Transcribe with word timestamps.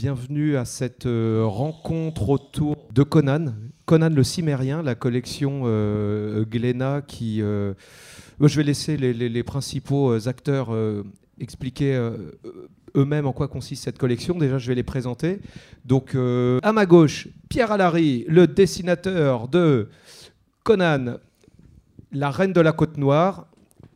Bienvenue 0.00 0.56
à 0.56 0.64
cette 0.64 1.06
euh, 1.06 1.42
rencontre 1.44 2.28
autour 2.28 2.76
de 2.92 3.02
Conan, 3.02 3.46
Conan 3.84 4.10
le 4.10 4.22
Cimérien, 4.22 4.80
la 4.80 4.94
collection 4.94 5.62
euh, 5.64 6.44
Glénat 6.44 7.02
qui... 7.02 7.42
euh, 7.42 7.74
je 8.40 8.56
vais 8.56 8.62
laisser 8.62 8.96
les, 8.96 9.42
principaux 9.42 10.12
euh, 10.12 10.28
acteurs 10.28 10.68
expliquer 11.40 11.96
eux-mêmes 12.94 13.26
en 13.26 13.32
quoi 13.32 13.48
consiste 13.48 13.82
cette 13.82 13.98
collection. 13.98 14.38
Déjà, 14.38 14.58
je 14.58 14.68
vais 14.68 14.76
les 14.76 14.84
présenter. 14.84 15.40
Donc, 15.84 16.14
à 16.14 16.72
ma 16.72 16.86
gauche, 16.86 17.26
Pierre 17.48 17.72
Allary, 17.72 18.24
le 18.28 18.46
dessinateur 18.46 19.48
de 19.48 19.88
Conan, 20.62 21.16
la 22.12 22.30
reine 22.30 22.52
de 22.52 22.60
la 22.60 22.70
côte 22.70 22.98
noire. 22.98 23.48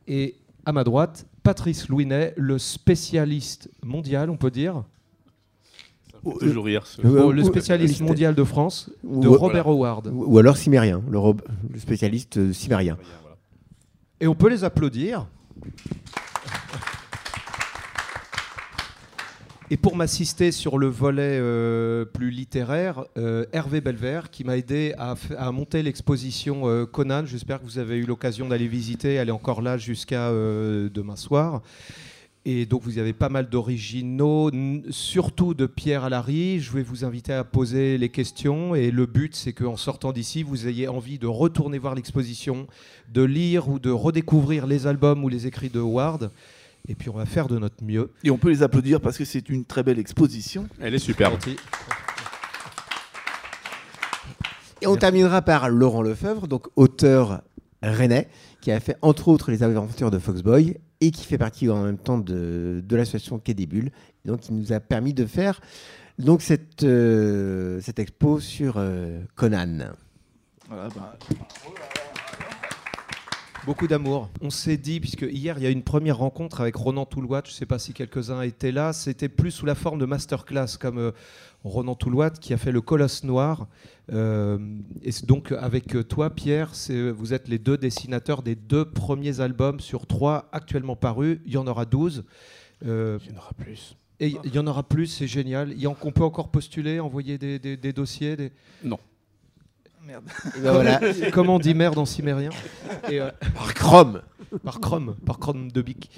Et 0.08 0.34
à 0.66 0.72
ma 0.72 0.82
droite, 0.82 1.28
Patrice 1.44 1.88
Louinet, 1.88 2.34
le 2.36 2.58
spécialiste 2.58 3.70
mondial, 3.84 4.30
on 4.30 4.36
peut 4.36 4.50
dire, 4.50 4.82
Toujours 6.38 6.64
rire. 6.64 6.86
ce- 6.86 7.02
Bon, 7.02 7.28
Ou- 7.28 7.32
le 7.32 7.42
spécialiste 7.44 8.00
ou- 8.00 8.04
mondial 8.04 8.34
de 8.34 8.44
France, 8.44 8.90
de 9.02 9.26
ou- 9.28 9.36
Robert 9.36 9.66
Howard. 9.68 10.08
Ou 10.12 10.38
alors 10.38 10.56
cimérien, 10.56 11.02
le, 11.10 11.18
rob- 11.18 11.42
le 11.72 11.78
spécialiste 11.80 12.36
euh, 12.38 12.52
cimérien. 12.52 12.96
Et 14.20 14.26
on 14.28 14.34
peut 14.34 14.48
les 14.48 14.62
applaudir. 14.62 15.26
Et 19.70 19.76
pour 19.78 19.96
m'assister 19.96 20.52
sur 20.52 20.76
le 20.78 20.86
volet 20.86 21.38
euh, 21.40 22.04
plus 22.04 22.30
littéraire, 22.30 23.04
euh, 23.16 23.46
Hervé 23.52 23.80
Belvert, 23.80 24.30
qui 24.30 24.44
m'a 24.44 24.58
aidé 24.58 24.92
à, 24.98 25.14
f- 25.14 25.34
à 25.38 25.50
monter 25.50 25.82
l'exposition 25.82 26.68
euh, 26.68 26.84
Conan. 26.84 27.24
J'espère 27.24 27.58
que 27.58 27.64
vous 27.64 27.78
avez 27.78 27.96
eu 27.96 28.04
l'occasion 28.04 28.48
d'aller 28.48 28.68
visiter. 28.68 29.14
Elle 29.14 29.28
est 29.30 29.32
encore 29.32 29.62
là 29.62 29.78
jusqu'à 29.78 30.28
euh, 30.28 30.90
demain 30.92 31.16
soir. 31.16 31.62
Et 32.44 32.66
donc 32.66 32.82
vous 32.82 32.98
avez 32.98 33.12
pas 33.12 33.28
mal 33.28 33.48
d'originaux, 33.48 34.50
surtout 34.90 35.54
de 35.54 35.66
Pierre 35.66 36.02
Allary. 36.02 36.58
Je 36.58 36.72
vais 36.72 36.82
vous 36.82 37.04
inviter 37.04 37.32
à 37.32 37.44
poser 37.44 37.98
les 37.98 38.08
questions. 38.08 38.74
Et 38.74 38.90
le 38.90 39.06
but, 39.06 39.36
c'est 39.36 39.52
qu'en 39.52 39.76
sortant 39.76 40.12
d'ici, 40.12 40.42
vous 40.42 40.66
ayez 40.66 40.88
envie 40.88 41.20
de 41.20 41.28
retourner 41.28 41.78
voir 41.78 41.94
l'exposition, 41.94 42.66
de 43.12 43.22
lire 43.22 43.68
ou 43.68 43.78
de 43.78 43.90
redécouvrir 43.90 44.66
les 44.66 44.88
albums 44.88 45.22
ou 45.22 45.28
les 45.28 45.46
écrits 45.46 45.70
de 45.70 45.78
Howard. 45.78 46.32
Et 46.88 46.96
puis 46.96 47.10
on 47.10 47.14
va 47.14 47.26
faire 47.26 47.46
de 47.46 47.58
notre 47.58 47.84
mieux. 47.84 48.10
Et 48.24 48.30
on 48.32 48.38
peut 48.38 48.50
les 48.50 48.64
applaudir 48.64 49.00
parce 49.00 49.16
que 49.16 49.24
c'est 49.24 49.48
une 49.48 49.64
très 49.64 49.84
belle 49.84 50.00
exposition. 50.00 50.68
Elle 50.80 50.96
est 50.96 50.98
superbe. 50.98 51.38
Et 54.80 54.88
on 54.88 54.96
terminera 54.96 55.42
par 55.42 55.68
Laurent 55.70 56.02
Lefebvre, 56.02 56.48
donc 56.48 56.66
auteur 56.74 57.42
rennais, 57.84 58.28
qui 58.60 58.72
a 58.72 58.80
fait 58.80 58.96
entre 59.00 59.28
autres 59.28 59.52
les 59.52 59.62
aventures 59.62 60.10
de 60.10 60.18
Foxboy 60.18 60.76
et 61.02 61.10
qui 61.10 61.24
fait 61.24 61.38
partie 61.38 61.68
en 61.68 61.82
même 61.82 61.98
temps 61.98 62.18
de, 62.18 62.82
de 62.86 62.96
l'association 62.96 63.40
Quai 63.40 63.54
des 63.54 63.68
donc 64.24 64.48
il 64.48 64.56
nous 64.56 64.72
a 64.72 64.78
permis 64.78 65.12
de 65.12 65.26
faire 65.26 65.60
donc 66.18 66.42
cette, 66.42 66.84
euh, 66.84 67.80
cette 67.80 67.98
expo 67.98 68.38
sur 68.38 68.74
euh, 68.76 69.22
Conan. 69.34 69.94
Voilà, 70.68 70.88
bah, 70.94 71.18
Beaucoup 73.64 73.86
d'amour. 73.86 74.28
On 74.40 74.50
s'est 74.50 74.76
dit, 74.76 74.98
puisque 75.00 75.22
hier 75.22 75.56
il 75.56 75.62
y 75.62 75.66
a 75.66 75.70
eu 75.70 75.72
une 75.72 75.84
première 75.84 76.18
rencontre 76.18 76.60
avec 76.60 76.74
Ronan 76.74 77.06
Toulouat, 77.06 77.42
je 77.44 77.50
ne 77.50 77.54
sais 77.54 77.66
pas 77.66 77.78
si 77.78 77.92
quelques-uns 77.92 78.42
étaient 78.42 78.72
là, 78.72 78.92
c'était 78.92 79.28
plus 79.28 79.52
sous 79.52 79.66
la 79.66 79.74
forme 79.74 80.00
de 80.00 80.04
masterclass, 80.04 80.76
comme 80.80 80.98
euh, 80.98 81.12
Ronan 81.64 81.94
Toulouat 81.94 82.30
qui 82.30 82.52
a 82.52 82.56
fait 82.58 82.72
le 82.72 82.80
Colosse 82.80 83.24
Noir. 83.24 83.68
Euh, 84.12 84.58
et 85.02 85.10
donc 85.26 85.52
avec 85.52 85.94
euh, 85.94 86.02
toi, 86.02 86.30
Pierre, 86.30 86.74
c'est- 86.74 87.10
vous 87.10 87.32
êtes 87.34 87.48
les 87.48 87.58
deux 87.58 87.76
dessinateurs 87.78 88.42
des 88.42 88.54
deux 88.56 88.84
premiers 88.84 89.40
albums 89.40 89.78
sur 89.80 90.06
trois 90.06 90.48
actuellement 90.52 90.96
parus. 90.96 91.38
Il 91.46 91.52
y 91.52 91.56
en 91.56 91.66
aura 91.66 91.84
12. 91.84 92.24
Euh, 92.84 93.18
Il 93.24 93.30
y 93.30 93.34
en 93.34 93.38
aura 93.38 93.52
plus. 93.54 93.96
et 94.18 94.34
il 94.44 94.54
y 94.54 94.58
en 94.58 94.66
aura 94.66 94.82
plus, 94.82 95.06
c'est 95.06 95.28
génial. 95.28 95.70
Il 95.72 95.80
y 95.80 95.86
en- 95.86 95.96
on 96.02 96.10
peut 96.10 96.24
encore 96.24 96.48
postuler, 96.50 96.98
envoyer 97.00 97.38
des, 97.38 97.58
des- 97.58 97.76
des 97.76 97.92
dossiers. 97.92 98.36
des- 98.36 98.50
merde. 100.06 100.24
Et 100.56 100.60
ben 100.60 100.72
voilà, 100.72 101.00
Comment 101.32 101.56
on 101.56 101.58
dit 101.58 101.74
merde 101.74 101.98
en 101.98 102.04
cimérien 102.04 102.50
Et, 103.10 103.20
euh, 103.20 103.30
par 103.54 103.74
Chrome. 103.74 104.22
par 104.64 104.80
Chrome, 104.80 105.16
par 105.24 105.38
Chrome 105.38 105.70
de 105.70 105.82
Bic. 105.82 106.10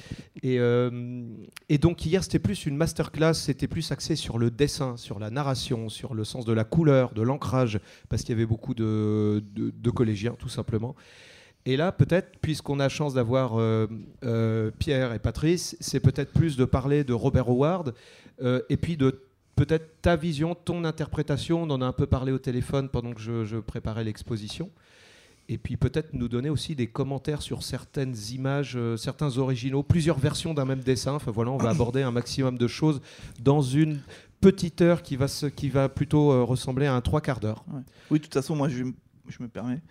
Et, 0.42 0.58
euh, 0.58 1.22
et 1.68 1.78
donc 1.78 2.04
hier, 2.06 2.22
c'était 2.22 2.38
plus 2.38 2.66
une 2.66 2.76
masterclass, 2.76 3.34
c'était 3.34 3.68
plus 3.68 3.90
axé 3.92 4.16
sur 4.16 4.38
le 4.38 4.50
dessin, 4.50 4.96
sur 4.96 5.18
la 5.18 5.30
narration, 5.30 5.88
sur 5.88 6.14
le 6.14 6.24
sens 6.24 6.44
de 6.44 6.52
la 6.52 6.64
couleur, 6.64 7.12
de 7.14 7.22
l'ancrage, 7.22 7.78
parce 8.08 8.22
qu'il 8.22 8.30
y 8.30 8.36
avait 8.38 8.46
beaucoup 8.46 8.74
de, 8.74 9.42
de- 9.54 9.72
de 9.74 9.90
collégiens, 9.90 10.34
tout 10.38 10.48
simplement. 10.48 10.94
Et 11.66 11.76
là, 11.78 11.92
peut-être, 11.92 12.38
puisqu'on 12.42 12.78
a 12.78 12.88
chance 12.90 13.14
d'avoir 13.14 13.58
euh, 13.58 13.86
euh, 14.24 14.70
Pierre 14.78 15.14
et 15.14 15.18
Patrice, 15.18 15.76
c'est 15.80 16.00
peut-être 16.00 16.32
plus 16.32 16.56
de 16.56 16.64
parler 16.66 17.04
de 17.04 17.14
Robert 17.14 17.48
Howard, 17.48 17.94
euh, 18.42 18.60
et 18.68 18.76
puis 18.76 18.96
de 18.98 19.22
peut-être 19.56 20.00
ta 20.02 20.16
vision, 20.16 20.54
ton 20.54 20.84
interprétation. 20.84 21.62
On 21.62 21.70
en 21.70 21.80
a 21.80 21.86
un 21.86 21.92
peu 21.92 22.06
parlé 22.06 22.32
au 22.32 22.38
téléphone 22.38 22.88
pendant 22.88 23.12
que 23.12 23.20
je, 23.20 23.56
préparais 23.58 24.04
l'exposition. 24.04 24.70
Et 25.48 25.58
puis 25.58 25.76
peut-être 25.76 26.14
nous 26.14 26.28
donner 26.28 26.48
aussi 26.48 26.74
des 26.74 26.86
commentaires 26.86 27.42
sur 27.42 27.62
certaines 27.62 28.16
images, 28.32 28.76
euh, 28.76 28.96
certains 28.96 29.36
originaux, 29.36 29.82
plusieurs 29.82 30.18
versions 30.18 30.54
d'un 30.54 30.64
même 30.64 30.80
dessin. 30.80 31.12
Enfin 31.12 31.30
voilà, 31.30 31.50
on 31.50 31.58
va 31.58 31.68
aborder 31.68 32.02
un 32.02 32.10
maximum 32.10 32.56
de 32.56 32.66
choses 32.66 33.02
dans 33.42 33.60
une 33.60 34.00
petite 34.40 34.80
heure 34.80 35.02
qui 35.02 35.16
va, 35.16 35.88
plutôt 35.90 36.32
euh, 36.32 36.42
ressembler 36.42 36.86
à 36.86 36.94
un 36.94 37.02
trois 37.02 37.20
quarts 37.20 37.40
d'heure. 37.40 37.62
Oui, 38.10 38.18
de 38.18 38.24
toute 38.24 38.32
façon, 38.32 38.56
moi, 38.56 38.70
je, 38.70 38.84
me 38.84 39.48
permets. 39.48 39.82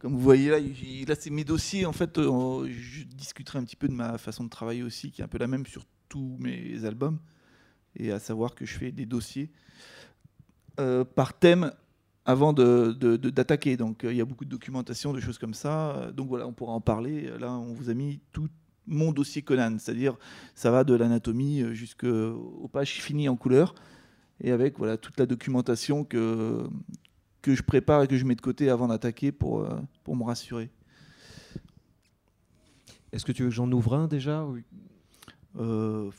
Comme 0.00 0.14
vous 0.14 0.20
voyez 0.20 0.50
là, 0.50 0.58
là 0.58 1.14
c'est 1.16 1.30
mes 1.30 1.44
dossiers. 1.44 1.86
En 1.86 1.92
fait, 1.92 2.18
euh, 2.18 2.68
je 2.68 3.04
discuterai 3.04 3.60
un 3.60 3.64
petit 3.64 3.76
peu 3.76 3.86
de 3.86 3.92
ma 3.92 4.18
façon 4.18 4.42
de 4.42 4.48
travailler 4.48 4.82
aussi, 4.82 5.12
qui 5.12 5.20
est 5.20 5.24
un 5.24 5.28
peu 5.28 5.38
la 5.38 5.46
même 5.46 5.66
sur 5.66 5.84
tous 6.08 6.36
mes 6.40 6.84
albums. 6.84 7.20
Et 7.96 8.12
à 8.12 8.18
savoir 8.18 8.54
que 8.54 8.64
je 8.64 8.78
fais 8.78 8.92
des 8.92 9.06
dossiers 9.06 9.50
euh, 10.78 11.04
par 11.04 11.38
thème 11.38 11.72
avant 12.24 12.52
de- 12.52 12.92
de- 12.98 13.16
de- 13.16 13.30
d'attaquer. 13.30 13.76
Donc, 13.76 14.04
euh, 14.04 14.12
il 14.12 14.16
y 14.16 14.20
a 14.20 14.24
beaucoup 14.24 14.44
de 14.44 14.50
documentation, 14.50 15.12
de 15.12 15.20
choses 15.20 15.38
comme 15.38 15.54
ça. 15.54 16.10
Donc 16.14 16.28
voilà, 16.28 16.46
on 16.46 16.52
pourra 16.52 16.72
en 16.72 16.80
parler. 16.80 17.30
Là, 17.38 17.52
on 17.52 17.72
vous 17.72 17.90
a 17.90 17.94
mis 17.94 18.20
tout 18.32 18.48
mon 18.86 19.12
dossier 19.12 19.42
Conan, 19.42 19.76
c'est-à-dire 19.78 20.16
ça 20.54 20.70
va 20.70 20.84
de 20.84 20.94
l'anatomie 20.94 21.62
euh, 21.62 21.74
jusqu'aux 21.74 22.68
pages 22.72 23.00
finies 23.00 23.28
en 23.28 23.36
couleur, 23.36 23.74
et 24.40 24.50
avec 24.50 24.78
voilà 24.78 24.96
toute 24.96 25.18
la 25.18 25.26
documentation 25.26 26.02
que 26.04 26.66
que 27.42 27.54
je 27.54 27.62
prépare 27.62 28.02
et 28.02 28.08
que 28.08 28.16
je 28.16 28.24
mets 28.24 28.34
de 28.34 28.40
côté 28.40 28.68
avant 28.68 28.88
d'attaquer 28.88 29.32
pour, 29.32 29.66
pour 30.04 30.14
me 30.16 30.24
rassurer. 30.24 30.70
Est-ce 33.12 33.24
que 33.24 33.32
tu 33.32 33.42
veux 33.42 33.48
que 33.48 33.54
j'en 33.54 33.70
ouvre 33.72 33.94
un 33.94 34.08
déjà. 34.08 34.46
Euh, 35.58 36.10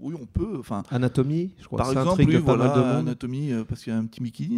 oui, 0.00 0.14
on 0.20 0.26
peut. 0.26 0.56
Enfin, 0.58 0.82
Anatomie, 0.90 1.52
je 1.60 1.66
crois 1.66 1.78
par 1.78 1.88
que 1.88 1.94
ça 1.94 2.00
exemple, 2.00 2.24
pas 2.32 2.38
voilà, 2.40 2.66
mal 2.66 2.76
de 2.76 2.80
monde. 2.82 3.08
anatomie, 3.08 3.52
euh, 3.52 3.64
parce 3.64 3.82
qu'il 3.82 3.92
y 3.92 3.96
a 3.96 3.98
un 3.98 4.06
petit 4.06 4.22
Mickey. 4.22 4.48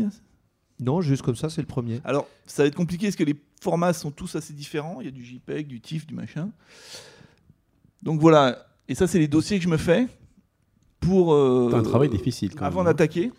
Non, 0.81 1.01
juste 1.01 1.23
comme 1.23 1.37
ça, 1.37 1.49
c'est 1.49 1.61
le 1.63 1.67
premier. 1.67 2.01
Alors, 2.05 2.27
ça 2.47 2.63
va 2.63 2.67
être 2.69 2.75
compliqué 2.75 3.07
parce 3.07 3.17
que 3.17 3.25
les 3.25 3.35
formats 3.63 3.93
sont 3.95 4.11
tous 4.11 4.37
assez 4.37 4.53
différents. 4.53 5.01
Il 5.01 5.07
y 5.07 5.09
a 5.09 5.13
du 5.13 5.25
JPEG, 5.25 5.67
du 5.67 5.81
TIFF, 5.81 6.07
du 6.07 6.15
machin. 6.15 6.51
Donc 8.03 8.21
voilà. 8.21 8.67
Et 8.89 8.95
ça, 8.95 9.07
c'est 9.07 9.19
les 9.19 9.29
dossiers 9.29 9.59
que 9.59 9.65
je 9.65 9.69
me 9.71 9.79
fais 9.79 10.07
pour. 11.01 11.33
euh, 11.35 11.69
C'est 11.71 11.77
un 11.77 11.83
travail 11.83 12.09
difficile 12.11 12.55
quand 12.55 12.65
avant 12.65 12.81
même. 12.81 12.89
hein. 12.89 12.91
d'attaquer. 12.93 13.33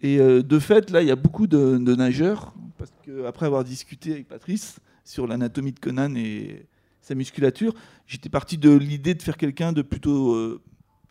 Et 0.00 0.18
euh, 0.18 0.42
de 0.42 0.58
fait, 0.58 0.90
là, 0.90 1.02
il 1.02 1.08
y 1.08 1.10
a 1.10 1.16
beaucoup 1.16 1.46
de, 1.46 1.76
de 1.78 1.94
nageurs, 1.94 2.52
parce 2.76 2.92
que 3.04 3.24
après 3.26 3.46
avoir 3.46 3.64
discuté 3.64 4.12
avec 4.12 4.28
Patrice 4.28 4.78
sur 5.04 5.26
l'anatomie 5.26 5.72
de 5.72 5.80
Conan 5.80 6.14
et 6.14 6.66
sa 7.08 7.14
musculature, 7.14 7.74
j'étais 8.06 8.28
parti 8.28 8.58
de 8.58 8.70
l'idée 8.70 9.14
de 9.14 9.22
faire 9.22 9.38
quelqu'un 9.38 9.72
de 9.72 9.80
plutôt 9.80 10.34
euh, 10.34 10.60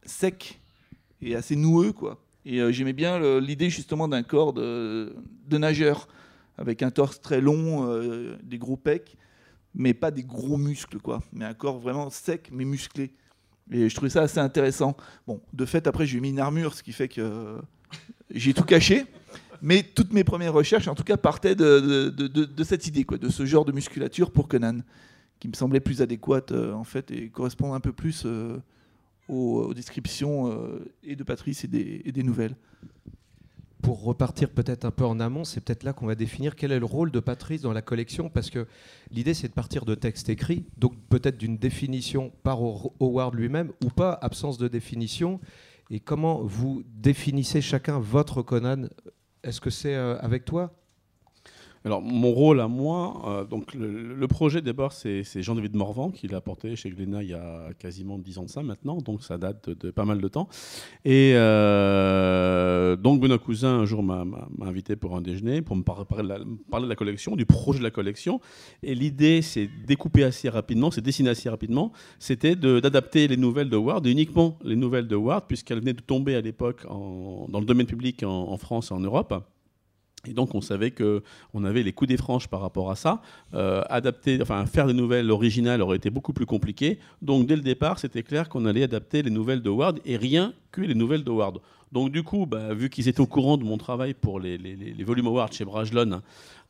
sec 0.06 0.62
et 1.24 1.35
assez 1.35 1.56
noueux, 1.56 1.91
quoi. 1.91 2.24
Et 2.46 2.62
euh, 2.62 2.72
j'aimais 2.72 2.94
bien 2.94 3.40
l'idée 3.40 3.72
justement 3.72 4.08
d'un 4.08 4.22
corps 4.22 4.53
de, 4.53 5.12
nageur, 5.50 6.08
avec 6.58 6.84
un 6.84 6.91
torse 6.91 7.19
très 7.19 7.41
long, 7.41 7.88
euh, 7.90 8.38
des 8.44 8.59
gros 8.59 8.78
pecs, 8.78 9.18
mais 9.74 9.96
pas 9.96 10.12
des 10.12 10.24
gros 10.24 10.58
muscles, 10.58 11.00
quoi. 11.00 11.24
Mais 11.34 11.46
un 11.46 11.56
corps 11.56 11.80
vraiment 11.80 12.12
sec, 12.12 12.50
mais 12.52 12.64
musclé. 12.64 13.12
Et 13.72 13.90
je 13.90 13.96
trouvais 13.96 14.12
ça 14.12 14.22
assez 14.22 14.40
intéressant. 14.40 14.96
Bon, 15.25 15.41
de 15.52 15.66
fait, 15.66 15.88
après, 15.88 16.06
j'ai 16.06 16.19
mis 16.19 16.29
une 16.29 16.40
armure, 16.40 16.75
ce 16.75 16.84
qui 16.84 16.94
fait 16.94 17.08
que 17.08 17.58
j'ai 18.29 18.53
tout 18.53 18.64
caché. 18.64 19.05
Mais 19.64 19.82
toutes 19.82 20.14
mes 20.14 20.23
premières 20.23 20.53
recherches, 20.53 20.88
en 20.88 20.93
tout 20.93 21.03
cas, 21.03 21.17
partaient 21.17 21.55
de- 21.55 22.09
de 22.09 22.64
cette 22.64 22.85
idée, 22.85 23.03
quoi, 23.03 23.17
de 23.17 23.29
ce 23.29 23.43
genre 23.47 23.66
de 23.66 23.72
musculature 23.72 24.29
pour 24.29 24.47
Conan, 24.47 24.82
qui 25.39 25.47
me 25.47 25.53
semblait 25.53 25.79
plus 25.79 26.01
adéquate, 26.01 26.51
euh, 26.51 26.73
en 26.73 26.84
fait, 26.84 27.11
et 27.11 27.29
correspond 27.29 27.73
un 27.73 27.79
peu 27.79 27.91
plus 27.91 28.23
euh, 28.25 28.57
aux, 29.28 29.73
descriptions 29.73 30.51
euh, 30.51 30.79
et 31.03 31.16
de 31.16 31.23
Patrice 31.23 31.63
et 31.63 31.67
des, 31.67 32.23
nouvelles. 32.23 32.55
Pour 33.81 34.03
repartir 34.03 34.49
peut-être 34.49 34.85
un 34.85 34.91
peu 34.91 35.05
en 35.05 35.19
amont, 35.19 35.43
c'est 35.43 35.61
peut-être 35.61 35.84
là 35.84 35.93
qu'on 35.93 36.07
va 36.07 36.16
définir 36.16 36.55
quel 36.55 36.72
est 36.72 36.79
le 36.79 36.85
rôle 36.85 37.11
de 37.11 37.19
Patrice 37.19 37.61
dans 37.61 37.73
la 37.73 37.81
collection, 37.81 38.29
parce 38.29 38.49
que 38.49 38.67
l'idée 39.11 39.34
c'est 39.34 39.47
de 39.47 39.53
partir 39.53 39.85
de 39.85 39.95
textes 39.95 40.29
écrits, 40.29 40.66
donc 40.78 40.93
peut-être 41.09 41.37
d'une 41.37 41.57
définition 41.57 42.31
par 42.43 42.61
Ho- 42.61 42.93
Howard 42.99 43.35
lui-même, 43.35 43.72
ou 43.85 43.90
pas, 43.90 44.13
absence 44.13 44.57
de 44.57 44.67
définition, 44.67 45.40
et 45.90 45.99
comment 45.99 46.41
vous 46.43 46.83
définissez 46.95 47.61
chacun 47.61 47.99
votre 47.99 48.41
Conan? 48.41 48.87
Est-ce 49.43 49.61
que 49.61 49.69
c'est 49.69 49.95
avec 49.95 50.43
toi? 50.43 50.73
Alors, 51.87 52.01
mon 52.01 52.34
rôle 52.34 52.59
à 52.59 52.67
moi, 52.67 53.22
euh, 53.28 53.45
donc 53.45 53.73
le, 53.73 54.28
projet 54.28 54.61
d'abord, 54.61 54.91
c'est 54.91 55.23
Jean-David 55.41 55.73
Morvan 55.73 56.11
qui 56.11 56.28
l'a 56.28 56.41
porté 56.41 56.75
chez 56.75 56.89
Glénat 56.89 57.23
il 57.23 57.29
y 57.29 57.34
a 57.34 57.69
quasiment 57.79 58.17
10 58.17 58.39
ans 58.39 58.43
de 58.43 58.49
ça 58.49 58.61
maintenant, 58.61 58.97
donc 58.97 59.23
ça 59.23 59.37
date 59.37 59.69
de, 59.69 59.89
pas 59.89 60.03
mal 60.03 60.19
de 60.19 60.28
temps. 60.28 60.49
Et 61.05 61.31
euh, 61.35 62.97
donc 62.97 63.22
Benoît 63.22 63.39
Cousin, 63.39 63.69
un 63.69 63.85
jour, 63.85 64.03
m'a 64.03 64.25
invité 64.59 64.97
pour 64.97 65.16
un 65.16 65.22
déjeuner 65.22 65.61
pour 65.61 65.78
me 65.78 65.84
parler 65.84 66.03
de, 66.23 66.87
la, 66.89 66.95
collection, 66.97 67.37
du 67.37 67.45
projet 67.45 67.79
de 67.79 67.85
la 67.85 67.91
collection. 67.91 68.41
Et 68.83 68.93
l'idée, 68.93 69.41
c'est 69.41 69.69
découper 69.87 70.25
assez 70.25 70.49
rapidement, 70.49 70.91
c'est 70.91 70.99
dessiner 70.99 71.29
assez 71.29 71.47
rapidement, 71.47 71.93
c'était 72.19 72.57
d'adapter 72.57 73.29
les 73.29 73.37
nouvelles 73.37 73.69
de 73.69 73.78
Ward, 73.78 74.05
uniquement 74.07 74.59
les 74.61 74.75
nouvelles 74.75 75.07
de 75.07 75.16
Ward, 75.16 75.45
puisqu'elles 75.47 75.79
venaient 75.79 75.93
de 75.93 76.01
tomber 76.01 76.35
à 76.35 76.41
l'époque 76.41 76.85
dans 76.85 77.59
le 77.61 77.66
domaine 77.66 77.87
public 77.87 78.23
en, 78.23 78.49
en 78.49 78.57
France 78.57 78.91
et 78.91 78.93
en 78.93 78.99
Europe. 78.99 79.33
Et 80.29 80.34
donc 80.34 80.56
on 80.56 80.62
savait 80.62 80.91
qu'on 80.91 81.64
avait 81.64 81.84
les 81.84 81.94
coups 81.94 82.09
des 82.09 82.18
franches 82.18 82.47
par 82.47 82.62
rapport 82.62 82.91
à 82.91 82.96
ça. 82.96 83.22
Euh, 83.53 83.84
adapter, 83.90 84.40
enfin 84.41 84.66
faire 84.66 84.88
des 84.88 84.94
nouvelles 84.94 85.32
originales 85.32 85.82
aurait 85.82 85.97
été 85.97 86.09
beaucoup 86.09 86.34
plus 86.34 86.46
compliqué. 86.46 87.00
Donc 87.22 87.47
dès 87.47 87.56
le 87.56 87.62
départ, 87.62 88.00
c'était 88.00 88.24
clair 88.24 88.50
qu'on 88.50 88.66
allait 88.66 88.84
adapter 88.84 89.22
les 89.22 89.29
nouvelles 89.32 89.62
de 89.62 89.70
Ward 89.70 90.00
et 90.06 90.18
rien 90.18 90.53
que 90.72 90.82
les 90.82 90.96
nouvelles 90.96 91.24
de 91.24 91.32
Ward. 91.32 91.59
Donc 91.91 92.11
du 92.11 92.23
coup, 92.23 92.45
bah, 92.45 92.73
vu 92.73 92.89
qu'ils 92.89 93.07
étaient 93.07 93.22
au 93.22 93.28
courant 93.28 93.57
de 93.57 93.63
mon 93.63 93.78
travail 93.78 94.13
pour 94.13 94.39
les, 94.39 94.57
les, 94.57 94.75
les 94.75 95.03
volumes 95.03 95.28
Ward 95.28 95.53
chez 95.53 95.66
Brajlon, 95.66 96.22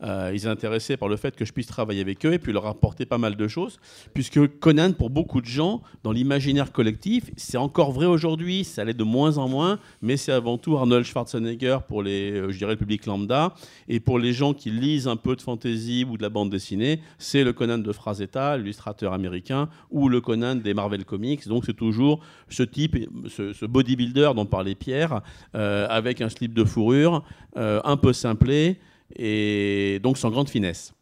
euh, 0.04 0.30
ils 0.32 0.38
étaient 0.38 0.48
intéressés 0.48 0.96
par 0.96 1.10
le 1.10 1.18
fait 1.18 1.36
que 1.36 1.44
je 1.44 1.52
puisse 1.52 1.66
travailler 1.66 2.02
avec 2.02 2.24
eux 2.26 2.34
et 2.34 2.40
puis 2.40 2.54
leur 2.54 2.68
apporter 2.68 3.06
pas 3.06 3.18
mal 3.18 3.36
de 3.36 3.48
choses, 3.48 3.80
puisque 4.14 4.60
Conan, 4.60 4.94
pour 4.94 5.10
beaucoup 5.10 5.42
de 5.42 5.48
gens, 5.48 5.82
dans 6.04 6.12
l'imaginaire 6.12 6.72
collectif, 6.72 7.32
c'est 7.36 7.58
encore 7.58 7.92
vrai 7.92 8.06
aujourd'hui, 8.06 8.64
ça 8.64 8.84
l'est 8.86 8.94
de 8.94 9.04
moins 9.04 9.38
en 9.38 9.48
moins, 9.48 9.80
mais 10.02 10.18
c'est 10.18 10.32
avant 10.32 10.58
tout 10.58 10.78
Arnold 10.78 11.06
Schwarzenegger 11.06 11.80
pour 11.88 12.04
les, 12.04 12.32
euh, 12.32 12.52
je 12.52 12.58
dirais, 12.58 12.74
le 12.74 12.78
public 12.78 13.06
lambda, 13.06 13.56
et 13.88 14.00
pour 14.00 14.20
les 14.20 14.34
gens 14.34 14.54
qui 14.54 14.70
lisent 14.70 15.08
un 15.08 15.16
peu 15.16 15.36
de 15.36 15.42
fantasy 15.42 16.06
ou 16.08 16.18
de 16.18 16.22
la 16.22 16.30
bande 16.30 16.52
dessinée, 16.52 17.02
c'est 17.18 17.44
le 17.44 17.54
Conan 17.54 17.80
de 17.80 17.92
Frazetta, 17.92 18.58
l'illustrateur 18.58 19.14
américain, 19.14 19.68
ou 19.90 20.10
le 20.10 20.22
Conan 20.22 20.56
des 20.56 20.76
Marvel 20.76 21.06
Comics, 21.06 21.48
donc 21.48 21.66
c'est 21.66 21.76
toujours 21.76 22.20
ce 22.50 22.64
type, 22.64 22.98
ce, 23.28 23.66
bodybuilder 23.66 24.32
dont 24.36 24.46
parlait 24.46 24.76
Pierre, 24.76 25.07
euh, 25.56 25.88
avec 25.90 26.22
un 26.22 26.30
slip 26.30 26.54
de 26.54 26.64
fourrure, 26.64 27.24
un 27.56 27.98
peu 27.98 28.14
simplé, 28.14 28.80
et 29.16 30.00
donc 30.04 30.18
sans 30.18 30.30
grande 30.30 30.50
finesse. 30.50 30.94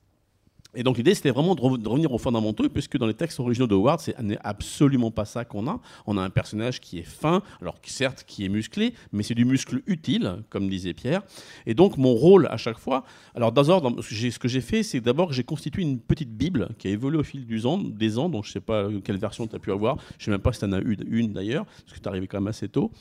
Et 0.76 0.84
donc 0.84 0.98
l'idée, 0.98 1.16
c'était 1.16 1.32
vraiment 1.32 1.56
de, 1.56 1.62
revenir 1.62 2.12
aux 2.12 2.18
fondamentaux, 2.18 2.68
puisque 2.70 2.98
dans 2.98 3.08
les 3.08 3.14
textes 3.14 3.40
originaux 3.40 3.68
de 3.68 3.76
Howard, 3.76 4.00
ce 4.00 4.12
n'est 4.22 4.38
absolument 4.44 5.12
pas 5.12 5.26
ça 5.26 5.46
qu'on 5.46 5.68
a. 5.68 5.80
On 6.06 6.18
a 6.18 6.22
un 6.22 6.30
personnage 6.30 6.80
qui 6.80 7.00
est 7.00 7.04
fin, 7.04 7.42
alors 7.62 7.76
certes 7.84 8.24
qui 8.28 8.46
est 8.46 8.50
musclé, 8.50 8.94
mais 9.12 9.24
c'est 9.24 9.36
du 9.36 9.46
muscle 9.46 9.82
utile, 9.88 10.38
comme 10.50 10.70
disait 10.70 10.94
Pierre. 10.94 11.22
Et 11.66 11.74
donc 11.74 11.98
mon 11.98 12.14
rôle 12.14 12.48
à 12.48 12.58
chaque 12.58 12.78
fois, 12.78 13.04
alors 13.36 13.52
d'abord, 13.52 13.92
ce 14.02 14.40
que 14.40 14.48
j'ai 14.48 14.62
fait, 14.62 14.84
c'est 14.84 15.02
d'abord 15.02 15.30
que 15.30 15.34
j'ai 15.34 15.44
constitué 15.44 15.82
une 15.82 16.00
petite 16.00 16.32
Bible 16.32 16.70
qui 16.78 16.88
a 16.88 16.92
évolué 16.92 17.20
au 17.20 17.24
fil 17.24 17.46
du 17.46 17.66
ans, 17.66 17.78
des 17.78 18.18
ans, 18.18 18.30
dont 18.30 18.44
je 18.44 18.50
ne 18.50 18.54
sais 18.54 18.60
pas 18.60 18.88
quelle 19.04 19.18
version 19.18 19.48
tu 19.48 19.56
as 19.56 19.60
pu 19.60 19.72
avoir, 19.72 19.98
je 20.18 20.24
ne 20.24 20.26
sais 20.26 20.32
même 20.32 20.42
pas 20.42 20.54
si 20.54 20.60
tu 20.60 20.66
en 20.66 20.74
as 20.74 20.80
eu 20.80 20.98
une 21.08 21.34
d'ailleurs, 21.34 21.66
parce 21.66 21.94
que 21.94 22.00
tu 22.00 22.04
es 22.04 22.08
arrivé 22.08 22.28
quand 22.28 22.38
même 22.38 22.48
assez 22.48 22.68
tôt. 22.68 22.92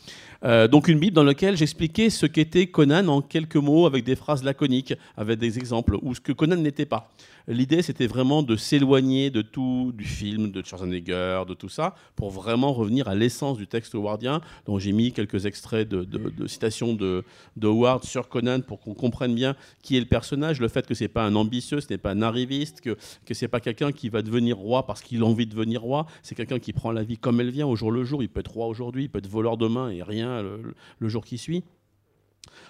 Euh, 0.44 0.68
donc 0.68 0.88
une 0.88 0.98
Bible 0.98 1.14
dans 1.14 1.24
laquelle 1.24 1.56
j'expliquais 1.56 2.10
ce 2.10 2.26
qu'était 2.26 2.66
Conan 2.66 3.08
en 3.08 3.20
quelques 3.20 3.56
mots, 3.56 3.86
avec 3.86 4.04
des 4.04 4.16
phrases 4.16 4.44
laconiques, 4.44 4.94
avec 5.16 5.38
des 5.38 5.58
exemples, 5.58 5.96
ou 6.02 6.14
ce 6.14 6.20
que 6.20 6.32
Conan 6.32 6.56
n'était 6.56 6.86
pas. 6.86 7.10
L'idée, 7.46 7.82
c'était 7.82 8.06
vraiment 8.06 8.42
de 8.42 8.56
s'éloigner 8.56 9.30
de 9.30 9.42
tout, 9.42 9.92
du 9.94 10.04
film, 10.04 10.50
de 10.50 10.62
Schwarzenegger, 10.64 11.42
de 11.46 11.52
tout 11.52 11.68
ça, 11.68 11.94
pour 12.16 12.30
vraiment 12.30 12.72
revenir 12.72 13.06
à 13.06 13.14
l'essence 13.14 13.58
du 13.58 13.66
texte 13.66 13.94
howardien. 13.94 14.40
Donc 14.64 14.80
j'ai 14.80 14.92
mis 14.92 15.12
quelques 15.12 15.44
extraits 15.44 15.86
de, 15.86 16.46
citations 16.46 16.94
de, 16.94 17.22
de, 17.56 17.66
Howard 17.66 18.04
sur 18.04 18.28
Conan 18.28 18.60
pour 18.60 18.80
qu'on 18.80 18.94
comprenne 18.94 19.34
bien 19.34 19.56
qui 19.82 19.96
est 19.96 20.00
le 20.00 20.06
personnage, 20.06 20.58
le 20.60 20.68
fait 20.68 20.86
que 20.86 20.94
c'est 20.94 21.08
pas 21.08 21.24
un 21.24 21.34
ambitieux, 21.34 21.80
ce 21.80 21.88
n'est 21.90 21.98
pas 21.98 22.12
un 22.12 22.22
arriviste, 22.22 22.80
que, 22.80 22.96
que 23.26 23.34
c'est 23.34 23.48
pas 23.48 23.60
quelqu'un 23.60 23.92
qui 23.92 24.08
va 24.08 24.22
devenir 24.22 24.56
roi 24.56 24.86
parce 24.86 25.02
qu'il 25.02 25.22
a 25.22 25.26
envie 25.26 25.46
de 25.46 25.52
devenir 25.52 25.82
roi, 25.82 26.06
c'est 26.22 26.34
quelqu'un 26.34 26.58
qui 26.58 26.72
prend 26.72 26.92
la 26.92 27.02
vie 27.02 27.18
comme 27.18 27.40
elle 27.40 27.50
vient, 27.50 27.66
au 27.66 27.76
jour 27.76 27.90
le 27.90 28.04
jour. 28.04 28.22
Il 28.22 28.28
peut 28.30 28.40
être 28.40 28.52
roi 28.52 28.66
aujourd'hui, 28.66 29.04
il 29.04 29.08
peut 29.10 29.18
être 29.18 29.28
voleur 29.28 29.58
demain 29.58 29.90
et 29.90 30.02
rien 30.02 30.42
le 30.42 31.08
jour 31.08 31.24
qui 31.24 31.36
suit. 31.36 31.64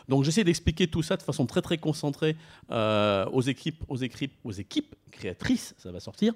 Donc 0.09 0.25
j'essaie 0.25 0.45
d'expliquer 0.45 0.87
tout 0.89 1.03
ça 1.03 1.17
de 1.17 1.23
façon 1.23 1.47
très 1.47 1.63
très 1.63 1.79
concentrée 1.79 2.37
euh, 2.71 3.27
aux, 3.27 3.43
équipes, 3.43 3.83
aux, 3.89 3.97
équipes, 3.97 4.35
aux 4.45 4.53
équipes 4.53 4.95
créatrices, 5.11 5.75
ça 5.79 5.91
va 5.91 6.01
sortir. 6.01 6.35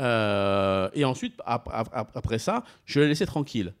Euh, 0.00 0.88
et 0.94 1.04
ensuite, 1.04 1.34
après 1.44 2.38
ça, 2.38 2.64
je 2.84 3.00
les 3.00 3.08
laissais 3.08 3.26
tranquilles. 3.26 3.74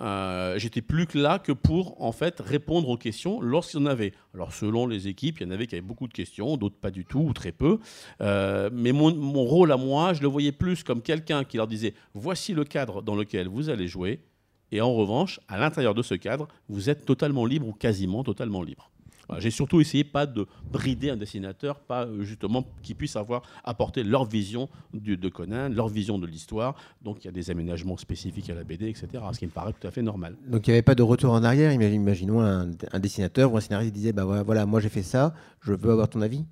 Euh, 0.00 0.58
j'étais 0.58 0.80
plus 0.80 1.06
là 1.14 1.38
que 1.38 1.52
pour 1.52 2.02
en 2.02 2.12
fait 2.12 2.40
répondre 2.40 2.88
aux 2.88 2.96
questions 2.96 3.40
lorsqu'il 3.40 3.80
y 3.80 3.82
en 3.82 3.86
avait. 3.86 4.14
Alors 4.34 4.52
selon 4.52 4.86
les 4.86 5.06
équipes, 5.06 5.38
il 5.40 5.46
y 5.46 5.46
en 5.46 5.50
avait 5.50 5.66
qui 5.66 5.74
avaient 5.74 5.82
beaucoup 5.82 6.08
de 6.08 6.14
questions, 6.14 6.56
d'autres 6.56 6.78
pas 6.80 6.90
du 6.90 7.04
tout 7.04 7.20
ou 7.20 7.32
très 7.34 7.52
peu. 7.52 7.78
mais 8.20 8.92
mon, 8.92 9.44
rôle 9.44 9.70
à 9.70 9.76
moi, 9.76 10.14
je 10.14 10.22
le 10.22 10.28
voyais 10.28 10.52
plus 10.52 10.82
comme 10.82 11.02
quelqu'un 11.02 11.44
qui 11.44 11.58
leur 11.58 11.66
disait 11.66 11.94
voici 12.14 12.54
le 12.54 12.64
cadre 12.64 13.02
dans 13.02 13.14
lequel 13.14 13.48
vous 13.48 13.68
allez 13.68 13.86
jouer. 13.86 14.20
Et 14.72 14.80
en 14.80 14.92
revanche, 14.92 15.38
à 15.48 15.58
l'intérieur 15.58 15.94
de 15.94 16.02
ce 16.02 16.14
cadre, 16.14 16.48
vous 16.68 16.90
êtes 16.90 17.04
totalement 17.04 17.46
libre 17.46 17.68
ou 17.68 17.72
quasiment 17.72 18.24
totalement 18.24 18.62
libre. 18.62 18.90
J'ai 19.38 19.50
surtout 19.50 19.80
essayé 19.80 20.04
pas 20.04 20.26
de 20.26 20.46
brider 20.70 21.10
un 21.10 21.16
dessinateur, 21.16 21.78
pas 21.80 22.06
euh, 22.06 22.22
justement 22.22 22.64
qu'ils 22.82 22.96
puissent 22.96 23.16
avoir 23.16 23.42
apporté 23.64 24.02
leur 24.02 24.24
vision 24.24 24.68
de 24.92 25.28
Conan, 25.28 25.68
leur 25.68 25.88
vision 25.88 26.18
de 26.18 26.26
l'histoire. 26.26 26.74
Donc 27.02 27.18
il 27.22 27.26
y 27.26 27.28
a 27.28 27.32
des 27.32 27.50
aménagements 27.50 27.96
spécifiques 27.96 28.50
à 28.50 28.54
la 28.54 28.64
BD, 28.64 28.88
etc. 28.88 29.08
Ce 29.32 29.38
qui 29.38 29.46
me 29.46 29.50
paraît 29.50 29.72
tout 29.72 29.86
à 29.86 29.90
fait 29.90 30.02
normal. 30.02 30.36
Donc 30.46 30.66
il 30.66 30.70
n'y 30.70 30.74
avait 30.74 30.82
pas 30.82 30.94
de 30.94 31.02
retour 31.02 31.32
en 31.32 31.44
arrière. 31.44 31.72
Imaginons 31.72 32.40
un, 32.40 32.66
dessinateur 32.98 33.52
ou 33.52 33.56
un 33.56 33.60
scénariste 33.60 33.92
qui 33.92 34.00
disait 34.00 34.12
bah 34.12 34.42
voilà, 34.44 34.66
moi 34.66 34.80
j'ai 34.80 34.88
fait 34.88 35.02
ça, 35.02 35.34
je 35.60 35.72
veux 35.72 35.92
avoir 35.92 36.08
ton 36.08 36.20
avis. 36.20 36.44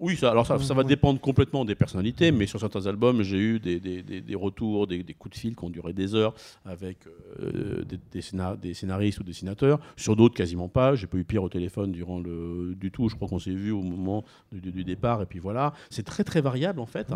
Oui, 0.00 0.16
ça, 0.16 0.30
alors 0.30 0.46
ça, 0.46 0.58
ça, 0.58 0.74
va 0.74 0.82
dépendre 0.82 1.20
complètement 1.20 1.64
des 1.64 1.74
personnalités, 1.74 2.32
mais 2.32 2.46
sur 2.46 2.58
certains 2.58 2.86
albums, 2.86 3.22
j'ai 3.22 3.38
eu 3.38 3.60
des, 3.60 3.78
des, 3.78 4.02
des, 4.02 4.34
retours, 4.34 4.86
des, 4.86 5.04
coups 5.14 5.34
de 5.36 5.40
fil 5.40 5.54
qui 5.54 5.64
ont 5.64 5.70
duré 5.70 5.92
des 5.92 6.14
heures 6.14 6.34
avec 6.64 6.98
euh, 7.40 7.84
des, 7.84 8.74
scénaristes 8.74 9.20
ou 9.20 9.22
dessinateurs. 9.22 9.78
Sur 9.96 10.16
d'autres, 10.16 10.34
quasiment 10.34 10.68
pas. 10.68 10.94
J'ai 10.94 11.06
pas 11.06 11.16
eu 11.16 11.24
pire 11.24 11.42
au 11.42 11.48
téléphone 11.48 11.92
durant 11.92 12.18
le 12.18 12.74
du 12.74 12.90
tout. 12.90 13.08
Je 13.08 13.14
crois 13.14 13.28
qu'on 13.28 13.38
s'est 13.38 13.54
vu 13.54 13.70
au 13.70 13.82
moment 13.82 14.24
du, 14.52 14.72
du, 14.72 14.84
départ, 14.84 15.22
et 15.22 15.26
puis 15.26 15.38
voilà. 15.38 15.72
C'est 15.90 16.04
très 16.04 16.24
très 16.24 16.40
variable 16.40 16.80
en 16.80 16.86
fait. 16.86 17.12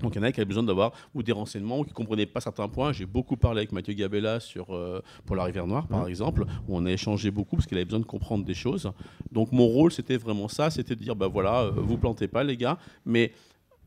Donc 0.00 0.14
il 0.14 0.18
y 0.18 0.20
en 0.20 0.24
a 0.24 0.32
qui 0.32 0.40
avaient 0.40 0.48
besoin 0.48 0.62
d'avoir 0.62 0.92
ou 1.14 1.22
des 1.22 1.32
renseignements 1.32 1.80
ou 1.80 1.84
qui 1.84 1.90
ne 1.90 1.94
comprenaient 1.94 2.26
pas 2.26 2.40
certains 2.40 2.68
points. 2.68 2.92
J'ai 2.92 3.06
beaucoup 3.06 3.36
parlé 3.36 3.60
avec 3.60 3.72
Mathieu 3.72 3.94
Gabella 3.94 4.40
sur, 4.40 4.74
euh, 4.74 5.02
pour 5.26 5.36
la 5.36 5.44
Rivière 5.44 5.66
Noire, 5.66 5.86
par 5.86 6.06
exemple, 6.06 6.44
où 6.68 6.76
on 6.76 6.86
a 6.86 6.90
échangé 6.90 7.30
beaucoup 7.30 7.56
parce 7.56 7.66
qu'il 7.66 7.76
avait 7.76 7.84
besoin 7.84 8.00
de 8.00 8.04
comprendre 8.04 8.44
des 8.44 8.54
choses. 8.54 8.90
Donc 9.32 9.52
mon 9.52 9.66
rôle, 9.66 9.92
c'était 9.92 10.16
vraiment 10.16 10.48
ça, 10.48 10.70
c'était 10.70 10.94
de 10.94 11.02
dire, 11.02 11.16
ben 11.16 11.28
voilà, 11.28 11.62
euh, 11.62 11.70
vous 11.70 11.98
plantez 11.98 12.28
pas 12.28 12.44
les 12.44 12.56
gars, 12.56 12.78
mais 13.04 13.32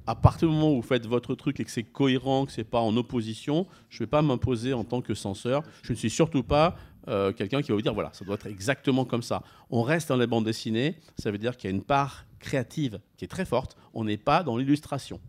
à 0.07 0.15
partir 0.15 0.47
du 0.47 0.53
moment 0.53 0.71
où 0.71 0.75
vous 0.77 0.87
faites 0.87 1.05
votre 1.05 1.35
truc 1.35 1.59
et 1.59 1.63
que 1.63 1.71
c'est 1.71 1.83
cohérent, 1.83 2.45
que 2.45 2.51
c'est 2.51 2.63
pas 2.63 2.79
en 2.79 2.95
opposition, 2.97 3.67
je 3.89 3.97
ne 3.97 3.99
vais 4.05 4.09
pas 4.09 4.21
m'imposer 4.21 4.73
en 4.73 4.83
tant 4.83 5.01
que 5.01 5.13
censeur. 5.13 5.63
Je 5.83 5.93
ne 5.93 5.97
suis 5.97 6.09
surtout 6.09 6.43
pas 6.43 6.75
euh, 7.07 7.31
quelqu'un 7.31 7.61
qui 7.61 7.69
va 7.69 7.75
vous 7.75 7.81
dire, 7.81 7.93
voilà, 7.93 8.11
ça 8.13 8.25
doit 8.25 8.35
être 8.35 8.47
exactement 8.47 9.05
comme 9.05 9.21
ça. 9.23 9.43
On 9.69 9.81
reste 9.83 10.09
dans 10.09 10.17
les 10.17 10.27
bandes 10.27 10.45
dessinées, 10.45 10.95
ça 11.17 11.31
veut 11.31 11.37
dire 11.37 11.55
qu'il 11.55 11.69
y 11.69 11.73
a 11.73 11.75
une 11.75 11.83
part 11.83 12.25
créative 12.39 12.99
qui 13.17 13.25
est 13.25 13.27
très 13.27 13.45
forte, 13.45 13.77
on 13.93 14.03
n'est 14.03 14.17
pas 14.17 14.43
dans 14.43 14.57
l'illustration. 14.57 15.19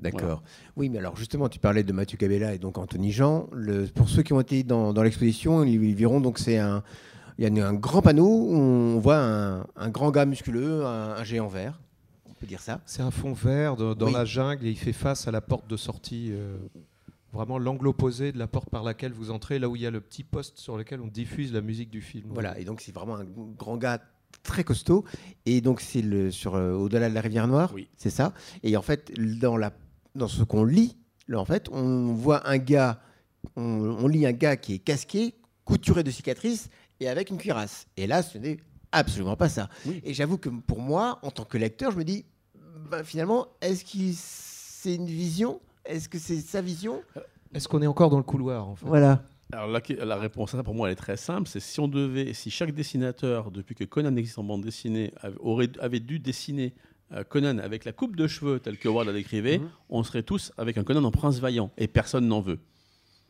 D'accord. 0.00 0.42
Oui, 0.76 0.88
mais 0.88 0.98
alors 0.98 1.16
justement, 1.16 1.48
tu 1.48 1.58
parlais 1.58 1.82
de 1.82 1.92
Mathieu 1.92 2.16
Cabella 2.16 2.54
et 2.54 2.58
donc 2.58 2.78
Anthony 2.78 3.12
Jean. 3.12 3.48
Le, 3.52 3.86
pour 3.86 4.08
ceux 4.08 4.22
qui 4.22 4.32
ont 4.32 4.40
été 4.40 4.62
dans, 4.62 4.92
l'exposition, 5.02 5.64
ils, 5.64 5.94
verront 5.94 6.20
donc 6.20 6.38
c'est 6.38 6.58
un, 6.58 6.82
il 7.38 7.56
y 7.56 7.60
a 7.60 7.68
un 7.68 7.74
grand 7.74 8.02
panneau 8.02 8.28
où 8.28 8.54
on 8.54 8.98
voit 8.98 9.18
un, 9.18 9.88
grand 9.90 10.10
gars 10.10 10.24
musculeux, 10.24 10.84
un, 10.84 11.22
géant 11.24 11.48
vert. 11.48 11.80
On 12.28 12.32
peut 12.32 12.46
dire 12.46 12.60
ça. 12.60 12.80
C'est 12.86 13.02
un 13.02 13.10
fond 13.10 13.32
vert 13.32 13.76
dans 13.76 14.10
la 14.10 14.24
jungle 14.24 14.66
et 14.66 14.70
il 14.70 14.78
fait 14.78 14.92
face 14.92 15.28
à 15.28 15.30
la 15.30 15.40
porte 15.40 15.68
de 15.68 15.76
sortie. 15.76 16.30
Euh, 16.32 16.56
vraiment 17.32 17.58
l'angle 17.58 17.86
opposé 17.86 18.32
de 18.32 18.38
la 18.38 18.46
porte 18.46 18.70
par 18.70 18.82
laquelle 18.82 19.12
vous 19.12 19.30
entrez, 19.30 19.58
là 19.58 19.68
où 19.68 19.76
il 19.76 19.82
y 19.82 19.86
a 19.86 19.90
le 19.90 20.00
petit 20.00 20.24
poste 20.24 20.58
sur 20.58 20.76
lequel 20.76 21.00
on 21.00 21.06
diffuse 21.06 21.52
la 21.52 21.60
musique 21.60 21.90
du 21.90 22.00
film. 22.00 22.28
Voilà, 22.30 22.58
et 22.58 22.64
donc 22.64 22.80
c'est 22.80 22.92
vraiment 22.92 23.16
un 23.16 23.26
grand 23.56 23.76
gars 23.76 24.00
très 24.42 24.64
costaud. 24.64 25.04
Et 25.46 25.60
donc, 25.60 25.80
c'est 25.80 26.02
le, 26.02 26.30
sur 26.30 26.54
euh, 26.54 26.72
au-delà 26.72 27.08
de 27.08 27.14
la 27.14 27.20
rivière 27.20 27.46
Noire, 27.46 27.72
oui. 27.74 27.88
c'est 27.96 28.10
ça. 28.10 28.32
Et 28.62 28.76
en 28.76 28.82
fait, 28.82 29.12
dans, 29.38 29.56
la, 29.56 29.72
dans 30.14 30.28
ce 30.28 30.42
qu'on 30.42 30.64
lit, 30.64 30.96
là, 31.28 31.40
en 31.40 31.44
fait, 31.44 31.68
on 31.70 32.12
voit 32.14 32.48
un 32.48 32.58
gars, 32.58 33.00
on, 33.56 34.06
lit 34.06 34.26
un 34.26 34.32
gars 34.32 34.56
qui 34.56 34.74
est 34.74 34.78
casqué, 34.78 35.34
couturé 35.64 36.02
de 36.02 36.10
cicatrices 36.10 36.68
et 37.00 37.08
avec 37.08 37.30
une 37.30 37.38
cuirasse. 37.38 37.86
Et 37.96 38.06
là, 38.06 38.22
ce 38.22 38.38
n'est 38.38 38.58
absolument 38.92 39.36
pas 39.36 39.48
ça. 39.48 39.68
Et 40.04 40.14
j'avoue 40.14 40.38
que 40.38 40.48
pour 40.48 40.80
moi, 40.80 41.18
en 41.22 41.30
tant 41.30 41.44
que 41.44 41.58
lecteur, 41.58 41.92
je 41.92 41.98
me 41.98 42.04
dis, 42.04 42.24
ben, 42.90 43.04
finalement, 43.04 43.46
est-ce 43.60 43.84
que 43.84 44.14
c'est 44.14 44.94
une 44.96 45.06
vision? 45.06 45.60
Est-ce 45.84 46.08
que 46.08 46.18
c'est 46.18 46.40
sa 46.40 46.60
vision? 46.60 47.02
Est-ce 47.54 47.68
qu'on 47.68 47.82
est 47.82 47.86
encore 47.86 48.10
dans 48.10 48.18
le 48.18 48.22
couloir 48.22 48.68
en 48.68 48.76
fait? 48.76 48.86
Voilà. 48.86 49.22
Alors 49.52 49.66
la, 49.68 50.16
réponse 50.16 50.54
à 50.54 50.58
ça 50.58 50.62
pour 50.62 50.74
moi 50.74 50.88
elle 50.88 50.92
est 50.92 50.96
très 50.96 51.16
simple, 51.16 51.48
c'est 51.48 51.58
si 51.58 51.80
on 51.80 51.88
devait, 51.88 52.32
si 52.34 52.50
chaque 52.50 52.72
dessinateur 52.72 53.50
depuis 53.50 53.74
que 53.74 53.82
Conan 53.82 54.14
existe 54.14 54.38
en 54.38 54.44
bande 54.44 54.62
dessinée 54.62 55.12
avait, 55.20 55.68
avait 55.80 55.98
dû 55.98 56.20
dessiner 56.20 56.72
euh, 56.72 56.89
Conan 57.28 57.58
avec 57.58 57.84
la 57.84 57.92
coupe 57.92 58.16
de 58.16 58.26
cheveux 58.26 58.60
telle 58.60 58.78
que 58.78 58.88
Ward 58.88 59.06
la 59.06 59.12
décrivait, 59.12 59.58
mhm. 59.58 59.68
on 59.88 60.02
serait 60.02 60.22
tous 60.22 60.52
avec 60.56 60.78
un 60.78 60.84
Conan 60.84 61.04
en 61.04 61.10
prince 61.10 61.38
vaillant 61.38 61.70
et 61.78 61.88
personne 61.88 62.26
n'en 62.28 62.40
veut. 62.40 62.58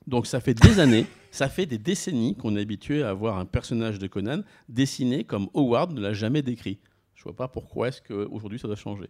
Donc 0.06 0.26
ça 0.26 0.40
fait 0.40 0.54
des 0.54 0.80
années, 0.80 1.06
ça 1.30 1.48
fait 1.48 1.66
des 1.66 1.78
décennies 1.78 2.36
qu'on 2.36 2.56
est 2.56 2.60
habitué 2.62 3.02
à 3.02 3.10
avoir 3.10 3.38
un 3.38 3.44
personnage 3.46 3.98
de 3.98 4.06
Conan 4.06 4.42
dessiné 4.68 5.24
comme 5.24 5.48
Howard 5.54 5.92
ne 5.92 6.00
l'a 6.00 6.12
jamais 6.12 6.42
décrit. 6.42 6.78
Je 7.14 7.22
vois 7.24 7.36
pas 7.36 7.48
pourquoi 7.48 7.88
est-ce 7.88 8.00
qu'aujourd'hui 8.02 8.58
ça 8.58 8.66
doit 8.66 8.76
changer. 8.76 9.08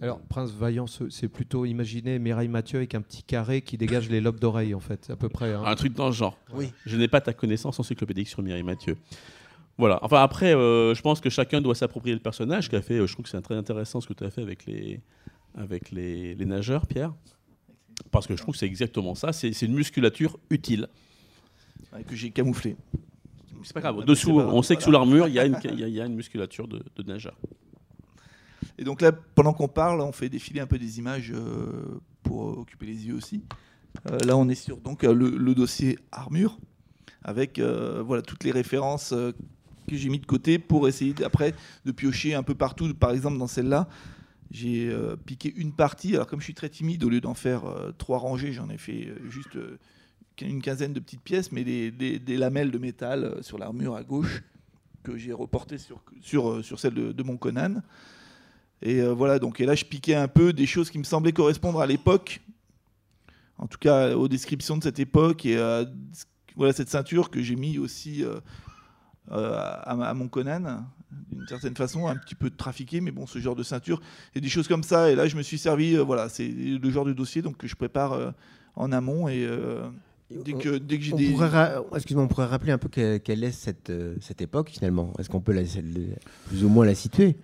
Alors, 0.00 0.20
Prince 0.20 0.52
Vaillant, 0.52 0.86
ce- 0.86 1.10
c'est 1.10 1.26
plutôt 1.28 1.64
imaginer 1.64 2.20
Mireille 2.20 2.46
Mathieu 2.46 2.78
avec 2.78 2.94
un 2.94 3.00
petit 3.00 3.24
carré 3.24 3.62
qui 3.62 3.76
dégage 3.76 4.08
les 4.08 4.20
lobes 4.20 4.38
d'oreille, 4.38 4.72
en 4.72 4.78
fait, 4.78 5.10
à 5.10 5.16
peu 5.16 5.28
près. 5.28 5.52
hein. 5.52 5.64
Un 5.66 5.74
truc 5.74 5.92
dans 5.92 6.12
ce 6.12 6.18
genre. 6.18 6.38
Oui. 6.54 6.72
Je 6.86 6.96
n'ai 6.96 7.08
pas 7.08 7.20
ta 7.20 7.32
connaissance 7.32 7.80
encyclopédique 7.80 8.28
sur 8.28 8.40
Mireille 8.40 8.62
Mathieu. 8.62 8.96
Voilà. 9.78 9.98
Enfin, 10.02 10.22
après, 10.22 10.54
euh, 10.54 10.94
je 10.94 11.00
pense 11.02 11.20
que 11.20 11.30
chacun 11.30 11.60
doit 11.60 11.74
s'approprier 11.76 12.14
le 12.14 12.20
personnage 12.20 12.68
qu'a 12.68 12.82
fait. 12.82 12.94
euh, 12.98 13.06
je 13.06 13.12
trouve 13.12 13.24
que 13.24 13.30
c'est 13.30 13.40
très 13.40 13.54
intéressant 13.54 14.00
ce 14.00 14.08
que 14.08 14.12
tu 14.12 14.24
as 14.24 14.30
fait 14.30 14.42
avec 14.42 14.66
les, 14.66 15.00
avec 15.56 15.90
les, 15.92 16.34
les 16.34 16.44
nageurs, 16.46 16.86
Pierre. 16.86 17.14
Parce 18.10 18.26
que 18.26 18.36
je 18.36 18.42
trouve 18.42 18.54
que 18.54 18.58
c'est 18.58 18.66
exactement 18.66 19.14
ça. 19.14 19.32
C'est 19.32 19.50
une 19.62 19.74
musculature 19.74 20.38
utile. 20.50 20.88
Ouais, 21.92 22.02
que 22.02 22.14
j'ai 22.16 22.30
camouflé. 22.30 22.76
C'est 23.62 23.72
pas 23.72 23.80
grave. 23.80 24.04
Dessous, 24.04 24.28
c'est 24.30 24.36
pas 24.36 24.42
grave. 24.42 24.54
on 24.54 24.62
sait 24.62 24.76
que 24.76 24.82
sous 24.82 24.90
l'armure, 24.90 25.26
il 25.28 25.34
y, 25.34 25.38
a 25.38 25.46
une- 25.46 25.56
il 25.64 25.80
y 25.88 25.90
y 25.92 26.00
a 26.00 26.06
une 26.06 26.14
musculature 26.14 26.68
de, 26.68 26.82
de 26.96 27.02
nageur. 27.04 27.36
Et 28.78 28.84
donc 28.84 29.00
là, 29.00 29.10
pendant 29.12 29.52
qu'on 29.52 29.66
parle, 29.68 30.00
on 30.00 30.12
fait 30.12 30.28
défiler 30.28 30.60
un 30.60 30.66
peu 30.66 30.78
des 30.78 30.98
images 30.98 31.32
euh, 31.34 32.00
pour 32.22 32.58
occuper 32.58 32.86
les 32.86 33.06
yeux 33.06 33.14
aussi. 33.14 33.42
Euh, 34.10 34.18
là, 34.26 34.36
on 34.36 34.48
est 34.48 34.54
sur 34.54 34.76
donc 34.76 35.02
le, 35.02 35.12
le 35.12 35.54
dossier 35.54 35.98
armure 36.12 36.58
avec 37.22 37.58
euh, 37.58 38.02
voilà 38.04 38.22
toutes 38.22 38.44
les 38.44 38.52
références 38.52 39.12
que 39.88 39.96
j'ai 39.96 40.08
mis 40.08 40.20
de 40.20 40.26
côté 40.26 40.58
pour 40.58 40.86
essayer 40.88 41.14
après 41.24 41.54
de 41.84 41.92
piocher 41.92 42.34
un 42.34 42.42
peu 42.42 42.54
partout. 42.54 42.92
Par 42.94 43.10
exemple, 43.10 43.38
dans 43.38 43.46
celle-là, 43.48 43.88
j'ai 44.50 44.88
euh, 44.88 45.16
piqué 45.16 45.52
une 45.56 45.72
partie. 45.72 46.14
Alors 46.14 46.26
comme 46.26 46.40
je 46.40 46.44
suis 46.44 46.54
très 46.54 46.68
timide, 46.68 47.02
au 47.04 47.08
lieu 47.08 47.20
d'en 47.20 47.34
faire 47.34 47.64
euh, 47.66 47.92
trois 47.98 48.18
rangées, 48.18 48.52
j'en 48.52 48.70
ai 48.70 48.78
fait 48.78 49.08
euh, 49.08 49.28
juste 49.28 49.56
euh, 49.56 49.78
une 50.40 50.62
quinzaine 50.62 50.92
de 50.92 51.00
petites 51.00 51.22
pièces, 51.22 51.50
mais 51.52 51.64
des, 51.64 51.90
des- 51.90 52.36
lamelles 52.36 52.70
de 52.70 52.78
métal 52.78 53.24
euh, 53.24 53.42
sur 53.42 53.58
l'armure 53.58 53.96
à 53.96 54.04
gauche 54.04 54.42
que 55.02 55.16
j'ai 55.16 55.32
reporté 55.32 55.78
sur, 55.78 56.02
sur, 56.20 56.50
euh, 56.50 56.62
sur 56.62 56.78
celle 56.78 56.94
de, 56.94 57.22
mon 57.22 57.36
Conan. 57.36 57.82
Et 58.82 59.00
euh, 59.00 59.12
voilà, 59.12 59.38
donc 59.38 59.60
et 59.60 59.66
là 59.66 59.74
je 59.74 59.84
piquais 59.84 60.14
un 60.14 60.28
peu 60.28 60.52
des 60.52 60.66
choses 60.66 60.90
qui 60.90 60.98
me 60.98 61.04
semblaient 61.04 61.32
correspondre 61.32 61.80
à 61.80 61.86
l'époque, 61.86 62.40
en 63.58 63.66
tout 63.66 63.78
cas 63.78 64.14
aux 64.14 64.28
descriptions 64.28 64.76
de 64.76 64.84
cette 64.84 65.00
époque 65.00 65.44
et 65.44 65.58
à 65.58 65.84
voilà 66.54 66.72
cette 66.72 66.88
ceinture 66.88 67.30
que 67.30 67.42
j'ai 67.42 67.56
mis 67.56 67.78
aussi 67.78 68.24
euh, 68.24 68.36
euh, 68.36 68.40
à, 69.30 69.90
à 70.08 70.14
mon 70.14 70.28
Conan 70.28 70.84
d'une 71.32 71.48
certaine 71.48 71.74
façon, 71.76 72.06
un 72.06 72.16
petit 72.16 72.34
peu 72.34 72.50
trafiqué, 72.50 73.00
mais 73.00 73.10
bon 73.10 73.26
ce 73.26 73.38
genre 73.38 73.56
de 73.56 73.62
ceinture 73.62 74.00
et 74.34 74.40
des 74.42 74.48
choses 74.50 74.68
comme 74.68 74.82
ça. 74.82 75.10
Et 75.10 75.14
là 75.14 75.26
je 75.26 75.36
me 75.36 75.42
suis 75.42 75.56
servi, 75.58 75.96
euh, 75.96 76.02
voilà, 76.02 76.28
c'est 76.28 76.46
le 76.48 76.90
genre 76.90 77.04
de 77.06 77.12
dossier 77.14 77.40
donc 77.42 77.56
que 77.56 77.66
je 77.66 77.74
prépare 77.76 78.12
euh, 78.12 78.30
en 78.76 78.92
amont 78.92 79.26
et 79.28 79.44
euh, 79.46 79.88
dès 80.30 80.52
que 80.52 80.76
dès 80.76 80.98
que 80.98 81.04
j'ai 81.04 81.12
des 81.12 81.34
excuse-moi, 81.94 82.24
on 82.24 82.28
pourrait 82.28 82.46
rappeler 82.46 82.72
un 82.72 82.78
peu 82.78 82.88
que- 82.90 83.16
quelle 83.18 83.42
est 83.42 83.52
cette, 83.52 83.88
euh, 83.90 84.16
cette 84.20 84.42
époque 84.42 84.68
finalement. 84.70 85.12
Est-ce 85.18 85.30
qu'on 85.30 85.40
peut 85.40 85.52
la- 85.52 85.62
plus 86.46 86.64
ou 86.64 86.68
moins 86.68 86.84
la 86.84 86.94
situer? 86.94 87.36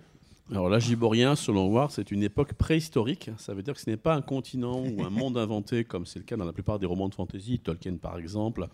Alors 0.51 0.69
là, 0.69 0.77
Giborien, 0.77 1.35
selon 1.35 1.67
Ward, 1.69 1.89
c'est 1.89 2.11
une 2.11 2.21
époque 2.21 2.53
préhistorique. 2.53 3.31
Ça 3.37 3.55
veut 3.55 3.63
dire 3.63 3.73
que 3.73 3.81
ce 3.81 3.89
n'est 3.89 3.97
pas 3.97 4.13
un 4.13 4.21
continent 4.21 4.79
ou 4.83 5.03
un 5.03 5.09
monde 5.09 5.39
inventé, 5.39 5.83
comme 5.85 6.05
c'est 6.05 6.19
le 6.19 6.25
cas 6.25 6.37
dans 6.37 6.45
la 6.45 6.53
plupart 6.53 6.77
des 6.77 6.85
romans 6.85 7.09
de 7.09 7.15
fantasy, 7.15 7.57
Tolkien 7.57 7.95
par 7.97 8.19
exemple, 8.19 8.67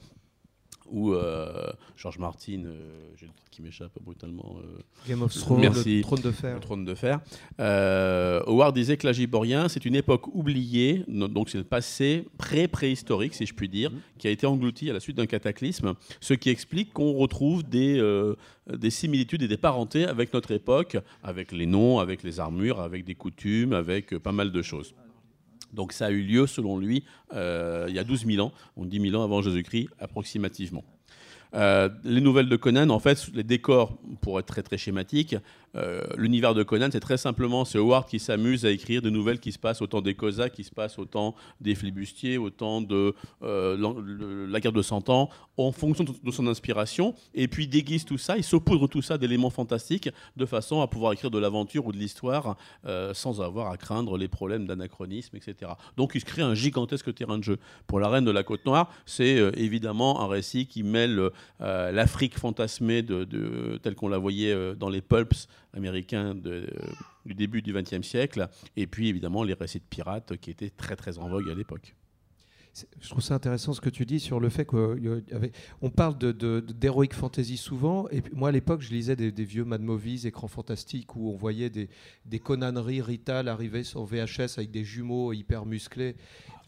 ou 0.92 1.14
euh, 1.14 1.72
George 1.98 2.20
Martin, 2.20 2.64
euh, 2.66 3.10
j'ai 3.18 3.26
le 3.26 3.32
titre 3.32 3.50
qui 3.50 3.62
m'échappe 3.62 3.92
brutalement, 4.02 4.58
euh, 4.64 4.80
Game 5.08 5.22
of 5.22 5.34
Thrones, 5.34 5.62
Merci. 5.62 5.98
le 5.98 6.02
trône 6.04 6.22
de 6.22 6.32
fer. 6.32 6.54
le 6.56 6.60
trône 6.60 6.86
de 6.86 6.94
fer. 6.96 7.20
Euh, 7.60 8.42
Howard 8.46 8.76
disait 8.76 8.98
que 8.98 9.08
la 9.08 9.14
Giborien, 9.14 9.68
c'est 9.70 9.86
une 9.86 9.96
époque 9.96 10.28
oubliée, 10.36 11.04
donc 11.08 11.50
c'est 11.50 11.58
le 11.58 11.64
passé 11.64 12.26
pré-préhistorique, 12.38 13.34
si 13.34 13.46
je 13.46 13.54
puis 13.54 13.70
dire, 13.70 13.92
qui 14.18 14.28
a 14.28 14.32
été 14.32 14.46
englouti 14.46 14.90
à 14.90 14.94
la 14.94 15.00
suite 15.00 15.18
d'un 15.18 15.26
cataclysme, 15.26 15.94
ce 16.20 16.34
qui 16.34 16.50
explique 16.50 16.94
qu'on 16.94 17.14
retrouve 17.14 17.64
des, 17.64 17.98
euh, 17.98 18.36
des 18.72 18.90
similitudes 18.90 19.42
et 19.42 19.48
des 19.48 19.58
parentés 19.58 20.06
avec 20.06 20.34
notre 20.34 20.52
époque, 20.52 20.98
avec 21.24 21.52
les 21.52 21.66
noms, 21.66 22.00
avec 22.00 22.24
les 22.24 22.40
armures, 22.40 22.80
avec 22.80 23.06
des 23.06 23.16
coutumes, 23.16 23.74
avec 23.74 24.18
pas 24.18 24.32
mal 24.32 24.52
de 24.52 24.62
choses. 24.62 24.94
Donc 25.74 25.94
ça 25.94 26.08
a 26.08 26.10
eu 26.10 26.22
lieu, 26.22 26.48
selon 26.48 26.78
lui, 26.78 27.04
euh, 27.34 27.86
il 27.90 27.96
y 27.96 28.00
a 28.00 28.04
12 28.04 28.26
000 28.26 28.46
ans, 28.46 28.52
on 28.78 28.86
dit 28.86 29.00
1000 29.00 29.16
ans 29.16 29.24
avant 29.24 29.42
Jésus-Christ, 29.42 29.90
approximativement. 30.00 30.84
Euh, 31.54 31.90
les 32.04 32.22
nouvelles 32.22 32.48
de 32.48 32.56
Conan, 32.56 32.90
en 32.90 33.00
fait, 33.00 33.28
les 33.34 33.44
décors, 33.44 33.98
pour 34.22 34.40
être 34.40 34.46
très 34.46 34.64
très 34.64 34.78
schématique, 34.78 35.36
euh, 35.76 36.02
l'univers 36.18 36.54
de 36.54 36.64
Conan, 36.64 36.90
c'est 36.92 37.00
très 37.00 37.18
simplement, 37.18 37.66
c'est 37.66 37.78
Howard 37.78 38.08
qui 38.08 38.20
s'amuse 38.20 38.66
à 38.66 38.72
écrire 38.72 39.02
des 39.02 39.12
nouvelles 39.12 39.40
qui 39.40 39.52
se 39.52 39.60
passent 39.60 39.82
au 39.82 39.88
temps 39.88 40.02
des 40.02 40.16
Cosaques, 40.16 40.54
qui 40.54 40.64
se 40.64 40.72
passent 40.72 41.00
au 41.00 41.06
temps 41.06 41.36
des 41.62 41.76
flibustiers, 41.76 42.38
au 42.38 42.50
temps 42.50 42.82
de 42.82 43.16
euh, 43.44 44.48
la 44.48 44.60
guerre 44.60 44.74
de 44.74 44.82
Cent 44.82 45.10
Ans, 45.10 45.30
en 45.58 45.72
fonction 45.72 46.04
de, 46.04 46.32
son 46.32 46.48
inspiration, 46.48 47.14
et 47.34 47.48
puis 47.48 47.68
déguise 47.68 48.06
tout 48.06 48.18
ça, 48.18 48.38
il 48.38 48.44
saupoudre 48.44 48.88
tout 48.88 49.02
ça 49.02 49.18
d'éléments 49.18 49.50
fantastiques, 49.50 50.10
de 50.36 50.46
façon 50.46 50.82
à 50.82 50.88
pouvoir 50.88 51.14
écrire 51.14 51.32
de 51.32 51.40
l'aventure 51.40 51.86
ou 51.86 51.92
de 51.92 51.98
l'histoire 51.98 52.58
euh, 52.86 53.14
sans 53.14 53.42
avoir 53.42 53.72
à 53.72 53.78
craindre 53.78 54.18
les 54.18 54.28
problèmes 54.28 54.66
d'anachronisme, 54.66 55.38
etc. 55.38 55.72
Donc 55.98 56.12
il 56.16 56.22
se 56.22 56.26
crée 56.26 56.42
un 56.42 56.56
gigantesque 56.56 57.14
terrain 57.14 57.38
de 57.38 57.44
jeu. 57.44 57.58
Pour 57.88 58.00
la 58.00 58.10
Reine 58.10 58.26
de 58.26 58.32
la 58.32 58.44
Côte 58.44 58.66
Noire, 58.66 58.92
c'est 59.06 59.38
évidemment 59.56 60.22
un 60.22 60.28
récit 60.28 60.66
qui 60.66 60.84
mêle 60.84 61.30
l'Afrique 61.60 62.38
fantasmée 62.38 63.06
telle 63.84 63.96
qu'on 63.96 64.10
la 64.10 64.18
voyait 64.18 64.76
dans 64.76 64.90
les 64.90 65.02
pulps 65.02 65.48
américains 65.74 66.36
de- 66.36 66.68
du 67.26 67.34
début 67.34 67.62
du 67.62 67.74
XXe 67.74 68.02
siècle, 68.02 68.50
et 68.76 68.88
puis 68.88 69.08
évidemment 69.10 69.44
les 69.44 69.54
récits 69.54 69.80
de 69.80 69.86
pirates 69.90 70.38
qui 70.38 70.52
étaient 70.52 70.70
très 70.70 70.96
très 70.96 71.18
en 71.18 71.30
vogue 71.30 71.50
à 71.50 71.54
l'époque. 71.56 71.96
Je 73.02 73.10
trouve 73.10 73.22
ça 73.22 73.36
intéressant 73.36 73.74
ce 73.74 73.82
que 73.82 73.90
tu 73.90 74.06
dis 74.06 74.22
sur 74.22 74.40
le 74.40 74.48
fait 74.48 74.64
qu'on 74.64 75.90
parle 75.94 76.18
de, 76.18 76.32
de, 76.32 76.62
d'heroic 76.62 77.10
fantasy 77.14 77.58
souvent. 77.58 78.08
Et 78.10 78.22
puis, 78.22 78.34
moi, 78.34 78.48
à 78.48 78.52
l'époque, 78.54 78.82
je 78.82 78.92
lisais 78.92 79.18
des, 79.18 79.32
des 79.34 79.44
vieux 79.44 79.66
Mad 79.66 79.82
Movies, 79.82 80.26
écrans 80.26 80.48
fantastiques, 80.48 81.16
où 81.18 81.30
on 81.32 81.36
voyait 81.36 81.70
des, 81.70 81.90
des 82.26 82.40
conaneries 82.40 83.02
Rital 83.02 83.50
arriver 83.50 83.84
sur 83.84 84.06
VHS 84.06 84.58
avec 84.58 84.72
des 84.72 84.86
jumeaux 84.86 85.34
hyper 85.34 85.66
musclés. 85.66 86.16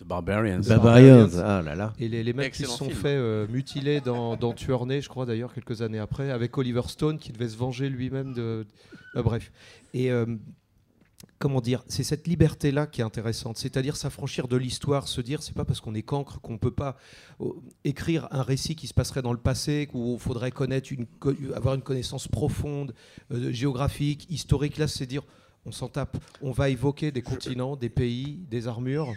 The 0.02 0.04
Barbarians. 0.06 0.60
Bah, 0.68 0.76
Barbarians. 0.76 1.30
Ah 1.42 1.62
là 1.62 1.74
là. 1.76 1.94
Et 1.98 2.10
les, 2.10 2.22
les 2.22 2.34
mecs 2.34 2.52
qui 2.52 2.64
se 2.64 2.70
sont 2.70 2.86
film. 2.90 2.98
fait 2.98 3.16
euh, 3.16 3.48
mutiler 3.48 4.02
dans, 4.02 4.36
dans 4.36 4.54
je 4.58 5.08
crois 5.08 5.26
d'ailleurs, 5.26 5.54
quelques 5.54 5.82
années 5.82 6.00
après, 6.00 6.32
avec 6.32 6.58
Oliver 6.58 6.82
Stone 6.88 7.18
qui 7.18 7.32
devait 7.32 7.48
se 7.50 7.56
venger 7.58 7.88
lui-même 7.88 8.34
de. 8.34 8.66
euh, 9.16 9.24
bref. 9.24 9.52
Et. 9.94 10.12
euh, 10.12 10.26
Comment 11.40 11.62
dire 11.62 11.84
C'est 11.88 12.04
cette 12.04 12.28
liberté-là 12.28 12.88
qui 12.88 13.02
est 13.02 13.04
intéressante, 13.04 13.58
c'est-à-dire 13.58 13.96
s'affranchir 13.98 14.48
de 14.48 14.56
l'histoire, 14.56 15.08
se 15.08 15.20
dire 15.20 15.44
c'est 15.44 15.56
pas 15.56 15.66
parce 15.66 15.82
qu'on 15.82 15.94
est 15.94 16.04
cancre 16.04 16.40
qu'on 16.40 16.58
peut 16.58 16.72
pas 16.72 16.98
euh, 17.42 17.50
écrire 17.84 18.28
un 18.32 18.44
récit 18.44 18.76
qui 18.76 18.88
se 18.88 18.94
passerait 18.94 19.22
dans 19.22 19.34
le 19.34 19.40
passé, 19.40 19.90
où 19.94 20.14
il 20.14 20.20
faudrait 20.20 20.52
connaître 20.52 20.92
une, 20.94 21.06
avoir 21.54 21.76
une 21.76 21.82
connaissance 21.82 22.28
profonde, 22.28 22.94
euh, 23.32 23.52
géographique, 23.52 24.26
historique. 24.30 24.78
Là, 24.78 24.88
c'est 24.88 25.06
dire 25.06 25.24
on 25.66 25.72
s'en 25.72 25.88
tape, 25.88 26.18
on 26.42 26.52
va 26.52 26.70
évoquer 26.70 27.12
des 27.12 27.22
continents, 27.22 27.76
des 27.76 27.90
pays, 27.90 28.40
des 28.50 28.68
armures. 28.68 29.14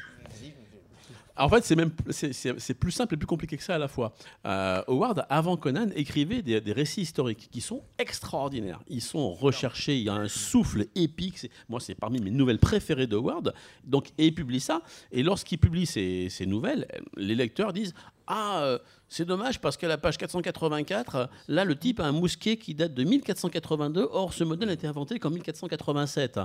En 1.38 1.48
fait, 1.48 1.64
c'est 1.64 1.76
même 1.76 1.90
c'est- 2.10 2.74
plus 2.74 2.90
simple 2.92 3.14
et 3.14 3.16
plus 3.16 3.26
compliqué 3.26 3.56
que 3.56 3.62
ça 3.62 3.74
à 3.74 3.78
la 3.78 3.88
fois. 3.88 4.14
Euh, 4.46 4.82
Howard, 4.88 5.26
avant 5.28 5.56
Conan, 5.56 5.88
écrivait 5.94 6.42
des, 6.42 6.60
des 6.60 6.72
récits 6.72 7.02
historiques 7.02 7.48
qui 7.50 7.60
sont 7.60 7.82
extraordinaires. 7.98 8.80
Ils 8.88 9.02
sont 9.02 9.32
recherchés, 9.34 9.96
il 9.98 10.04
y 10.04 10.08
a 10.08 10.14
un 10.14 10.28
souffle 10.28 10.86
épique. 10.94 11.50
Moi, 11.68 11.80
c'est 11.80 11.94
parmi 11.94 12.20
mes 12.20 12.30
nouvelles 12.30 12.58
préférées 12.58 13.06
de 13.06 13.16
Howard. 13.16 13.52
Donc, 13.84 14.08
et 14.18 14.26
il 14.26 14.34
publie 14.34 14.60
ça. 14.60 14.80
Et 15.12 15.22
lorsqu'il 15.22 15.58
publie 15.58 15.86
ces, 15.86 16.28
ces 16.30 16.46
nouvelles, 16.46 16.86
les 17.16 17.34
lecteurs 17.34 17.72
disent 17.72 17.94
Ah, 18.26 18.60
euh, 18.62 18.78
c'est 19.08 19.24
dommage 19.24 19.60
parce 19.60 19.76
qu'à 19.76 19.88
la 19.88 19.98
page 19.98 20.16
484, 20.18 21.14
euh, 21.16 21.26
là, 21.48 21.64
le 21.64 21.76
type 21.76 22.00
a 22.00 22.04
un 22.06 22.12
mousquet 22.12 22.56
qui 22.56 22.74
date 22.74 22.94
de 22.94 23.04
1482. 23.04 24.08
Or, 24.10 24.32
ce 24.32 24.42
modèle 24.44 24.68
a 24.70 24.72
été 24.72 24.86
inventé 24.86 25.18
qu'en 25.18 25.30
1487. 25.30 26.40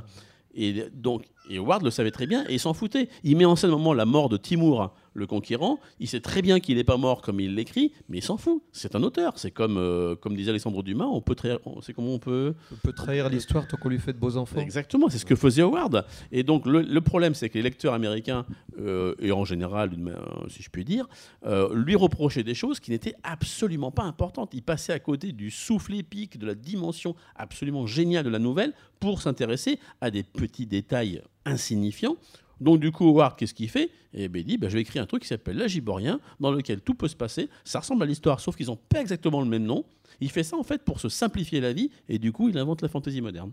Et 0.53 0.85
donc, 0.93 1.23
et 1.49 1.57
Howard 1.57 1.83
le 1.83 1.91
savait 1.91 2.11
très 2.11 2.27
bien 2.27 2.45
et 2.47 2.53
il 2.53 2.59
s'en 2.59 2.73
foutait. 2.73 3.09
Il 3.23 3.35
met 3.37 3.45
en 3.45 3.55
scène 3.55 3.71
au 3.71 3.77
moment 3.77 3.93
la 3.93 4.05
mort 4.05 4.29
de 4.29 4.37
Timur, 4.37 4.93
le 5.13 5.25
conquérant. 5.27 5.79
Il 5.99 6.07
sait 6.07 6.19
très 6.19 6.41
bien 6.41 6.59
qu'il 6.59 6.75
n'est 6.77 6.83
pas 6.83 6.97
mort 6.97 7.21
comme 7.21 7.39
il 7.39 7.55
l'écrit, 7.55 7.93
mais 8.09 8.19
il 8.19 8.21
s'en 8.21 8.37
fout. 8.37 8.61
C'est 8.71 8.95
un 8.95 9.03
auteur. 9.03 9.33
C'est 9.37 9.51
comme, 9.51 9.77
euh, 9.77 10.15
comme 10.15 10.35
disait 10.35 10.51
Alexandre 10.51 10.83
Dumas, 10.83 11.05
on 11.05 11.21
peut 11.21 11.33
trahir- 11.35 11.59
sait 11.81 11.93
comment 11.93 12.13
on 12.13 12.19
peut. 12.19 12.53
On 12.71 12.75
peut 12.75 12.93
trahir 12.93 13.27
l'histoire 13.29 13.67
tant 13.67 13.77
qu'on 13.77 13.89
lui 13.89 13.97
fait 13.99 14.13
de 14.13 14.19
beaux 14.19 14.37
enfants. 14.37 14.59
Exactement, 14.61 15.09
c'est 15.09 15.17
ce 15.17 15.25
que 15.25 15.35
faisait 15.35 15.61
Howard. 15.61 16.05
Et 16.31 16.43
donc 16.43 16.65
le, 16.65 16.81
le 16.81 17.01
problème, 17.01 17.33
c'est 17.33 17.49
que 17.49 17.55
les 17.57 17.63
lecteurs 17.63 17.93
américains, 17.93 18.45
euh, 18.79 19.15
et 19.19 19.31
en 19.31 19.43
général, 19.45 19.91
si 20.49 20.61
je 20.63 20.69
puis 20.69 20.85
dire, 20.85 21.07
euh, 21.45 21.73
lui 21.73 21.95
reprochaient 21.95 22.43
des 22.43 22.55
choses 22.55 22.79
qui 22.79 22.91
n'étaient 22.91 23.15
absolument 23.23 23.91
pas 23.91 24.03
importantes. 24.03 24.51
Il 24.53 24.63
passait 24.63 24.93
à 24.93 24.99
côté 24.99 25.31
du 25.31 25.49
souffle 25.49 25.95
épique, 25.95 26.37
de 26.37 26.45
la 26.45 26.55
dimension 26.55 27.15
absolument 27.35 27.85
géniale 27.87 28.23
de 28.25 28.29
la 28.29 28.39
nouvelle, 28.39 28.73
pour 29.01 29.21
s'intéresser 29.21 29.79
à 29.99 30.09
des 30.11 30.23
petits 30.23 30.67
détails 30.67 31.21
insignifiants. 31.43 32.15
Donc 32.61 32.79
du 32.79 32.91
coup, 32.91 33.09
Howard, 33.09 33.35
qu'est-ce 33.35 33.55
qu'il 33.55 33.67
fait? 33.67 33.89
Eh 34.13 34.27
bien, 34.29 34.41
il 34.41 34.45
dit, 34.45 34.57
ben, 34.57 34.69
je 34.69 34.75
vais 34.75 34.81
écrire 34.81 35.01
un 35.01 35.07
truc 35.07 35.23
qui 35.23 35.27
s'appelle 35.27 35.57
La 35.57 35.67
Giborien, 35.67 36.19
dans 36.39 36.51
lequel 36.51 36.79
tout 36.79 36.93
peut 36.93 37.07
se 37.07 37.15
passer. 37.15 37.49
Ça 37.65 37.79
ressemble 37.79 38.03
à 38.03 38.05
l'histoire, 38.05 38.39
sauf 38.39 38.55
qu'ils 38.55 38.67
n'ont 38.67 38.77
pas 38.77 39.01
exactement 39.01 39.41
le 39.41 39.47
même 39.47 39.63
nom. 39.63 39.83
Il 40.19 40.29
fait 40.29 40.43
ça 40.43 40.55
en 40.55 40.63
fait 40.63 40.83
pour 40.83 40.99
se 40.99 41.09
simplifier 41.09 41.59
la 41.59 41.73
vie, 41.73 41.89
et 42.07 42.19
du 42.19 42.31
coup, 42.31 42.47
il 42.47 42.57
invente 42.57 42.83
la 42.83 42.87
fantaisie 42.87 43.21
moderne. 43.21 43.51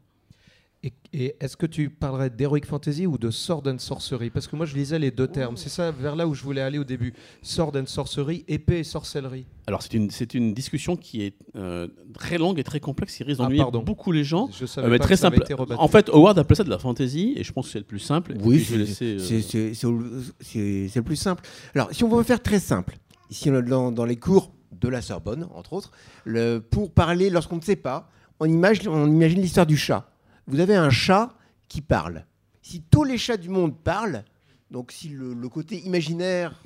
Et, 0.85 0.93
et 1.13 1.35
est-ce 1.41 1.57
que 1.57 1.67
tu 1.67 1.91
parlerais 1.91 2.31
d'Heroic 2.31 2.61
Fantasy 2.65 3.05
ou 3.05 3.19
de 3.19 3.31
Sword 3.33 3.65
and 3.67 3.79
Sorcery? 3.79 4.31
Parce 4.31 4.47
que 4.47 4.55
moi, 4.55 4.65
je 4.65 4.77
lisais 4.77 5.01
les 5.01 5.11
deux 5.11 5.27
termes. 5.27 5.57
C'est 5.57 5.69
ça 5.71 5.91
vers 5.91 6.15
là 6.15 6.29
où 6.29 6.35
je 6.35 6.43
voulais 6.45 6.61
aller 6.61 6.79
au 6.79 6.85
début. 6.85 7.15
Sword 7.43 7.73
and 7.77 7.87
Sorcery, 7.87 8.45
épée 8.47 8.79
et 8.79 8.85
sorcellerie. 8.85 9.45
Alors 9.67 9.83
c'est 9.83 9.95
une, 9.95 10.09
c'est 10.11 10.35
une 10.35 10.55
discussion 10.55 10.95
qui 10.97 11.23
est 11.25 11.35
euh, 11.57 11.89
très 12.15 12.39
longue 12.39 12.61
et 12.61 12.65
très 12.65 12.79
complexe, 12.79 13.17
qui 13.17 13.25
risque 13.25 13.41
Ah, 13.43 13.49
d'ennuyer 13.49 13.65
beaucoup 13.85 14.13
les 14.13 14.23
gens. 14.23 14.49
Je 14.57 14.67
savais 14.67 14.87
Euh, 14.87 14.91
mais 14.91 14.99
pas 14.99 15.05
très 15.05 15.15
que 15.15 15.21
ça 15.21 15.27
avait 15.27 15.39
simple. 15.45 15.63
été. 15.65 15.73
En 15.77 15.89
fait, 15.89 16.09
Howard 16.11 16.39
appelait 16.39 16.55
ça 16.57 16.63
de 16.65 16.71
la 16.71 16.79
fantasy, 16.79 17.33
et 17.37 17.43
je 17.43 17.53
pense 17.53 17.67
que 17.67 17.73
c'est 17.73 17.79
le 17.81 17.85
plus 17.85 17.99
simple. 17.99 18.35
Oui, 18.41 18.59
puis, 18.59 18.65
je 18.65 18.77
vais 18.77 18.87
c'est 18.87 19.85
euh, 19.85 20.89
le 20.95 21.03
plus 21.03 21.17
simple. 21.17 21.43
Alors, 21.75 21.89
si 21.93 22.05
on 22.05 22.09
veut 22.09 22.23
faire 22.23 22.41
très 22.43 22.61
simple, 22.61 22.97
ici 23.31 23.51
on 23.51 23.57
est 23.59 23.63
dans, 23.63 23.91
dans 23.91 24.05
les 24.05 24.17
cours 24.17 24.53
de 24.81 24.89
la 24.89 25.03
Sorbonne, 25.03 25.49
entre 25.55 25.73
autres, 25.73 25.91
le- 26.25 26.61
pour 26.61 26.93
parler, 26.93 27.31
lorsqu'on 27.31 27.57
ne 27.57 27.63
sait 27.63 27.77
pas, 27.77 28.09
on 28.41 28.47
imagine, 28.47 28.89
on 28.89 29.07
imagine 29.09 29.41
l'histoire 29.41 29.67
du 29.67 29.77
chat. 29.77 30.09
Vous 30.49 30.61
avez 30.61 30.75
un 30.77 30.89
chat 30.89 31.35
qui 31.69 31.83
parle. 31.83 32.25
Si 32.63 32.81
tous 32.81 33.05
les 33.05 33.19
chats 33.19 33.37
du 33.37 33.51
monde 33.51 33.79
parlent, 33.79 34.25
donc 34.71 34.93
si 34.93 35.11
le, 35.11 35.35
le 35.35 35.49
côté 35.51 35.79
imaginaire, 35.81 36.59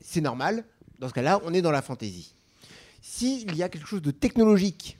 c'est 0.00 0.20
normal, 0.20 0.64
dans 0.98 1.08
ce 1.08 1.14
cas-là, 1.14 1.40
on 1.44 1.54
est 1.54 1.62
dans 1.62 1.70
la 1.70 1.82
fantaisie. 1.82 2.34
S'il 3.00 3.54
y 3.54 3.62
a 3.62 3.68
quelque 3.68 3.86
chose 3.86 4.02
de 4.02 4.10
technologique, 4.10 4.98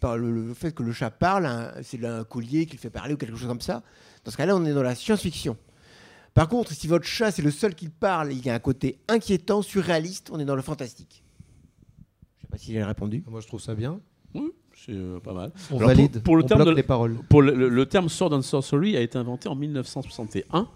par 0.00 0.18
le, 0.18 0.30
le 0.30 0.54
fait 0.54 0.74
que 0.74 0.82
le 0.82 0.92
chat 0.92 1.10
parle, 1.10 1.72
c'est 1.82 2.04
un 2.04 2.24
collier 2.24 2.66
qui 2.66 2.76
le 2.76 2.78
fait 2.80 2.90
parler 2.90 3.14
ou 3.14 3.16
quelque 3.16 3.36
chose 3.36 3.48
comme 3.48 3.60
ça, 3.62 3.82
dans 4.24 4.30
ce 4.30 4.36
cas-là, 4.36 4.54
on 4.54 4.64
est 4.66 4.74
dans 4.74 4.82
la 4.82 4.94
science-fiction. 4.94 5.56
Par 6.34 6.46
contre, 6.46 6.72
si 6.72 6.86
votre 6.88 7.06
chat, 7.06 7.30
c'est 7.30 7.42
le 7.42 7.50
seul 7.50 7.74
qui 7.74 7.88
parle 7.88 8.32
il 8.32 8.44
y 8.44 8.50
a 8.50 8.54
un 8.54 8.58
côté 8.58 8.98
inquiétant, 9.08 9.62
surréaliste, 9.62 10.28
on 10.30 10.38
est 10.38 10.44
dans 10.44 10.56
le 10.56 10.62
fantastique. 10.62 11.22
Je 12.36 12.42
sais 12.42 12.48
pas 12.48 12.58
si 12.58 12.72
j'ai 12.72 12.84
répondu. 12.84 13.24
Moi, 13.26 13.40
je 13.40 13.46
trouve 13.46 13.62
ça 13.62 13.74
bien. 13.74 13.98
C'est 14.86 14.92
euh, 14.92 15.18
pas 15.20 15.32
mal. 15.32 15.52
On 15.70 15.76
Alors, 15.76 15.88
valide. 15.88 16.12
pour- 16.14 16.22
pour 16.22 16.36
le 16.36 16.44
on 16.44 16.46
terme 16.46 16.60
bloque 16.62 16.72
de- 16.74 16.76
les 16.76 16.82
paroles. 16.82 17.16
Pour 17.28 17.42
le, 17.42 17.54
le- 17.54 17.68
le 17.68 17.86
terme 17.86 18.08
Sword 18.08 18.32
and 18.32 18.42
Sorcery 18.42 18.96
a 18.96 19.00
été 19.00 19.18
inventé 19.18 19.48
en 19.48 19.54
1961 19.54 20.68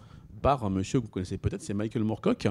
par 0.43 0.65
un 0.65 0.71
monsieur 0.71 1.01
que 1.01 1.05
vous 1.07 1.11
connaissez 1.11 1.39
peut-être, 1.39 1.63
c'est 1.63 1.75
Michael 1.75 2.05
Moorcock, 2.05 2.49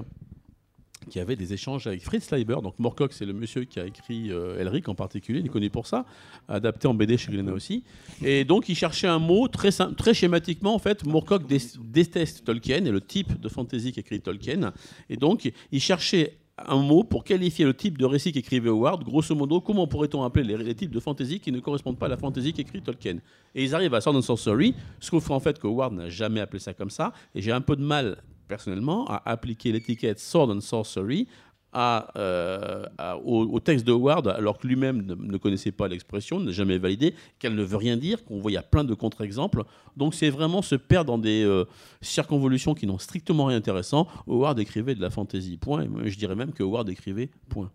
qui 1.09 1.19
avait 1.19 1.35
des 1.35 1.51
échanges 1.53 1.85
avec 1.85 2.01
Fritz 2.01 2.31
Leiber. 2.31 2.55
Donc 2.63 2.79
Moorcock, 2.79 3.11
c'est 3.13 3.25
le 3.25 3.33
monsieur 3.33 3.65
qui 3.65 3.79
a 3.79 3.85
écrit 3.85 4.31
euh, 4.31 4.57
Elric 4.59 4.87
en 4.87 4.95
particulier, 4.95 5.41
il 5.41 5.45
est 5.45 5.49
connu 5.49 5.69
pour 5.69 5.85
ça, 5.85 6.05
adapté 6.47 6.87
en 6.87 6.93
BD 6.93 7.17
chez 7.17 7.29
Glénat 7.31 7.51
aussi. 7.51 7.83
Et 8.23 8.45
donc 8.45 8.69
il 8.69 8.75
cherchait 8.75 9.07
un 9.07 9.19
mot 9.19 9.47
très, 9.49 9.69
très 9.97 10.13
schématiquement. 10.13 10.73
En 10.73 10.79
fait, 10.79 11.05
Moorcock 11.05 11.45
dé- 11.45 11.57
déteste 11.83 12.45
Tolkien 12.45 12.85
et 12.85 12.91
le 12.91 13.01
type 13.01 13.39
de 13.39 13.49
fantasy 13.49 13.91
qu'écrit 13.91 14.21
Tolkien. 14.21 14.71
Et 15.09 15.17
donc 15.17 15.51
il 15.73 15.81
cherchait 15.81 16.37
un 16.57 16.77
mot 16.77 17.03
pour 17.03 17.23
qualifier 17.23 17.65
le 17.65 17.73
type 17.73 17.97
de 17.97 18.05
récit 18.05 18.31
qu'écrivait 18.31 18.69
Howard. 18.69 19.03
Grosso 19.03 19.33
modo, 19.35 19.59
comment 19.59 19.87
pourrait-on 19.87 20.23
appeler 20.23 20.57
les, 20.57 20.75
types 20.75 20.91
de 20.91 20.99
fantasy 20.99 21.39
qui 21.39 21.51
ne 21.51 21.59
correspondent 21.59 21.97
pas 21.97 22.05
à 22.05 22.09
la 22.09 22.17
fantasy 22.17 22.53
qu'écrit 22.53 22.81
Tolkien? 22.81 23.17
Et 23.55 23.63
ils 23.63 23.73
arrivent 23.73 23.93
à 23.93 24.01
Sword 24.01 24.17
and 24.17 24.21
Sorcery, 24.21 24.75
sauf 24.99 25.27
qu'en 25.27 25.39
fait 25.39 25.59
que 25.59 25.67
Howard 25.67 25.93
n'a 25.93 26.09
jamais 26.09 26.39
appelé 26.39 26.59
ça 26.59 26.73
comme 26.73 26.91
ça. 26.91 27.13
Et 27.33 27.41
j'ai 27.41 27.51
un 27.51 27.61
peu 27.61 27.75
de 27.75 27.83
mal, 27.83 28.17
personnellement, 28.47 29.05
à 29.07 29.21
appliquer 29.25 29.71
l'étiquette 29.71 30.19
Sword 30.19 30.51
and 30.51 30.61
Sorcery 30.61 31.27
euh, 31.75 32.85
au, 33.25 33.59
texte 33.59 33.85
de 33.85 33.91
Howard, 33.91 34.27
alors 34.27 34.57
que 34.57 34.67
lui-même 34.67 35.01
ne, 35.01 35.15
ne 35.15 35.37
connaissait 35.37 35.71
pas 35.71 35.87
l'expression, 35.87 36.39
n'a 36.39 36.51
jamais 36.51 36.77
validé, 36.77 37.15
qu'elle 37.39 37.55
ne 37.55 37.63
veut 37.63 37.77
rien 37.77 37.97
dire, 37.97 38.23
qu'on 38.23 38.39
voit 38.39 38.51
il 38.51 38.55
y 38.55 38.57
a 38.57 38.63
plein 38.63 38.83
de 38.83 38.93
contre-exemples. 38.93 39.63
Donc 39.97 40.13
c'est 40.13 40.29
vraiment 40.29 40.61
se 40.61 40.75
perdre 40.75 41.11
dans 41.11 41.17
des 41.17 41.43
euh, 41.43 41.65
circonvolutions 42.01 42.73
qui 42.73 42.87
n'ont 42.87 42.99
strictement 42.99 43.45
rien 43.45 43.57
d'intéressant. 43.57 44.07
Howard 44.27 44.59
écrivait 44.59 44.95
de 44.95 45.01
la 45.01 45.09
fantaisie, 45.09 45.57
point. 45.57 45.87
Je 46.03 46.17
dirais 46.17 46.35
même 46.35 46.53
que 46.53 46.63
Howard 46.63 46.89
écrivait, 46.89 47.29
point. 47.49 47.71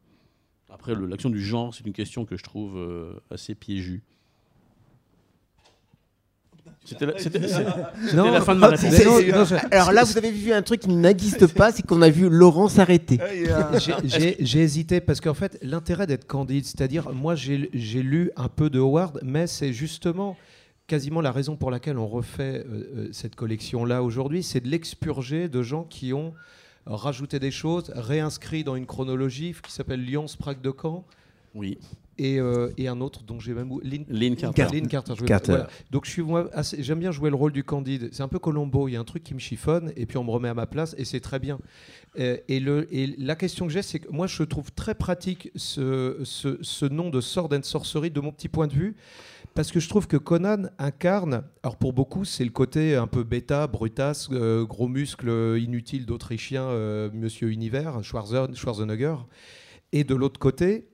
Après, 0.71 0.95
l'action 0.95 1.31
du 1.31 1.43
genre, 1.43 1.75
c'est 1.75 1.87
une 1.87 1.93
question 1.93 2.25
que 2.25 2.37
je 2.37 2.43
trouve 2.43 2.77
euh, 2.77 3.15
assez 3.31 3.55
piégue. 3.55 4.03
C'était 6.89 7.07
la, 7.07 7.19
c'était- 7.19 7.41
c'est- 7.49 7.65
c'était 8.03 8.17
Non, 8.17 8.31
la 8.31 8.41
fin 8.41 8.55
de 8.55 8.61
ma 8.61 8.69
réponse. 8.69 8.91
c'est- 8.91 9.05
non, 9.05 9.19
c'est- 9.19 9.33
non, 9.33 9.45
je- 9.45 9.55
Alors 9.75 9.93
là, 9.93 10.05
vous 10.05 10.17
avez 10.17 10.31
vu 10.31 10.53
un 10.53 10.63
truc 10.63 10.81
qui 10.81 10.89
n'existe 10.89 11.47
pas, 11.55 11.71
c'est 11.73 11.85
qu'on 11.87 12.01
a 12.03 12.09
vu 12.11 12.29
Laurent 12.29 12.69
s'arrêter. 12.69 13.19
J'ai- 13.79 13.95
J'ai 14.09 14.37
j'ai 14.41 14.61
hésité 14.63 15.01
parce 15.01 15.21
qu'en 15.21 15.35
fait, 15.35 15.59
l'intérêt 15.63 16.07
d'être 16.07 16.27
candide, 16.27 16.65
c'est-à-dire, 16.65 17.13
moi 17.13 17.35
j'ai 17.35 17.69
j'ai 17.75 18.03
lu 18.03 18.31
un 18.37 18.49
peu 18.49 18.71
de 18.71 18.79
Howard, 18.79 19.21
mais 19.23 19.47
c'est 19.47 19.73
justement 19.73 20.37
quasiment 20.87 21.21
la 21.21 21.33
raison 21.33 21.57
pour 21.57 21.71
laquelle 21.71 21.99
on 21.99 22.07
refait 22.07 22.65
euh, 22.67 22.91
euh, 22.97 23.09
cette 23.13 23.35
collection-là 23.37 24.03
aujourd'hui, 24.03 24.43
c'est 24.43 24.61
de 24.61 24.69
l'expurger 24.69 25.49
de 25.49 25.63
gens 25.63 25.85
qui 25.85 26.15
ont 26.15 26.33
rajouté 26.87 27.39
des 27.39 27.51
choses, 27.51 27.93
réinscrit 27.95 28.65
dans 28.65 28.75
une 28.77 28.87
chronologie 28.87 29.55
qui 29.63 29.71
s'appelle 29.73 30.03
Lyon, 30.03 30.27
Sprague 30.27 30.63
de 30.63 30.73
Caen. 30.81 31.05
Oui, 31.55 31.77
Et, 32.19 32.41
euh, 32.41 32.71
et 32.77 32.89
un 32.89 33.01
autre 33.01 33.23
dont 33.23 33.39
j'ai 33.39 33.55
même 33.55 33.71
Lynn, 33.83 34.05
Lynn 34.09 34.35
Carter. 34.37 34.57
Carter. 34.63 34.77
Lynn 34.81 34.89
Carter. 34.89 35.13
je 35.17 35.21
vais- 35.21 35.27
Carter. 35.27 35.53
voilà. 35.53 35.69
Donc 35.93 36.05
je 36.05 36.11
suis 36.11 36.23
moi 36.23 36.49
assez- 36.53 36.83
j'aime 36.83 36.99
bien 36.99 37.13
jouer 37.13 37.31
le 37.31 37.37
rôle 37.37 37.53
du 37.53 37.63
candide. 37.63 38.09
C'est 38.13 38.23
un 38.25 38.29
peu 38.29 38.39
Colombo. 38.41 38.89
Il 38.89 38.93
y 38.93 38.97
a 38.97 39.01
un 39.01 39.05
truc 39.05 39.23
qui 39.23 39.35
me 39.35 39.39
chiffonne 39.39 39.93
et 39.97 40.05
puis 40.05 40.19
on 40.19 40.25
me 40.25 40.31
remet 40.31 40.49
à 40.49 40.55
ma 40.55 40.67
place 40.67 40.95
et 40.99 41.05
c'est 41.05 41.21
très 41.21 41.39
bien. 41.39 41.59
Euh, 42.19 42.37
et, 42.49 42.59
le, 42.59 42.93
et 42.93 43.15
la 43.19 43.37
question 43.37 43.67
que 43.67 43.73
j'ai, 43.73 43.83
c'est 43.83 44.01
que 44.01 44.11
moi 44.11 44.27
je 44.27 44.43
trouve 44.43 44.73
très 44.73 44.95
pratique 44.97 45.51
ce, 45.55 46.19
ce, 46.25 46.59
ce 46.61 46.87
nom 46.87 47.11
de 47.11 47.21
Sword 47.21 47.51
and 47.53 47.63
Sorcery 47.63 48.11
de 48.11 48.21
mon 48.21 48.33
petit 48.33 48.49
point 48.49 48.67
de 48.67 48.75
vue. 48.75 48.97
Parce 49.55 49.71
que 49.73 49.81
je 49.81 49.89
trouve 49.89 50.07
que 50.07 50.17
Conan 50.17 50.65
incarne, 50.79 51.43
alors 51.63 51.77
pour 51.77 51.93
beaucoup, 51.93 52.25
c'est 52.25 52.45
le 52.45 52.51
côté 52.51 52.95
un 52.97 53.07
peu 53.07 53.25
bêta, 53.25 53.67
brutasse, 53.67 54.29
euh, 54.33 54.65
gros 54.65 54.89
muscles 54.89 55.57
inutiles 55.59 56.07
d'Autrichien, 56.07 56.63
euh, 56.63 57.11
Monsieur 57.13 57.49
Univers, 57.49 58.01
Schwarzen- 58.03 58.55
Schwarzenegger. 58.55 59.17
Et 59.93 60.05
de 60.05 60.15
l'autre 60.15 60.39
côté, 60.39 60.87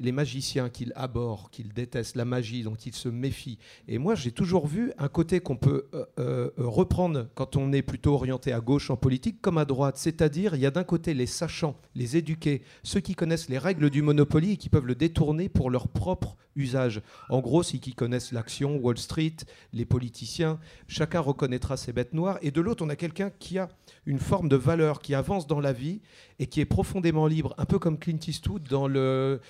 les 0.00 0.12
magiciens 0.12 0.70
qu'il 0.70 0.92
abhorre, 0.96 1.50
qu'il 1.50 1.72
déteste, 1.72 2.16
la 2.16 2.24
magie 2.24 2.62
dont 2.62 2.74
il 2.74 2.94
se 2.94 3.08
méfie. 3.08 3.58
Et 3.86 3.98
moi, 3.98 4.14
j'ai 4.14 4.32
toujours 4.32 4.66
vu 4.66 4.92
un 4.98 5.08
côté 5.08 5.40
qu'on 5.40 5.56
peut 5.56 5.86
euh, 5.94 6.06
euh, 6.18 6.50
reprendre 6.56 7.28
quand 7.34 7.56
on 7.56 7.72
est 7.72 7.82
plutôt 7.82 8.14
orienté 8.14 8.52
à 8.52 8.60
gauche 8.60 8.90
en 8.90 8.96
politique 8.96 9.40
comme 9.40 9.58
à 9.58 9.64
droite. 9.64 9.98
C'est-à-dire, 9.98 10.54
il 10.54 10.60
y 10.60 10.66
a 10.66 10.70
d'un 10.70 10.84
côté 10.84 11.14
les 11.14 11.26
sachants, 11.26 11.76
les 11.94 12.16
éduqués, 12.16 12.62
ceux 12.82 13.00
qui 13.00 13.14
connaissent 13.14 13.48
les 13.48 13.58
règles 13.58 13.90
du 13.90 14.02
Monopoly 14.02 14.52
et 14.52 14.56
qui 14.56 14.70
peuvent 14.70 14.86
le 14.86 14.94
détourner 14.94 15.48
pour 15.48 15.70
leur 15.70 15.88
propre 15.88 16.36
usage. 16.56 17.02
En 17.28 17.40
gros, 17.40 17.62
ceux 17.62 17.78
qui 17.78 17.94
connaissent 17.94 18.32
l'action, 18.32 18.76
Wall 18.76 18.98
Street, 18.98 19.36
les 19.72 19.84
politiciens, 19.84 20.58
chacun 20.88 21.20
reconnaîtra 21.20 21.76
ses 21.76 21.92
bêtes 21.92 22.14
noires. 22.14 22.38
Et 22.42 22.50
de 22.50 22.60
l'autre, 22.60 22.84
on 22.84 22.88
a 22.88 22.96
quelqu'un 22.96 23.30
qui 23.38 23.58
a 23.58 23.68
une 24.06 24.18
forme 24.18 24.48
de 24.48 24.56
valeur, 24.56 25.00
qui 25.00 25.14
avance 25.14 25.46
dans 25.46 25.60
la 25.60 25.72
vie 25.72 26.00
et 26.38 26.46
qui 26.46 26.60
est 26.60 26.66
profondément 26.66 27.26
libre, 27.26 27.54
un 27.58 27.66
peu 27.66 27.78
comme 27.78 27.98
Clint 27.98 28.18
Eastwood 28.26 28.62
dans 28.68 28.88
le 28.88 29.40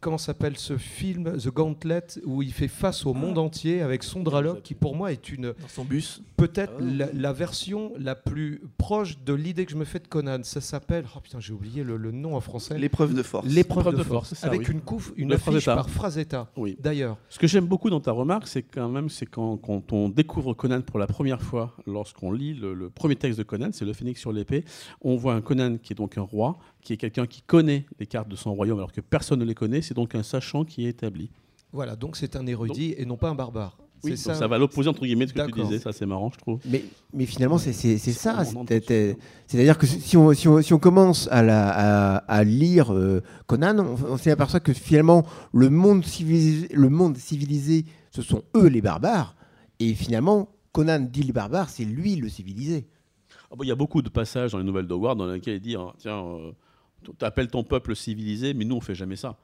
comment 0.00 0.18
s'appelle 0.18 0.56
ce 0.56 0.76
film 0.76 1.36
The 1.38 1.48
Gauntlet 1.48 2.02
où 2.24 2.42
il 2.42 2.52
fait 2.52 2.68
face 2.68 3.04
au 3.06 3.14
monde 3.14 3.38
entier 3.38 3.82
avec 3.82 4.02
son 4.02 4.22
Draloc 4.22 4.62
qui 4.62 4.74
pour 4.74 4.94
moi 4.94 5.12
est 5.12 5.28
une 5.30 5.54
Dans 5.60 5.68
son 5.68 5.84
bus. 5.84 6.22
peut-être 6.36 6.72
Ah. 6.78 6.82
la, 6.82 7.08
la 7.12 7.32
version 7.32 7.92
la 7.98 8.14
plus 8.14 8.62
proche 8.78 9.18
de 9.24 9.32
l'idée 9.32 9.64
que 9.66 9.72
je 9.72 9.76
me 9.76 9.84
fais 9.84 9.98
de 9.98 10.06
Conan. 10.06 10.40
Ça 10.42 10.60
s'appelle 10.60 11.04
oh 11.16 11.20
putain 11.20 11.40
j'ai 11.40 11.52
oublié 11.52 11.82
le, 11.82 11.96
le 11.96 12.10
nom 12.12 12.36
en 12.36 12.40
français. 12.40 12.78
L'épreuve 12.78 13.14
de 13.14 13.22
force. 13.22 13.46
L'épreuve 13.46 13.86
de 13.92 13.98
de 13.98 14.02
force, 14.02 14.08
force, 14.08 14.28
c'est 14.30 14.34
ça, 14.36 14.46
avec 14.48 14.60
oui. 14.68 14.74
une 14.74 14.80
couve, 14.80 15.12
une 15.16 15.32
affiche 15.32 15.64
par 15.64 15.88
phraseta. 15.90 16.50
Oui. 16.56 16.76
D'ailleurs, 16.80 17.16
Ce 17.28 17.38
que 17.38 17.46
j'aime 17.46 17.66
beaucoup 17.66 17.90
dans 17.90 18.00
ta 18.00 18.12
remarque, 18.12 18.46
c'est 18.46 18.62
quand 18.62 18.88
même, 18.88 19.08
c'est 19.08 19.26
quand, 19.26 19.56
quand 19.56 19.92
on 19.92 20.08
découvre 20.08 20.54
Conan 20.54 20.80
pour 20.82 20.98
la 20.98 21.06
première 21.06 21.42
fois, 21.42 21.74
lorsqu'on 21.86 22.32
lit 22.32 22.54
le, 22.54 22.74
le 22.74 22.90
premier 22.90 23.16
texte 23.16 23.38
de 23.38 23.44
Conan, 23.44 23.70
c'est 23.72 23.84
le 23.84 23.92
Phénix 23.92 24.20
sur 24.20 24.32
l'épée, 24.32 24.64
on 25.02 25.16
voit 25.16 25.34
un 25.34 25.40
Conan 25.40 25.76
qui 25.82 25.92
est 25.92 25.96
donc 25.96 26.16
un 26.18 26.22
roi, 26.22 26.58
qui 26.82 26.92
est 26.92 26.96
quelqu'un 26.96 27.26
qui 27.26 27.42
connaît 27.42 27.86
les 27.98 28.06
cartes 28.06 28.28
de 28.28 28.36
son 28.36 28.54
royaume 28.54 28.78
alors 28.78 28.92
que 28.92 29.00
personne 29.00 29.40
ne 29.40 29.44
les 29.44 29.54
connaît, 29.54 29.82
c'est 29.82 29.94
donc 29.94 30.14
un 30.14 30.22
sachant 30.22 30.64
qui 30.64 30.86
est 30.86 30.90
établi. 30.90 31.30
voilà, 31.72 31.96
donc 31.96 32.16
c'est 32.16 32.36
un 32.36 32.46
érudit 32.46 32.94
et 32.96 33.04
non 33.04 33.16
pas 33.16 33.28
un 33.30 33.34
barbare. 33.34 33.76
Oui, 34.04 34.16
C'est 34.16 34.28
donc 34.28 34.36
ça, 34.38 34.46
va 34.46 34.54
à 34.54 34.58
l'opposé 34.60 34.88
entre 34.88 35.04
guillemets 35.04 35.24
de 35.26 35.30
ce 35.30 35.34
que 35.34 35.50
tu 35.50 35.60
disais, 35.60 35.80
ça 35.80 35.92
c'est 35.92 36.06
marrant 36.06 36.30
je 36.32 36.38
trouve. 36.38 36.60
Mais, 36.64 36.84
mais 37.12 37.26
finalement, 37.26 37.58
c'est 37.58 37.72
ça. 37.72 38.44
C'est-à-dire 38.44 39.76
que 39.76 39.86
si 39.86 40.16
on, 40.16 40.32
si 40.34 40.46
on- 40.48 40.62
si 40.62 40.72
on 40.72 40.78
commence 40.78 41.28
à, 41.32 41.42
la- 41.42 41.68
à- 41.70 42.16
à 42.18 42.44
lire 42.44 42.92
euh, 42.94 43.22
Conan, 43.46 43.76
on, 43.78 44.12
on 44.12 44.16
s'y 44.16 44.30
aperçoit 44.30 44.60
que 44.60 44.72
finalement, 44.72 45.24
le 45.52 45.68
monde, 45.68 46.04
civilisé, 46.04 46.68
le 46.72 46.88
monde 46.88 47.16
civilisé, 47.16 47.84
ce 48.12 48.22
sont 48.22 48.42
eux 48.56 48.68
les 48.68 48.80
barbares. 48.80 49.34
Et 49.80 49.94
finalement, 49.94 50.48
Conan 50.72 51.00
dit 51.00 51.22
les 51.24 51.32
barbares, 51.32 51.68
c'est 51.68 51.84
lui 51.84 52.14
le 52.16 52.28
civilisé. 52.28 52.86
Ah 53.50 53.56
bon, 53.56 53.64
Il 53.64 53.68
y 53.68 53.72
a 53.72 53.76
beaucoup 53.76 54.02
de 54.02 54.08
passages 54.10 54.52
dans 54.52 54.58
les 54.58 54.64
nouvelles 54.64 54.86
d'Howard 54.86 55.18
dans 55.18 55.26
lesquels 55.26 55.54
il 55.56 55.60
dit 55.60 55.74
hein, 55.74 55.92
tiens, 55.98 56.18
euh, 56.24 56.52
tu 57.18 57.24
appelles 57.24 57.48
ton 57.48 57.64
peuple 57.64 57.94
civilisé, 57.94 58.54
mais 58.54 58.64
nous 58.64 58.76
on 58.76 58.80
fait 58.80 58.94
jamais 58.94 59.16
ça. 59.16 59.36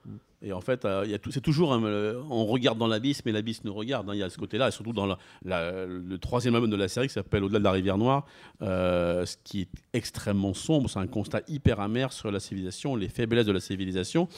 Et 0.43 0.53
en 0.53 0.61
fait, 0.61 0.85
euh, 0.85 1.07
c'est 1.31 1.41
toujours 1.41 1.73
euh, 1.73 2.21
on 2.29 2.45
regarde 2.45 2.79
dans 2.79 2.87
l'abysse, 2.87 3.25
mais 3.25 3.33
l'abysse 3.33 3.65
nous 3.65 3.73
regarde. 3.73 4.11
hein. 4.11 4.15
Il 4.15 4.19
y 4.19 4.23
a 4.23 4.29
ce 4.29 4.37
côté-là, 4.37 4.69
et 4.69 4.71
surtout 4.71 4.93
dans 4.93 5.17
le 5.45 6.17
troisième 6.19 6.55
album 6.55 6.71
de 6.71 6.77
la 6.77 6.89
série 6.89 7.07
qui 7.07 7.15
s'appelle 7.15 7.45
Au-delà 7.45 7.61
de 7.61 7.65
la 7.65 7.73
rivière 7.73 7.97
noire, 7.97 8.27
euh, 8.61 9.25
ce 9.25 9.37
qui 9.43 9.63
est 9.63 9.69
extrêmement 9.95 10.53
sombre. 10.53 10.91
C'est 10.91 10.99
un 10.99 11.07
constat 11.07 11.41
hyper 11.49 11.81
amer 11.81 12.13
sur 12.13 12.31
la 12.31 12.41
civilisation, 12.41 12.95
les 12.95 13.09
faiblesses 13.09 13.47
de 13.47 13.53
la 13.53 13.61
civilisation. 13.61 14.29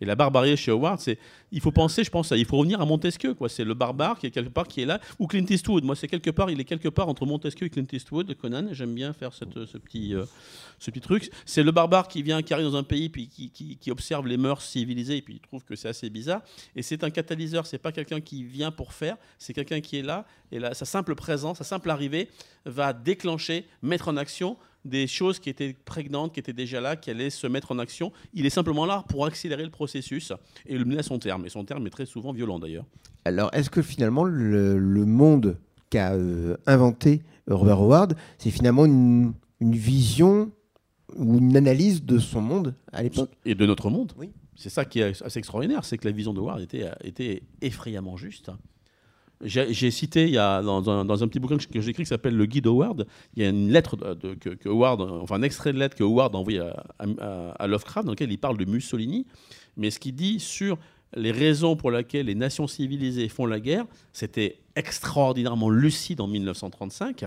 Et 0.00 0.04
la 0.04 0.14
barbarie 0.14 0.56
chez 0.56 0.70
Howard, 0.70 1.00
c'est 1.00 1.18
il 1.52 1.60
faut 1.60 1.70
penser, 1.72 2.04
je 2.04 2.10
pense, 2.10 2.32
il 2.32 2.44
faut 2.44 2.58
revenir 2.58 2.80
à 2.80 2.84
Montesquieu, 2.84 3.34
quoi. 3.34 3.48
C'est 3.48 3.64
le 3.64 3.74
barbare 3.74 4.18
qui 4.18 4.26
est 4.26 4.30
quelque 4.30 4.50
part 4.50 4.66
qui 4.66 4.82
est 4.82 4.86
là, 4.86 5.00
ou 5.18 5.26
Clint 5.26 5.46
Eastwood. 5.48 5.84
Moi, 5.84 5.96
c'est 5.96 6.08
quelque 6.08 6.30
part, 6.30 6.50
il 6.50 6.60
est 6.60 6.64
quelque 6.64 6.88
part 6.88 7.08
entre 7.08 7.24
Montesquieu 7.24 7.66
et 7.66 7.70
Clint 7.70 7.86
Eastwood, 7.92 8.34
Conan. 8.34 8.68
J'aime 8.72 8.94
bien 8.94 9.12
faire 9.12 9.32
cette, 9.32 9.64
ce 9.64 9.78
petit, 9.78 10.14
euh, 10.14 10.24
ce 10.78 10.90
petit 10.90 11.00
truc. 11.00 11.30
C'est 11.44 11.62
le 11.62 11.70
barbare 11.70 12.08
qui 12.08 12.22
vient, 12.22 12.42
qui 12.42 12.52
arrive 12.52 12.66
dans 12.66 12.76
un 12.76 12.82
pays, 12.82 13.08
puis 13.08 13.28
qui, 13.28 13.50
qui, 13.50 13.76
qui 13.76 13.90
observe 13.90 14.26
les 14.26 14.36
mœurs 14.36 14.62
civilisées, 14.62 15.18
et 15.18 15.22
puis 15.22 15.34
il 15.34 15.40
trouve 15.40 15.64
que 15.64 15.76
c'est 15.76 15.88
assez 15.88 16.10
bizarre. 16.10 16.42
Et 16.74 16.82
c'est 16.82 17.04
un 17.04 17.10
catalyseur. 17.10 17.66
C'est 17.66 17.78
pas 17.78 17.92
quelqu'un 17.92 18.20
qui 18.20 18.44
vient 18.44 18.70
pour 18.70 18.92
faire, 18.92 19.16
c'est 19.38 19.52
quelqu'un 19.52 19.80
qui 19.80 19.98
est 19.98 20.02
là, 20.02 20.26
et 20.52 20.58
là, 20.58 20.74
sa 20.74 20.84
simple 20.84 21.14
présence, 21.14 21.58
sa 21.58 21.64
simple 21.64 21.90
arrivée 21.90 22.28
va 22.64 22.92
déclencher, 22.92 23.66
mettre 23.82 24.08
en 24.08 24.16
action 24.16 24.56
des 24.86 25.06
choses 25.06 25.38
qui 25.38 25.50
étaient 25.50 25.74
prégnantes, 25.84 26.32
qui 26.32 26.40
étaient 26.40 26.52
déjà 26.52 26.80
là, 26.80 26.96
qui 26.96 27.10
allaient 27.10 27.30
se 27.30 27.46
mettre 27.46 27.72
en 27.72 27.78
action. 27.78 28.12
Il 28.32 28.46
est 28.46 28.50
simplement 28.50 28.86
là 28.86 29.04
pour 29.08 29.26
accélérer 29.26 29.64
le 29.64 29.70
processus 29.70 30.32
et 30.66 30.78
le 30.78 30.84
mener 30.84 30.98
à 30.98 31.02
son 31.02 31.18
terme. 31.18 31.44
Et 31.46 31.48
son 31.48 31.64
terme 31.64 31.86
est 31.86 31.90
très 31.90 32.06
souvent 32.06 32.32
violent 32.32 32.58
d'ailleurs. 32.58 32.86
Alors, 33.24 33.50
est-ce 33.52 33.70
que 33.70 33.82
finalement, 33.82 34.24
le, 34.24 34.78
le 34.78 35.04
monde 35.04 35.58
qu'a 35.90 36.12
euh, 36.14 36.56
inventé 36.66 37.22
Robert 37.48 37.80
Howard, 37.80 38.16
c'est 38.38 38.50
finalement 38.50 38.86
une, 38.86 39.34
une 39.60 39.74
vision 39.74 40.50
ou 41.14 41.38
une 41.38 41.56
analyse 41.56 42.04
de 42.04 42.18
son 42.18 42.40
monde 42.40 42.74
à 42.92 43.02
l'époque? 43.02 43.30
Et 43.44 43.54
de 43.54 43.66
notre 43.66 43.90
monde? 43.90 44.12
Oui. 44.16 44.30
C'est 44.54 44.70
ça 44.70 44.84
qui 44.84 45.00
est 45.00 45.22
assez 45.22 45.38
extraordinaire, 45.38 45.84
c'est 45.84 45.98
que 45.98 46.08
la 46.08 46.12
vision 46.12 46.32
de 46.32 46.40
Howard 46.40 46.60
était, 46.62 46.90
était 47.04 47.42
effrayamment 47.60 48.16
juste. 48.16 48.50
J'ai 49.44 49.90
cité 49.90 50.24
il 50.24 50.30
y 50.30 50.38
a, 50.38 50.62
dans, 50.62 50.88
un, 50.88 51.04
dans 51.04 51.22
un 51.22 51.28
petit 51.28 51.38
bouquin 51.38 51.58
que 51.58 51.80
j'ai 51.80 51.90
écrit 51.90 52.04
qui 52.04 52.08
s'appelle 52.08 52.34
Le 52.36 52.46
Guide 52.46 52.66
Howard, 52.66 53.06
il 53.34 53.42
y 53.42 53.46
a 53.46 53.50
une 53.50 53.70
lettre 53.70 53.96
que, 54.40 54.48
que 54.50 54.68
Howard, 54.68 55.02
enfin 55.02 55.36
un 55.36 55.42
extrait 55.42 55.72
de 55.74 55.78
lettre 55.78 55.94
que 55.96 56.04
Howard 56.04 56.34
a 56.34 56.84
à- 56.98 57.50
à 57.50 57.66
Lovecraft 57.66 58.06
dans 58.06 58.12
lequel 58.12 58.32
il 58.32 58.38
parle 58.38 58.56
de 58.56 58.64
Mussolini, 58.64 59.26
mais 59.76 59.90
ce 59.90 59.98
qu'il 59.98 60.14
dit 60.14 60.40
sur 60.40 60.78
les 61.14 61.32
raisons 61.32 61.76
pour 61.76 61.90
lesquelles 61.90 62.26
les 62.26 62.34
nations 62.34 62.66
civilisées 62.66 63.28
font 63.28 63.44
la 63.46 63.60
guerre, 63.60 63.84
c'était 64.12 64.58
extraordinairement 64.74 65.68
lucide 65.70 66.20
en 66.22 66.26
1935. 66.28 67.26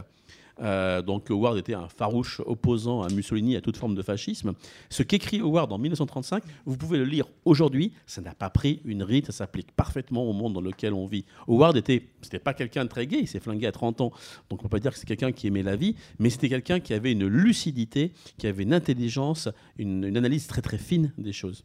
Euh, 0.61 1.01
donc 1.01 1.29
Howard 1.29 1.57
était 1.57 1.73
un 1.73 1.87
farouche 1.87 2.41
opposant 2.45 3.01
à 3.01 3.09
Mussolini 3.09 3.55
à 3.55 3.61
toute 3.61 3.77
forme 3.77 3.95
de 3.95 4.01
fascisme. 4.01 4.53
Ce 4.89 5.03
qu'écrit 5.03 5.39
Howard 5.39 5.71
en 5.71 5.77
1935, 5.77 6.43
vous 6.65 6.77
pouvez 6.77 6.97
le 6.97 7.05
lire 7.05 7.25
aujourd'hui, 7.45 7.93
ça 8.05 8.21
n'a 8.21 8.33
pas 8.33 8.49
pris 8.49 8.81
une 8.85 9.03
ride, 9.03 9.25
ça 9.25 9.31
s'applique 9.31 9.71
parfaitement 9.71 10.23
au 10.23 10.33
monde 10.33 10.53
dans 10.53 10.61
lequel 10.61 10.93
on 10.93 11.05
vit. 11.05 11.25
Howard 11.47 11.77
était, 11.77 12.07
c'était 12.21 12.39
pas 12.39 12.53
quelqu'un 12.53 12.85
de 12.85 12.89
très 12.89 13.07
gay, 13.07 13.19
il 13.21 13.27
s'est 13.27 13.39
flingué 13.39 13.67
à 13.67 13.71
30 13.71 14.01
ans, 14.01 14.11
donc 14.49 14.59
on 14.59 14.63
peut 14.63 14.69
pas 14.69 14.79
dire 14.79 14.91
que 14.91 14.99
c'est 14.99 15.07
quelqu'un 15.07 15.31
qui 15.31 15.47
aimait 15.47 15.63
la 15.63 15.75
vie, 15.75 15.95
mais 16.19 16.29
c'était 16.29 16.49
quelqu'un 16.49 16.79
qui 16.79 16.93
avait 16.93 17.11
une 17.11 17.27
lucidité, 17.27 18.11
qui 18.37 18.47
avait 18.47 18.63
une 18.63 18.73
intelligence, 18.73 19.49
une, 19.77 20.03
une 20.03 20.17
analyse 20.17 20.47
très 20.47 20.61
très 20.61 20.77
fine 20.77 21.13
des 21.17 21.33
choses. 21.33 21.63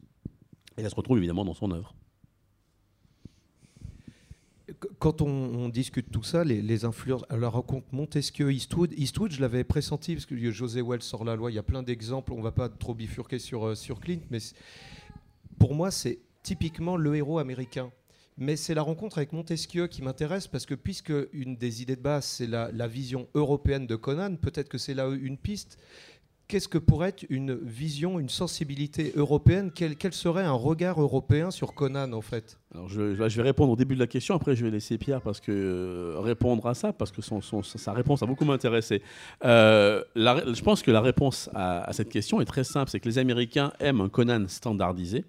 Et 0.76 0.82
ça 0.82 0.90
se 0.90 0.94
retrouve 0.94 1.18
évidemment 1.18 1.44
dans 1.44 1.54
son 1.54 1.70
œuvre. 1.70 1.94
Qu- 4.66 4.88
Quand 4.98 5.20
on, 5.20 5.28
on 5.28 5.68
discute 5.68 6.10
tout 6.10 6.22
ça, 6.22 6.44
les, 6.44 6.62
les 6.62 6.84
influences, 6.84 7.24
la 7.30 7.48
rencontre 7.48 7.86
Montesquieu, 7.92 8.52
Eastwood, 8.52 8.92
Eastwood, 8.96 9.32
je 9.32 9.40
l'avais 9.40 9.64
pressenti 9.64 10.14
parce 10.14 10.26
que 10.26 10.50
José 10.50 10.80
Wells 10.82 11.02
sort 11.02 11.24
la 11.24 11.36
loi. 11.36 11.50
Il 11.50 11.54
y 11.54 11.58
a 11.58 11.62
plein 11.62 11.82
d'exemples. 11.82 12.32
On 12.32 12.40
va 12.42 12.52
pas 12.52 12.68
trop 12.68 12.94
bifurquer 12.94 13.38
sur 13.38 13.66
euh, 13.66 13.74
sur 13.74 14.00
Clint, 14.00 14.20
mais 14.30 14.38
pour 15.58 15.74
moi, 15.74 15.90
c'est 15.90 16.18
typiquement 16.42 16.96
le 16.96 17.14
héros 17.16 17.38
américain. 17.38 17.90
Mais 18.36 18.56
c'est 18.56 18.74
la 18.74 18.82
rencontre 18.82 19.18
avec 19.18 19.32
Montesquieu 19.32 19.86
qui 19.86 20.02
m'intéresse 20.02 20.48
parce 20.48 20.66
que 20.66 20.74
puisque 20.74 21.12
une 21.32 21.54
des 21.54 21.82
idées 21.82 21.94
de 21.94 22.00
base 22.00 22.24
c'est 22.24 22.48
la 22.48 22.88
vision 22.88 23.28
européenne 23.34 23.86
de 23.86 23.94
Conan, 23.94 24.34
peut-être 24.34 24.68
que 24.68 24.76
c'est 24.78 24.94
là 24.94 25.08
une 25.08 25.38
piste. 25.38 25.78
Qu'est-ce 26.46 26.68
que 26.68 26.76
pourrait 26.76 27.08
être 27.08 27.24
une 27.30 27.54
vision, 27.54 28.20
une 28.20 28.28
sensibilité 28.28 29.12
européenne? 29.16 29.70
Quel, 29.74 30.12
serait 30.12 30.44
un 30.44 30.52
regard 30.52 31.00
européen 31.00 31.50
sur 31.50 31.74
Conan 31.74 32.12
en 32.12 32.20
fait? 32.20 32.58
Alors 32.74 32.88
je, 32.88 33.00
vais 33.00 33.42
répondre 33.42 33.72
au 33.72 33.76
début 33.76 33.94
de 33.94 34.00
la 34.00 34.06
question, 34.06 34.34
après 34.34 34.54
je 34.54 34.64
vais 34.64 34.70
laisser 34.70 34.98
Pierre 34.98 35.22
parce 35.22 35.40
que, 35.40 35.52
euh, 35.52 36.20
répondre 36.20 36.66
à 36.66 36.74
ça, 36.74 36.92
parce 36.92 37.12
que 37.12 37.22
sa 37.62 37.92
réponse 37.92 38.22
a 38.22 38.26
beaucoup 38.26 38.44
m'intéressé. 38.44 39.00
Euh, 39.44 40.02
je 40.16 40.62
pense 40.62 40.82
que 40.82 40.90
la 40.90 41.00
réponse 41.00 41.48
à, 41.54 41.82
à 41.88 41.92
cette 41.94 42.10
question 42.10 42.42
est 42.42 42.46
très 42.46 42.64
simple, 42.64 42.90
c'est 42.90 43.00
que 43.00 43.08
les 43.08 43.18
Américains 43.18 43.72
aiment 43.80 44.02
un 44.02 44.10
Conan 44.10 44.44
standardisé. 44.46 45.24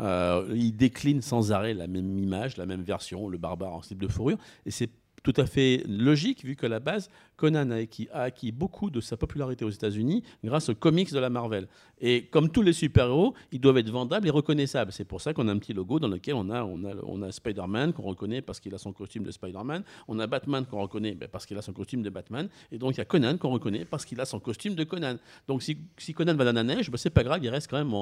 Euh, 0.00 0.46
ils 0.54 0.72
déclinent 0.72 1.20
sans 1.20 1.52
arrêt 1.52 1.74
la 1.74 1.86
même 1.86 2.18
image, 2.18 2.56
la 2.56 2.64
même 2.64 2.82
version, 2.82 3.28
le 3.28 3.36
barbare 3.36 3.74
en 3.74 3.82
slip 3.82 4.00
de 4.00 4.08
fourrure, 4.08 4.38
et 4.64 4.70
c'est 4.70 4.90
tout 5.22 5.34
à 5.36 5.46
fait 5.46 5.84
logique 5.86 6.44
vu 6.44 6.56
qu'à 6.56 6.68
la 6.68 6.80
base, 6.80 7.10
Conan 7.36 7.70
a 7.70 8.20
acquis, 8.22 8.52
beaucoup 8.52 8.90
de 8.90 9.00
sa 9.00 9.16
popularité 9.16 9.64
aux 9.64 9.70
États-Unis 9.70 10.22
grâce 10.44 10.68
aux 10.68 10.74
comics 10.74 11.10
de 11.12 11.18
la 11.18 11.30
Marvel. 11.30 11.68
Et 12.00 12.26
comme 12.26 12.50
tous 12.50 12.62
les 12.62 12.72
super-héros, 12.72 13.34
ils 13.50 13.60
doivent 13.60 13.78
être 13.78 13.90
vendables 13.90 14.26
et 14.26 14.30
reconnaissables. 14.30 14.92
C'est 14.92 15.04
pour 15.04 15.20
ça 15.20 15.32
qu'on 15.32 15.48
a 15.48 15.52
un 15.52 15.58
petit 15.58 15.72
logo 15.72 15.98
dans 15.98 16.08
lequel 16.08 16.34
on 16.34 16.50
a, 16.50 17.32
Spider-Man 17.32 17.92
qu'on 17.92 18.02
reconnaît 18.02 18.42
parce 18.42 18.60
qu'il 18.60 18.74
a 18.74 18.78
son 18.78 18.92
costume 18.92 19.24
de 19.24 19.30
Spider-Man. 19.30 19.84
On 20.08 20.18
a 20.18 20.26
Batman 20.26 20.66
qu'on 20.66 20.82
reconnaît 20.82 21.14
ben, 21.14 21.28
parce 21.30 21.46
qu'il 21.46 21.56
a 21.56 21.62
son 21.62 21.72
costume 21.72 22.02
de 22.02 22.10
Batman. 22.10 22.48
Et 22.72 22.78
donc 22.78 22.94
il 22.94 22.98
y 22.98 23.00
a 23.00 23.06
Conan 23.06 23.36
qu'on 23.38 23.50
reconnaît 23.50 23.84
parce 23.84 24.04
qu'il 24.04 24.20
a 24.20 24.26
son 24.26 24.40
costume 24.40 24.74
de 24.74 24.84
Conan. 24.84 25.16
Donc 25.48 25.62
si, 25.62 25.78
Conan 26.14 26.34
va 26.34 26.44
dans 26.44 26.52
la 26.52 26.62
neige, 26.62 26.90
ben, 26.90 26.98
c'est 26.98 27.10
pas 27.10 27.24
grave, 27.24 27.40
il 27.42 27.48
reste 27.48 27.70
quand 27.70 27.78
même 27.78 27.92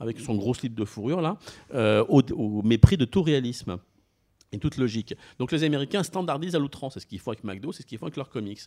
avec 0.00 0.20
son 0.20 0.36
gros 0.36 0.54
slip 0.54 0.74
de 0.74 0.84
fourrure 0.84 1.20
là, 1.20 1.38
euh, 1.74 2.04
au 2.08 2.62
mépris 2.62 2.96
de 2.96 3.04
tout 3.04 3.22
réalisme 3.22 3.78
et 4.52 4.58
toute 4.58 4.76
logique. 4.76 5.14
Donc 5.38 5.52
les 5.52 5.64
Américains 5.64 6.02
standardisent 6.02 6.54
à 6.54 6.58
l'outrance. 6.58 6.94
C'est 6.94 7.00
ce 7.00 7.06
qu'ils 7.06 7.20
font 7.20 7.30
avec 7.32 7.44
McDo, 7.44 7.72
c'est 7.72 7.82
ce 7.82 7.86
qu'ils 7.86 7.98
font 7.98 8.06
avec 8.06 8.16
leurs 8.16 8.30
comics. 8.30 8.60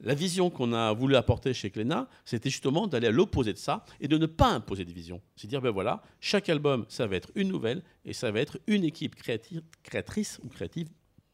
La 0.00 0.14
vision 0.14 0.48
qu'on 0.48 0.72
a 0.72 0.92
voulu 0.92 1.16
apporter 1.16 1.52
chez 1.52 1.70
Glénat, 1.70 2.08
c'était 2.24 2.50
justement 2.50 2.86
d'aller 2.86 3.08
à 3.08 3.10
l'opposé 3.10 3.52
de 3.52 3.58
ça 3.58 3.84
et 4.00 4.06
de 4.06 4.16
ne 4.16 4.26
pas 4.26 4.48
imposer 4.50 4.84
de 4.84 4.92
vision. 4.92 5.20
C'est 5.34 5.48
dire, 5.48 5.60
ben 5.60 5.70
voilà, 5.70 6.02
chaque 6.20 6.48
album, 6.48 6.84
ça 6.88 7.08
va 7.08 7.16
être 7.16 7.30
une 7.34 7.48
nouvelle 7.48 7.82
et 8.04 8.12
ça 8.12 8.30
va 8.30 8.38
être 8.38 8.58
une 8.68 8.84
équipe 8.84 9.16
créative, 9.16 9.60
créatrice 9.82 10.38
ou 10.44 10.48
créative 10.48 10.88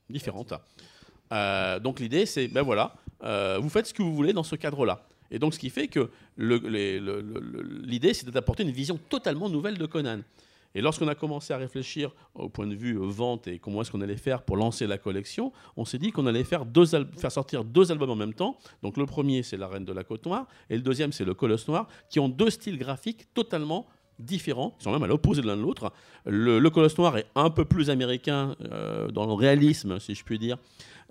différente. 0.09 0.55
Euh, 1.33 1.79
donc 1.79 2.01
l'idée, 2.01 2.25
c'est, 2.25 2.49
ben 2.49 2.63
voilà, 2.63 2.95
euh, 3.23 3.59
vous 3.61 3.69
faites 3.69 3.87
ce 3.87 3.93
que 3.95 4.03
vous 4.03 4.15
voulez 4.15 4.33
dans 4.33 4.43
ce 4.43 4.57
cadre-là. 4.57 5.07
Et 5.31 5.39
donc 5.39 5.53
ce 5.53 5.59
qui 5.59 5.69
fait 5.69 5.89
que 5.89 6.11
le- 6.37 6.57
les- 6.59 7.01
le- 7.01 7.21
le- 7.21 7.41
le- 7.41 7.63
l'idée, 7.85 8.15
c'est 8.15 8.31
d'apporter 8.31 8.63
une 8.63 8.71
vision 8.71 8.99
totalement 9.11 9.51
nouvelle 9.51 9.77
de 9.77 9.87
Conan. 9.87 10.21
Et 10.75 10.81
lorsqu'on 10.81 11.09
a 11.09 11.15
commencé 11.15 11.53
à 11.53 11.57
réfléchir 11.57 12.11
au 12.35 12.49
point 12.49 12.67
de 12.67 12.75
vue 12.75 12.97
euh, 12.97 13.07
vente 13.07 13.47
et 13.47 13.59
comment 13.59 13.83
est-ce 13.83 13.93
qu'on 13.93 14.01
allait 14.01 14.17
faire 14.17 14.43
pour 14.43 14.57
lancer 14.57 14.87
la 14.87 14.99
collection, 14.99 15.53
on 15.77 15.85
s'est 15.85 15.99
dit 15.99 16.11
qu'on 16.11 16.27
allait 16.27 16.45
faire, 16.45 16.65
sortir 17.29 17.65
deux 17.65 17.93
albums 17.93 18.11
en 18.11 18.17
même 18.17 18.35
temps. 18.35 18.59
Donc 18.83 18.97
le 18.97 19.07
premier, 19.07 19.43
c'est 19.43 19.57
La 19.57 19.69
Reine 19.69 19.85
de 19.85 19.93
la 19.93 20.05
Côte 20.05 20.27
Noire, 20.27 20.47
et 20.71 20.77
le 20.77 20.83
deuxième, 20.83 21.13
c'est 21.13 21.25
Le 21.25 21.35
Colosse 21.35 21.69
Noir, 21.69 21.89
qui 22.09 22.19
ont 22.21 22.29
deux 22.29 22.51
styles 22.51 22.79
graphiques 22.79 23.33
totalement 23.35 23.87
différents, 24.19 24.77
ils 24.79 24.85
sont 24.85 24.93
même 24.93 25.03
à 25.03 25.09
l'opposé 25.09 25.43
de 25.43 25.47
l'un 25.47 25.57
de 25.57 25.63
l'autre. 25.63 25.93
Le, 26.25 26.59
le 26.59 26.71
Colosse 26.71 26.97
Noir 26.99 27.17
est 27.17 27.27
un 27.35 27.51
peu 27.51 27.65
plus 27.65 27.91
américain 27.91 28.55
euh, 28.71 29.09
dans 29.09 29.27
le 29.27 29.33
réalisme, 29.33 29.99
si 29.99 30.15
je 30.15 30.25
puis 30.25 30.39
dire, 30.39 30.57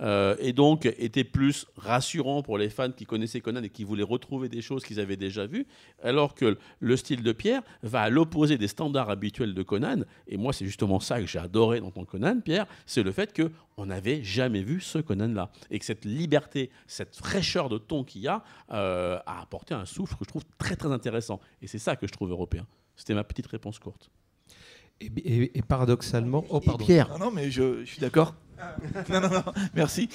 euh, 0.02 0.36
et 0.40 0.54
donc 0.54 0.86
était 0.86 1.24
plus 1.24 1.66
rassurant 1.78 2.42
pour 2.42 2.58
les 2.58 2.70
fans 2.70 2.92
qui 2.92 3.06
connaissaient 3.06 3.42
Conan 3.42 3.62
et 3.64 3.70
qui 3.70 3.84
voulaient 3.84 4.04
retrouver 4.04 4.50
des 4.50 4.62
choses 4.62 4.84
qu'ils 4.84 5.00
avaient 5.00 5.18
déjà 5.18 5.46
vues, 5.46 5.66
alors 6.02 6.34
que 6.36 6.58
le 6.80 6.98
style 6.98 7.24
de 7.24 7.32
Pierre 7.32 7.62
va 7.84 8.02
à 8.02 8.10
l'opposé 8.10 8.58
des 8.58 8.68
standards 8.68 9.10
habituels 9.10 9.54
de 9.54 9.64
Conan. 9.64 10.02
Et 10.28 10.38
moi, 10.38 10.54
c'est 10.54 10.66
justement 10.66 11.00
ça 11.00 11.20
que 11.20 11.28
j'ai 11.28 11.40
adoré 11.40 11.80
dans 11.80 11.92
ton 11.92 12.06
Conan, 12.06 12.40
Pierre, 12.42 12.66
c'est 12.86 13.04
le 13.04 13.12
fait 13.12 13.34
que 13.34 13.52
on 13.78 13.88
n'avait 13.88 14.24
jamais 14.24 14.62
vu 14.64 14.82
ce 14.82 15.00
Conan-là 15.00 15.52
et 15.72 15.80
que 15.80 15.86
cette 15.86 16.06
liberté, 16.06 16.70
cette 16.88 17.16
fraîcheur 17.16 17.70
de 17.70 17.78
ton 17.78 18.04
qu'il 18.04 18.22
y 18.22 18.28
a, 18.28 18.44
euh, 18.72 19.18
a 19.26 19.42
apporté 19.42 19.74
un 19.74 19.86
souffle 19.86 20.14
que 20.16 20.24
je 20.26 20.30
trouve 20.30 20.44
très 20.58 20.76
très 20.76 20.92
intéressant. 20.92 21.40
Et 21.62 21.68
c'est 21.68 21.80
ça 21.80 21.96
que 21.96 22.06
je 22.08 22.12
trouve 22.12 22.30
européen. 22.32 22.68
C'était 22.96 23.16
ma 23.16 23.24
petite 23.24 23.48
réponse 23.48 23.80
courte. 23.80 24.12
et, 25.02 25.08
et- 25.08 25.58
et 25.58 25.62
paradoxalement, 25.64 26.46
oh 26.50 26.60
Et 26.62 26.66
pardon. 26.66 26.86
Pierre, 26.86 27.10
Non, 27.10 27.26
non, 27.26 27.32
mais 27.32 27.50
je, 27.50 27.80
je 27.84 27.86
suis 27.90 28.00
d'accord. 28.00 28.36
non, 29.10 29.22
non, 29.22 29.30
non, 29.30 29.44
merci. 29.74 30.10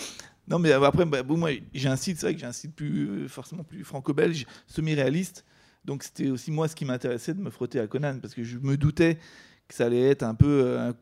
Non, 0.48 0.58
mais 0.58 0.72
après, 0.72 1.04
bah, 1.04 1.22
bon, 1.22 1.36
moi, 1.36 1.50
j'ai 1.74 1.88
un 1.88 1.96
style, 1.96 2.16
c'est 2.16 2.26
vrai 2.26 2.34
que 2.34 2.40
j'ai 2.40 2.46
un 2.46 2.52
style 2.52 2.70
plus, 2.70 3.08
euh, 3.24 3.28
forcément 3.28 3.64
plus 3.64 3.84
franco-belge, 3.84 4.46
semi-réaliste. 4.66 5.44
Donc, 5.84 6.02
c'était 6.02 6.30
aussi 6.30 6.50
moi 6.50 6.68
ce 6.68 6.74
qui 6.74 6.84
m'intéressait 6.84 7.34
de 7.34 7.40
me 7.40 7.50
frotter 7.50 7.80
à 7.80 7.86
Conan, 7.86 8.18
parce 8.20 8.34
que 8.34 8.42
je 8.42 8.58
me 8.58 8.76
doutais 8.76 9.18
que 9.68 9.74
ça 9.74 9.86
allait 9.86 10.08
être 10.08 10.22
un 10.22 10.34
peu 10.34 10.62
euh, 10.64 10.92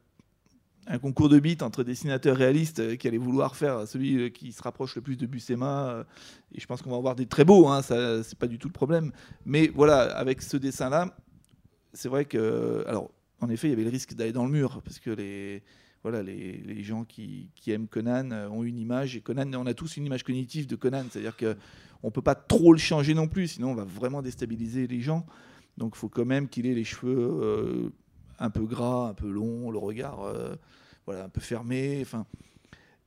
un, 0.88 0.98
concours 0.98 1.28
de 1.28 1.38
beats 1.38 1.64
entre 1.64 1.84
dessinateurs 1.84 2.36
réalistes 2.36 2.80
euh, 2.80 2.96
qui 2.96 3.06
allaient 3.06 3.18
vouloir 3.18 3.54
faire 3.54 3.86
celui 3.86 4.32
qui 4.32 4.50
se 4.50 4.62
rapproche 4.62 4.96
le 4.96 5.02
plus 5.02 5.16
de 5.16 5.26
Buscema. 5.26 6.04
et 6.52 6.60
je 6.60 6.66
pense 6.66 6.82
qu'on 6.82 6.90
va 6.90 6.96
avoir 6.96 7.14
des 7.14 7.26
très 7.26 7.44
beaux, 7.44 7.68
hein, 7.68 7.82
ça, 7.82 8.24
c'est 8.24 8.38
pas 8.38 8.48
du 8.48 8.58
tout 8.58 8.68
le 8.68 8.72
problème. 8.72 9.12
Mais 9.44 9.68
voilà, 9.68 10.16
avec 10.16 10.42
ce 10.42 10.56
dessin-là, 10.56 11.16
c'est 11.92 12.08
vrai 12.08 12.24
que, 12.24 12.84
alors, 12.88 13.12
en 13.40 13.48
effet, 13.48 13.68
il 13.68 13.70
y 13.70 13.74
avait 13.74 13.84
le 13.84 13.90
risque 13.90 14.14
d'aller 14.14 14.32
dans 14.32 14.44
le 14.44 14.50
mur, 14.50 14.82
parce 14.82 14.98
que 14.98 15.10
les, 15.10 15.62
voilà, 16.08 16.22
les, 16.22 16.58
les 16.58 16.82
gens 16.84 17.02
qui, 17.04 17.50
qui 17.56 17.72
aiment 17.72 17.88
Conan 17.88 18.30
euh, 18.30 18.48
ont 18.48 18.62
une 18.62 18.78
image, 18.78 19.16
et 19.16 19.20
Conan, 19.20 19.50
on 19.54 19.66
a 19.66 19.74
tous 19.74 19.96
une 19.96 20.06
image 20.06 20.22
cognitive 20.22 20.68
de 20.68 20.76
Conan, 20.76 21.02
c'est-à-dire 21.10 21.36
que 21.36 21.56
on 22.04 22.12
peut 22.12 22.22
pas 22.22 22.36
trop 22.36 22.72
le 22.72 22.78
changer 22.78 23.12
non 23.12 23.26
plus, 23.26 23.48
sinon 23.48 23.72
on 23.72 23.74
va 23.74 23.82
vraiment 23.82 24.22
déstabiliser 24.22 24.86
les 24.86 25.00
gens. 25.00 25.26
Donc, 25.78 25.94
il 25.96 25.98
faut 25.98 26.08
quand 26.08 26.24
même 26.24 26.48
qu'il 26.48 26.66
ait 26.66 26.74
les 26.74 26.84
cheveux 26.84 27.16
euh, 27.18 27.88
un 28.38 28.50
peu 28.50 28.64
gras, 28.66 29.08
un 29.08 29.14
peu 29.14 29.28
longs, 29.28 29.72
le 29.72 29.78
regard, 29.78 30.22
euh, 30.22 30.54
voilà, 31.06 31.24
un 31.24 31.28
peu 31.28 31.40
fermé, 31.40 31.98
enfin. 32.02 32.24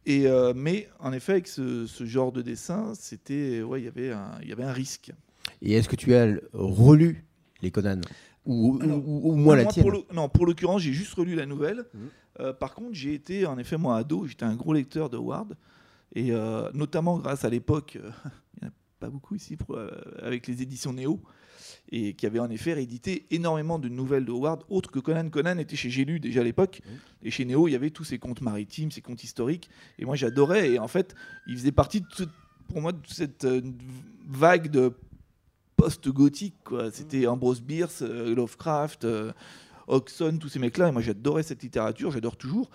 Et 0.06 0.28
euh, 0.28 0.52
mais 0.54 0.90
en 1.00 1.14
effet, 1.14 1.32
avec 1.34 1.48
ce, 1.48 1.88
ce 1.88 2.04
genre 2.06 2.34
de 2.34 2.42
dessin, 2.42 2.94
c'était, 2.96 3.62
ouais, 3.62 3.80
il 3.82 3.86
y 3.86 3.88
avait 3.88 4.12
un, 4.12 4.32
il 4.42 4.50
y 4.50 4.52
avait 4.52 4.64
un 4.64 4.74
risque. 4.74 5.14
et 5.62 5.72
est-ce 5.72 5.88
que 5.88 5.96
tu 5.96 6.14
as 6.16 6.36
relu 6.52 7.24
les 7.62 7.72
Conan? 7.72 8.02
Ou, 8.46 8.78
Alors, 8.82 8.98
ou- 9.08 9.32
ou 9.32 9.36
moins 9.36 9.56
la 9.56 9.64
moi, 9.64 9.72
tienne? 9.72 9.84
pour 9.86 9.92
le- 9.92 10.04
non, 10.14 10.28
pour 10.28 10.46
l'occurrence, 10.46 10.82
j'ai 10.82 10.92
juste 10.94 11.14
relu 11.14 11.36
la 11.36 11.46
nouvelle. 11.46 11.86
Mhm. 11.94 12.10
Euh, 12.40 12.54
par 12.54 12.74
contre, 12.74 12.94
j'ai 12.94 13.14
été, 13.14 13.46
en 13.46 13.58
effet, 13.58 13.78
moi, 13.78 13.98
ado, 13.98 14.26
j'étais 14.28 14.46
un 14.46 14.56
gros 14.56 14.74
lecteur 14.74 15.10
de 15.10 15.18
Howard. 15.18 15.56
Et 16.16 16.32
euh, 16.32 16.70
notamment 16.74 17.18
grâce 17.20 17.46
à 17.46 17.50
l'époque, 17.50 17.98
euh, 18.02 18.10
il 18.56 18.64
n'y 18.64 18.68
en 18.68 18.72
a 18.72 18.74
pas 19.00 19.10
beaucoup 19.10 19.36
ici, 19.36 19.56
pour, 19.58 19.78
avec 20.22 20.48
les 20.48 20.62
éditions 20.62 20.94
Néo, 20.94 21.22
et 21.92 22.14
qui 22.14 22.26
avait 22.26 22.40
en 22.40 22.50
effet 22.50 22.74
réédité 22.74 23.26
énormément 23.32 23.80
de 23.80 23.90
nouvelles 23.90 24.26
de 24.26 24.32
Howard, 24.32 24.64
autres 24.70 24.92
que 24.92 25.00
Conan. 25.00 25.30
Conan 25.30 25.58
était 25.58 25.76
chez 25.76 25.90
J'ai 25.90 26.06
lu 26.06 26.20
déjà 26.20 26.42
à 26.42 26.44
l'époque. 26.44 26.82
Et 27.24 27.32
chez 27.32 27.46
Néo, 27.46 27.68
il 27.68 27.72
y 27.72 27.76
avait 27.76 27.90
tous 27.90 28.04
ces 28.04 28.20
contes 28.20 28.42
maritimes, 28.42 28.92
ces 28.92 29.02
contes 29.02 29.24
historiques. 29.24 29.70
Et 29.98 30.06
moi, 30.06 30.16
j'adorais. 30.16 30.72
Et 30.72 30.80
en 30.80 30.88
fait, 30.88 31.16
il 31.48 31.58
faisait 31.58 31.72
partie, 31.72 32.02
de 32.02 32.08
toute- 32.08 32.30
pour 32.68 32.82
moi, 32.82 32.92
de 32.92 33.00
cette 33.08 33.48
vague 34.28 34.70
de 34.70 34.94
post-gothique. 35.76 36.56
quoi. 36.64 36.92
C'était 36.92 37.26
Ambrose 37.28 37.62
Bierce, 37.62 38.02
Lovecraft, 38.02 39.08
Hodgson, 39.90 40.38
tous 40.40 40.50
ces 40.50 40.60
mecs-là. 40.60 40.90
Et 40.90 40.92
moi, 40.92 41.02
j'adorais 41.02 41.44
cette 41.44 41.64
littérature, 41.64 42.12
j'adore 42.12 42.38
toujours. 42.38 42.70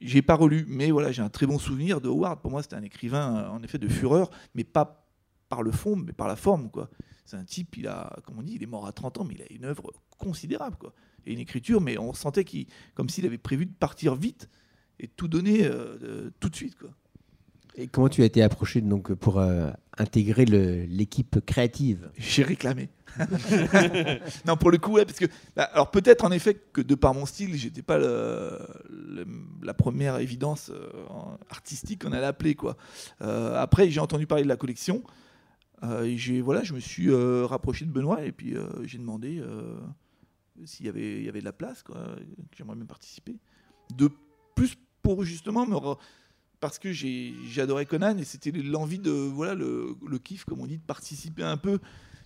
J'ai 0.00 0.22
pas 0.22 0.34
relu, 0.34 0.64
mais 0.68 0.90
voilà, 0.90 1.10
j'ai 1.10 1.22
un 1.22 1.28
très 1.28 1.46
bon 1.46 1.58
souvenir 1.58 2.00
de 2.00 2.08
Howard. 2.08 2.40
Pour 2.40 2.52
moi, 2.52 2.62
c'était 2.62 2.76
un 2.76 2.82
écrivain, 2.82 3.36
euh, 3.36 3.48
en 3.48 3.62
effet, 3.62 3.78
de 3.78 3.88
fureur, 3.88 4.30
mais 4.54 4.64
pas 4.64 5.04
par 5.48 5.62
le 5.62 5.72
fond, 5.72 5.96
mais 5.96 6.12
par 6.12 6.28
la 6.28 6.36
forme. 6.36 6.70
quoi. 6.70 6.88
C'est 7.24 7.36
un 7.36 7.44
type, 7.44 7.76
il 7.76 7.88
a, 7.88 8.16
comme 8.24 8.38
on 8.38 8.42
dit, 8.42 8.54
il 8.54 8.62
est 8.62 8.66
mort 8.66 8.86
à 8.86 8.92
30 8.92 9.18
ans, 9.18 9.24
mais 9.24 9.34
il 9.34 9.42
a 9.42 9.46
une 9.50 9.64
œuvre 9.64 9.92
considérable. 10.18 10.76
quoi. 10.76 10.92
Et 11.26 11.32
une 11.32 11.40
écriture, 11.40 11.80
mais 11.80 11.98
on 11.98 12.12
sentait 12.12 12.44
qu'il, 12.44 12.66
comme 12.94 13.08
s'il 13.08 13.26
avait 13.26 13.38
prévu 13.38 13.66
de 13.66 13.72
partir 13.72 14.14
vite 14.14 14.48
et 15.00 15.06
de 15.06 15.12
tout 15.16 15.28
donner 15.28 15.64
euh, 15.64 16.30
tout 16.38 16.48
de 16.48 16.56
suite. 16.56 16.76
Quoi. 16.76 16.90
Et 17.74 17.86
comment 17.86 18.08
tu 18.08 18.22
as 18.22 18.24
été 18.24 18.42
approché 18.42 18.80
donc, 18.80 19.14
pour 19.14 19.38
euh, 19.38 19.70
intégrer 19.96 20.44
l'équipe 20.44 21.40
créative? 21.46 22.10
J'ai 22.16 22.42
réclamé. 22.42 22.88
non, 24.46 24.56
pour 24.56 24.70
le 24.70 24.78
coup, 24.78 24.92
ouais, 24.92 25.04
parce 25.04 25.18
que. 25.18 25.26
bah, 25.56 25.64
alors, 25.72 25.90
peut-être 25.90 26.24
en 26.24 26.30
effet 26.30 26.54
que 26.72 26.80
de 26.80 26.94
par 26.94 27.14
mon 27.14 27.26
style, 27.26 27.54
j'étais 27.56 27.82
pas 27.82 27.98
la 27.98 29.74
première 29.74 30.18
évidence 30.18 30.70
euh, 30.70 30.90
artistique, 31.50 32.04
on 32.04 32.12
allait 32.12 32.26
appeler, 32.26 32.54
quoi. 32.54 32.76
Euh, 33.22 33.60
après, 33.60 33.90
j'ai 33.90 34.00
entendu 34.00 34.26
parler 34.26 34.44
de 34.44 34.48
la 34.48 34.56
collection. 34.56 35.02
euh, 35.82 36.12
j'ai, 36.16 36.40
voilà, 36.40 36.62
je 36.62 36.74
me 36.74 36.80
suis 36.80 37.12
rapproché 37.44 37.84
de 37.84 37.90
Benoît 37.90 38.24
et 38.24 38.32
puis 38.32 38.54
j'ai 38.84 38.98
demandé 38.98 39.42
s'il 40.64 40.86
y 40.86 40.88
avait, 40.88 41.40
de 41.40 41.44
la 41.44 41.52
place, 41.52 41.82
quoi, 41.82 41.96
j'aimerais 42.56 42.76
même 42.76 42.86
participer. 42.86 43.36
De 43.94 44.10
plus 44.54 44.76
pour 45.02 45.24
justement 45.24 45.66
parce 46.60 46.78
que 46.78 46.92
j'adorais 46.92 47.86
Conan 47.86 48.18
et 48.18 48.24
c'était 48.24 48.50
l'envie 48.50 48.98
de 48.98 49.12
voilà 49.12 49.54
le 49.54 50.18
kiff 50.18 50.44
comme 50.44 50.60
on 50.60 50.66
dit 50.66 50.76
de 50.76 50.82
participer 50.82 51.44
un 51.44 51.56
peu 51.56 51.78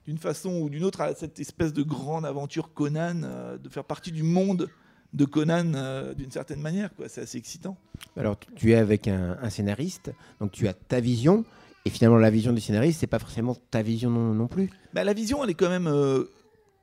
d'une 0.06 0.18
façon 0.18 0.60
ou 0.60 0.68
d'une 0.70 0.84
autre 0.84 1.00
à 1.00 1.14
cette 1.14 1.38
espèce 1.40 1.72
de 1.72 1.82
grande 1.82 2.24
aventure 2.26 2.72
Conan 2.74 3.22
euh, 3.24 3.58
de 3.58 3.68
faire 3.68 3.84
partie 3.84 4.12
du 4.12 4.22
monde 4.22 4.68
de 5.12 5.24
Conan 5.24 5.72
euh, 5.74 6.14
d'une 6.14 6.30
certaine 6.30 6.60
manière 6.60 6.94
quoi 6.94 7.08
c'est 7.08 7.20
assez 7.20 7.38
excitant 7.38 7.76
Alors, 8.16 8.36
tu- 8.56 8.72
es 8.72 8.74
avec 8.76 9.08
un, 9.08 9.36
un 9.40 9.50
scénariste, 9.50 10.10
donc 10.40 10.52
tu 10.52 10.66
as 10.68 10.72
ta 10.74 11.00
vision, 11.00 11.44
et 11.84 11.90
finalement, 11.90 12.16
la 12.18 12.30
vision 12.30 12.52
du 12.52 12.60
scénariste, 12.60 13.00
c'est 13.00 13.06
pas 13.06 13.18
forcément 13.18 13.56
ta 13.70 13.82
vision 13.82 14.08
non, 14.10 14.32
non 14.34 14.48
plus. 14.48 14.70
Bah, 14.94 15.04
la 15.04 15.12
vision 15.12 15.42
elle 15.44 15.50
est 15.50 15.54
quand 15.54 15.68
même 15.68 15.86
euh, 15.86 16.24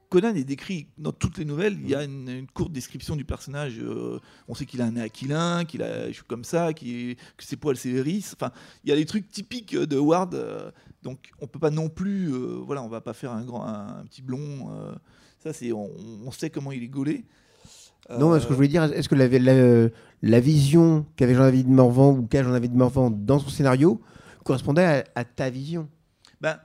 Conan 0.10 0.34
est 0.34 0.44
décrit 0.44 0.88
dans 0.98 1.12
toutes 1.12 1.38
les 1.38 1.46
nouvelles. 1.46 1.78
Il 1.84 1.90
y 1.90 1.96
a 1.96 2.04
une, 2.04 2.28
une 2.28 2.48
courte 2.48 2.72
description 2.72 3.16
du 3.16 3.26
personnage 3.26 3.80
euh, 3.80 4.20
on 4.48 4.56
sait 4.56 4.66
qu'il 4.66 4.82
a 4.82 4.86
un 4.86 4.92
nez 4.92 5.02
aquilin 5.02 5.66
qu'il 5.66 5.84
a 5.84 6.08
je 6.08 6.14
suis 6.14 6.24
comme 6.24 6.44
ça 6.44 6.74
qu'il 6.74 7.16
que 7.38 7.44
ses 7.44 7.58
poils 7.58 7.78
c'est 7.78 7.90
hérissent 7.90 8.34
enfin 8.36 8.52
il 8.84 8.90
y 8.90 8.94
a 8.94 8.96
les 8.96 9.06
trucs 9.06 9.30
typiques 9.30 9.76
de 9.78 9.98
Ward 9.98 10.34
euh, 10.34 10.72
donc 11.04 11.30
on 11.40 11.48
peut 11.48 11.60
pas 11.60 11.70
non 11.70 11.90
plus 11.90 12.34
euh, 12.34 12.60
voilà 12.66 12.82
on 12.82 12.88
va 12.90 13.02
pas 13.02 13.14
faire 13.14 13.32
un 13.32 13.44
grand 13.44 13.66
un, 13.66 14.00
un 14.00 14.06
petit 14.06 14.24
blond 14.24 14.72
euh, 14.72 14.94
ça 15.44 15.54
c'est 15.54 15.72
on, 15.72 15.90
on 16.26 16.32
sait 16.32 16.50
comment 16.50 16.72
il 16.72 16.84
est 16.84 16.88
gaulé. 16.88 17.26
Non, 18.18 18.34
ce 18.40 18.46
que 18.46 18.52
je 18.52 18.56
voulais 18.56 18.68
dire, 18.68 18.84
est-ce 18.86 19.08
que 19.08 19.14
la, 19.14 19.28
la, 19.28 19.90
la 20.24 20.40
vision 20.40 21.06
qu'avait 21.16 21.36
Jean-David 21.36 21.70
Morvan 21.70 22.18
ou 22.18 22.26
qu'a 22.26 22.42
Jean-David 22.42 22.74
Morvan 22.74 23.12
dans 23.12 23.38
son 23.38 23.50
scénario 23.50 24.02
correspondait 24.44 24.84
à, 24.84 25.04
à 25.14 25.24
ta 25.26 25.52
vision? 25.52 25.88
Ben, 26.42 26.58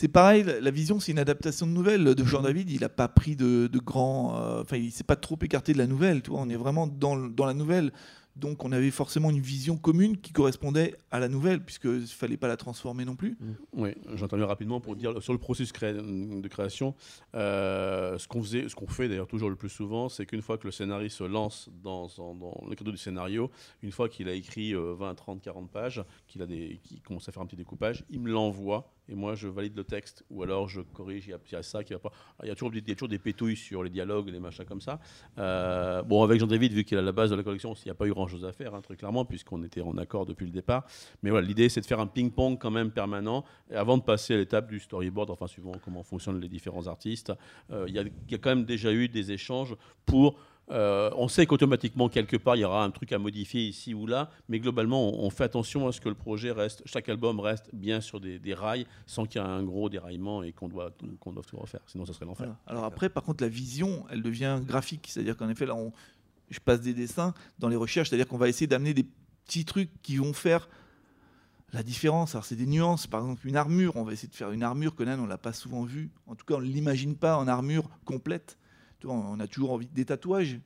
c'est 0.00 0.08
pareil, 0.08 0.46
la 0.62 0.70
vision, 0.70 0.98
c'est 0.98 1.12
une 1.12 1.18
adaptation 1.18 1.66
de 1.66 1.72
nouvelle 1.72 2.02
de 2.14 2.24
Jean 2.24 2.40
David. 2.40 2.70
Il 2.70 2.80
n'a 2.80 2.88
pas 2.88 3.06
pris 3.06 3.36
de, 3.36 3.66
de 3.66 3.78
grands. 3.78 4.34
euh, 4.40 4.62
Enfin, 4.62 4.78
il 4.78 4.90
s'est 4.92 5.04
pas 5.04 5.14
trop 5.16 5.36
écarté 5.42 5.74
de 5.74 5.78
la 5.78 5.86
nouvelle. 5.86 6.22
Tu 6.22 6.30
vois, 6.30 6.40
on 6.40 6.48
est 6.48 6.56
vraiment 6.56 6.86
dans, 6.86 7.18
dans 7.18 7.44
la 7.44 7.52
nouvelle. 7.52 7.92
Donc, 8.36 8.64
on 8.64 8.72
avait 8.72 8.90
forcément 8.92 9.28
une 9.28 9.40
vision 9.40 9.76
commune 9.76 10.16
qui 10.16 10.32
correspondait 10.32 10.94
à 11.10 11.18
la 11.18 11.28
nouvelle, 11.28 11.62
puisqu'il 11.62 11.90
ne 12.00 12.06
fallait 12.06 12.38
pas 12.38 12.48
la 12.48 12.56
transformer 12.56 13.04
non 13.04 13.14
plus. 13.14 13.36
Oui, 13.74 13.90
j'interviens 14.14 14.46
rapidement 14.46 14.80
pour 14.80 14.96
dire 14.96 15.20
sur 15.22 15.34
le 15.34 15.38
processus 15.38 15.72
de 15.74 16.48
création. 16.48 16.94
euh, 17.34 18.16
ce 18.16 18.26
qu'on 18.28 18.42
faisait, 18.42 18.68
ce 18.68 18.74
qu'on 18.74 18.86
fait 18.86 19.08
d'ailleurs 19.08 19.26
toujours 19.26 19.50
le 19.50 19.56
plus 19.56 19.68
souvent, 19.68 20.08
c'est 20.08 20.24
qu'une 20.24 20.40
fois 20.40 20.56
que 20.56 20.66
le 20.66 20.70
scénariste 20.70 21.18
se 21.18 21.24
lance 21.24 21.68
dans, 21.82 22.06
dans, 22.16 22.64
le 22.66 22.74
cadre 22.76 22.92
du 22.92 22.96
scénario, 22.96 23.50
une 23.82 23.90
fois 23.92 24.08
qu'il 24.08 24.28
a 24.28 24.32
écrit 24.32 24.74
euh, 24.74 24.94
20, 24.94 25.14
30, 25.16 25.42
40 25.42 25.70
pages, 25.70 26.02
qu'il 26.26 26.40
a 26.40 26.46
qu'il 26.46 27.02
commence 27.02 27.28
à 27.28 27.32
faire 27.32 27.42
un 27.42 27.46
petit 27.46 27.56
découpage, 27.56 28.04
il 28.10 28.20
me 28.20 28.30
l'envoie 28.30 28.90
et 29.10 29.14
moi 29.14 29.34
je 29.34 29.48
valide 29.48 29.76
le 29.76 29.84
texte 29.84 30.24
ou 30.30 30.42
alors 30.42 30.68
je 30.68 30.80
corrige. 30.80 31.26
Il 31.26 31.30
y 31.30 31.54
a, 31.54 31.58
a 31.58 31.62
ça 31.62 31.84
qui 31.84 31.92
va 31.92 31.98
pas. 31.98 32.12
Il 32.42 32.48
y 32.48 32.50
a 32.50 32.54
toujours, 32.54 32.70
des- 32.70 32.78
il 32.78 32.88
y 32.88 32.92
a 32.92 32.94
toujours 32.94 33.08
des 33.08 33.18
pétouilles 33.18 33.56
sur 33.56 33.82
les 33.82 33.90
dialogues, 33.90 34.28
les 34.28 34.40
machins 34.40 34.64
comme 34.64 34.80
ça. 34.80 35.00
Euh, 35.38 36.02
bon, 36.02 36.22
avec 36.22 36.38
Jean-David, 36.40 36.72
vu 36.72 36.84
qu'il 36.84 36.96
à 36.98 37.02
la 37.02 37.12
base 37.12 37.30
de 37.30 37.36
la 37.36 37.42
collection, 37.42 37.74
il 37.74 37.82
n'y 37.86 37.90
a 37.90 37.94
pas 37.94 38.06
eu 38.06 38.12
grand-chose 38.12 38.44
à 38.44 38.52
faire, 38.52 38.74
hein, 38.74 38.80
très 38.80 38.96
clairement, 38.96 39.24
puisqu'on 39.24 39.62
était 39.64 39.80
en 39.80 39.96
accord 39.98 40.26
depuis 40.26 40.46
le 40.46 40.52
départ. 40.52 40.84
Mais 41.22 41.30
voilà, 41.30 41.46
l'idée, 41.46 41.68
c'est 41.68 41.80
de 41.80 41.86
faire 41.86 42.00
un 42.00 42.06
ping-pong 42.06 42.58
quand 42.58 42.70
même 42.70 42.90
permanent 42.90 43.44
avant 43.74 43.98
de 43.98 44.02
passer 44.02 44.34
à 44.34 44.36
l'étape 44.36 44.68
du 44.68 44.78
storyboard, 44.80 45.30
enfin, 45.30 45.46
suivant 45.46 45.72
comment 45.84 46.02
fonctionnent 46.02 46.40
les 46.40 46.48
différents 46.48 46.86
artistes. 46.86 47.32
euh, 47.70 47.84
a, 47.84 47.88
il 47.88 48.30
y 48.30 48.34
a 48.34 48.38
quand 48.38 48.50
même 48.50 48.64
déjà 48.64 48.92
eu 48.92 49.08
des 49.08 49.32
échanges 49.32 49.74
pour. 50.06 50.38
Euh, 50.70 51.10
on 51.16 51.28
sait 51.28 51.46
qu'automatiquement, 51.46 52.08
quelque 52.08 52.36
part, 52.36 52.56
il 52.56 52.60
y 52.60 52.64
aura 52.64 52.84
un 52.84 52.90
truc 52.90 53.12
à 53.12 53.18
modifier 53.18 53.62
ici 53.62 53.92
ou 53.94 54.06
là, 54.06 54.30
mais 54.48 54.60
globalement, 54.60 55.22
on, 55.22 55.30
fait 55.30 55.44
attention 55.44 55.88
à 55.88 55.92
ce 55.92 56.00
que 56.00 56.08
le 56.08 56.14
projet 56.14 56.52
reste, 56.52 56.82
chaque 56.86 57.08
album 57.08 57.40
reste 57.40 57.70
bien 57.72 58.00
sur 58.00 58.20
des, 58.20 58.54
rails, 58.54 58.86
sans 59.06 59.24
qu'il 59.24 59.40
y 59.40 59.44
ait 59.44 59.48
un 59.48 59.62
gros 59.62 59.88
déraillement 59.88 60.42
et 60.42 60.52
qu'on 60.52 60.68
doit, 60.68 60.90
tout 60.90 61.56
refaire. 61.56 61.80
Sinon, 61.86 62.06
ça 62.06 62.12
serait 62.12 62.26
l'enfer. 62.26 62.54
Alors 62.66 62.84
après, 62.84 63.08
par 63.08 63.22
contre, 63.22 63.42
la 63.42 63.48
vision, 63.48 64.04
elle 64.10 64.22
devient 64.22 64.60
graphique. 64.64 65.08
C'est-à-dire 65.08 65.36
qu'en 65.36 65.48
effet, 65.48 65.66
là, 65.66 65.74
on, 65.74 65.92
je 66.50 66.60
passe 66.60 66.80
des 66.80 66.94
dessins 66.94 67.34
dans 67.58 67.68
les 67.68 67.76
recherches. 67.76 68.10
C'est-à-dire 68.10 68.28
qu'on 68.28 68.38
va 68.38 68.48
essayer 68.48 68.66
d'amener 68.66 68.94
des 68.94 69.06
petits 69.46 69.64
trucs 69.64 69.90
qui 70.02 70.16
vont 70.16 70.32
faire 70.32 70.68
la 71.72 71.82
différence. 71.82 72.34
Alors, 72.34 72.44
c'est 72.44 72.56
des 72.56 72.66
nuances. 72.66 73.06
Par 73.06 73.22
exemple, 73.22 73.46
une 73.46 73.56
armure. 73.56 73.96
On 73.96 74.04
va 74.04 74.12
essayer 74.12 74.28
de 74.28 74.34
faire 74.34 74.50
une 74.52 74.62
armure. 74.62 74.94
Conan, 74.94 75.18
on 75.18 75.26
l'a 75.26 75.38
pas 75.38 75.52
souvent 75.52 75.84
vu. 75.84 76.10
En 76.26 76.34
tout 76.34 76.44
cas, 76.44 76.54
on 76.54 76.60
ne 76.60 76.66
l'imagine 76.66 77.16
pas 77.16 77.36
en 77.36 77.48
armure 77.48 77.88
complète. 78.04 78.58
On 79.04 79.40
a 79.40 79.46
toujours 79.46 79.72
envie 79.72 79.86
des 79.86 80.04
tatouages. 80.04 80.58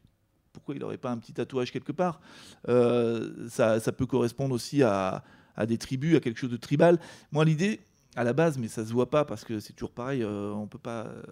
Pourquoi 0.53 0.75
il 0.75 0.81
n'aurait 0.81 0.99
pas 0.99 1.11
un 1.11 1.19
petit 1.19 1.33
tatouage 1.33 1.73
quelque 1.73 1.93
part? 1.93 2.21
Euh, 2.69 3.49
ça, 3.49 3.81
peut 3.93 4.07
correspondre 4.07 4.55
aussi 4.55 4.83
à, 4.83 5.25
des 5.67 5.79
tribus, 5.79 6.17
à 6.17 6.21
quelque 6.21 6.39
chose 6.39 6.51
de 6.51 6.57
tribal. 6.57 6.99
Moi, 7.33 7.45
l'idée, 7.45 7.81
à 8.17 8.25
la 8.25 8.33
base, 8.33 8.59
mais 8.59 8.69
ça 8.69 8.85
se 8.85 8.93
voit 8.93 9.11
pas 9.11 9.25
parce 9.25 9.45
que 9.45 9.61
c'est 9.61 9.73
toujours 9.73 9.93
pareil, 9.93 10.23
euh, 10.23 10.53
on 10.53 10.67
peut 10.67 10.79
pas 10.79 11.07
euh, 11.07 11.23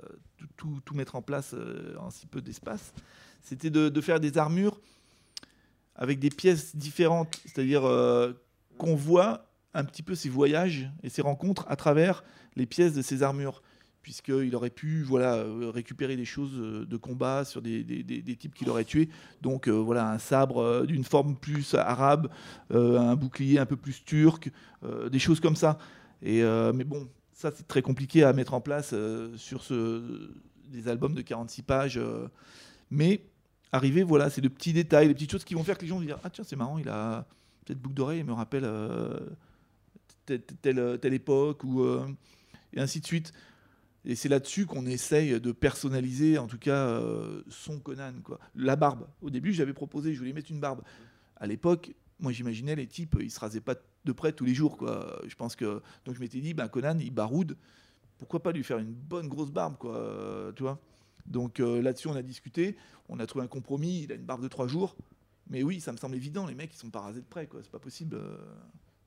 tout, 0.56 0.82
mettre 0.94 1.14
en 1.14 1.22
place 1.22 1.54
euh, 1.54 1.94
en 1.98 2.10
si 2.10 2.26
peu 2.26 2.40
d'espace. 2.40 2.92
C'était 3.40 3.70
de, 3.70 4.00
faire 4.00 4.20
des 4.20 4.38
armures 4.38 4.80
avec 5.94 6.18
des 6.18 6.30
pièces 6.30 6.76
différentes, 6.76 7.40
c'est-à-dire 7.44 7.82
qu'on 8.78 8.94
voit 8.94 9.50
un 9.74 9.84
petit 9.84 10.02
peu 10.02 10.14
ses 10.14 10.28
voyages 10.28 10.88
et 11.02 11.08
ses 11.08 11.22
rencontres 11.22 11.64
à 11.68 11.74
travers 11.74 12.22
les 12.54 12.66
pièces 12.66 12.94
de 12.94 13.02
ces 13.02 13.22
armures, 13.22 13.62
puisqu'il 14.02 14.54
aurait 14.56 14.70
pu 14.70 15.02
voilà, 15.02 15.36
euh, 15.36 15.70
récupérer 15.70 16.16
des 16.16 16.24
choses 16.24 16.52
euh, 16.58 16.84
de 16.84 16.96
combat 16.96 17.44
sur 17.44 17.62
des, 17.62 17.84
des- 17.84 18.02
des- 18.02 18.20
des 18.22 18.36
types 18.36 18.54
qu'il 18.54 18.68
aurait 18.68 18.84
tués. 18.84 19.08
Donc 19.40 19.68
euh, 19.68 19.72
voilà, 19.72 20.10
un 20.10 20.18
sabre 20.18 20.84
d'une 20.86 21.04
forme 21.04 21.36
plus 21.36 21.74
arabe, 21.74 22.28
un 22.70 23.14
bouclier 23.16 23.58
un 23.58 23.66
peu 23.66 23.76
plus 23.76 24.04
turc, 24.04 24.50
des 25.10 25.18
choses 25.18 25.40
comme 25.40 25.56
ça. 25.56 25.78
Et, 26.22 26.42
mais 26.74 26.84
bon, 26.84 27.08
ça 27.32 27.50
c'est 27.54 27.66
très 27.66 27.82
compliqué 27.82 28.24
à 28.24 28.32
mettre 28.32 28.54
en 28.54 28.60
place 28.60 28.94
sur 29.36 29.62
ce, 29.62 30.30
des 30.68 30.88
albums 30.88 31.14
de 31.14 31.22
46 31.22 31.62
pages. 31.62 32.00
mais 32.90 33.22
arriver, 33.72 34.02
voilà, 34.02 34.28
c'est 34.30 34.40
de 34.40 34.48
petits 34.48 34.72
détails, 34.72 35.08
les 35.08 35.14
petites 35.14 35.32
choses 35.32 35.44
qui 35.44 35.54
vont 35.54 35.64
faire 35.64 35.76
que 35.78 35.82
les 35.82 35.88
gens 35.88 35.96
vont 35.98 36.04
dire 36.04 36.18
Ah 36.24 36.30
tiens, 36.30 36.44
c'est 36.46 36.56
marrant, 36.56 36.78
il 36.78 36.88
a 36.88 37.26
cette 37.66 37.78
boucle 37.78 37.94
d'oreille, 37.94 38.20
il 38.20 38.26
me 38.26 38.32
rappelle 38.32 38.68
telle, 40.26 40.42
telle, 40.60 40.98
telle 41.00 41.14
époque, 41.14 41.64
ou, 41.64 41.84
et 42.74 42.80
ainsi 42.80 43.00
de 43.00 43.06
suite. 43.06 43.32
Et 44.04 44.16
c'est 44.16 44.28
là-dessus 44.28 44.66
qu'on 44.66 44.84
essaye 44.84 45.40
de 45.40 45.52
personnaliser, 45.52 46.38
en 46.38 46.48
tout 46.48 46.58
cas, 46.58 46.88
euh, 46.88 47.42
son 47.48 47.78
Conan. 47.78 48.14
Quoi. 48.24 48.40
La 48.56 48.74
barbe. 48.74 49.06
Au 49.20 49.30
début, 49.30 49.52
j'avais 49.52 49.72
proposé, 49.72 50.12
je 50.12 50.18
voulais 50.18 50.32
mettre 50.32 50.50
une 50.50 50.60
barbe. 50.60 50.82
À 51.36 51.46
l'époque, 51.46 51.94
moi, 52.18 52.32
j'imaginais 52.32 52.74
les 52.74 52.86
types, 52.86 53.16
ils 53.20 53.30
se 53.30 53.38
rasaient 53.38 53.60
pas 53.60 53.76
de 54.04 54.12
près 54.12 54.32
tous 54.32 54.44
les 54.44 54.54
jours. 54.54 54.76
Quoi. 54.76 55.20
Je 55.26 55.34
pense 55.36 55.54
que 55.54 55.80
donc 56.04 56.16
je 56.16 56.20
m'étais 56.20 56.40
dit, 56.40 56.52
ben 56.52 56.68
Conan, 56.68 56.98
il 56.98 57.12
baroude. 57.12 57.56
Pourquoi 58.18 58.42
pas 58.42 58.52
lui 58.52 58.64
faire 58.64 58.78
une 58.78 58.92
bonne 58.92 59.28
grosse 59.28 59.50
barbe, 59.50 59.76
quoi, 59.78 59.96
euh, 59.96 60.52
tu 60.52 60.62
vois 60.62 60.80
Donc 61.26 61.60
euh, 61.60 61.80
là-dessus, 61.82 62.08
on 62.08 62.14
a 62.14 62.22
discuté, 62.22 62.76
on 63.08 63.18
a 63.20 63.26
trouvé 63.26 63.44
un 63.44 63.48
compromis. 63.48 64.02
Il 64.02 64.12
a 64.12 64.16
une 64.16 64.24
barbe 64.24 64.42
de 64.42 64.48
trois 64.48 64.66
jours. 64.66 64.96
Mais 65.48 65.62
oui, 65.62 65.80
ça 65.80 65.92
me 65.92 65.96
semble 65.96 66.16
évident. 66.16 66.46
Les 66.46 66.54
mecs, 66.54 66.74
ils 66.74 66.78
sont 66.78 66.90
pas 66.90 67.00
rasés 67.00 67.20
de 67.20 67.26
près, 67.26 67.46
quoi. 67.46 67.60
C'est 67.62 67.70
pas 67.70 67.80
possible. 67.80 68.18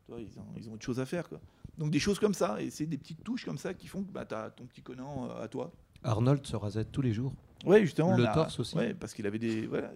ils, 0.09 0.39
ont, 0.39 0.45
ils 0.57 0.69
ont 0.69 0.73
autre 0.73 0.85
chose 0.85 0.99
à 0.99 1.05
faire, 1.05 1.27
quoi. 1.27 1.41
Donc 1.77 1.91
des 1.91 1.99
choses 1.99 2.19
comme 2.19 2.33
ça, 2.33 2.61
et 2.61 2.69
c'est 2.69 2.85
des 2.85 2.97
petites 2.97 3.23
touches 3.23 3.45
comme 3.45 3.57
ça 3.57 3.73
qui 3.73 3.87
font 3.87 4.03
que 4.03 4.11
bah, 4.11 4.25
tu 4.25 4.33
as 4.35 4.49
ton 4.51 4.65
petit 4.65 4.81
Conan 4.81 5.27
euh, 5.29 5.43
à 5.43 5.47
toi. 5.47 5.71
Arnold 6.03 6.45
se 6.45 6.55
rasait 6.55 6.85
tous 6.85 7.01
les 7.01 7.13
jours. 7.13 7.33
Ouais, 7.65 7.81
justement. 7.81 8.15
Le 8.15 8.25
a- 8.27 8.33
torse 8.33 8.59
aussi. 8.59 8.75
Ouais, 8.77 8.93
parce 8.93 9.13
qu'il 9.13 9.25
avait 9.27 9.39
des. 9.39 9.65
Voilà, 9.67 9.91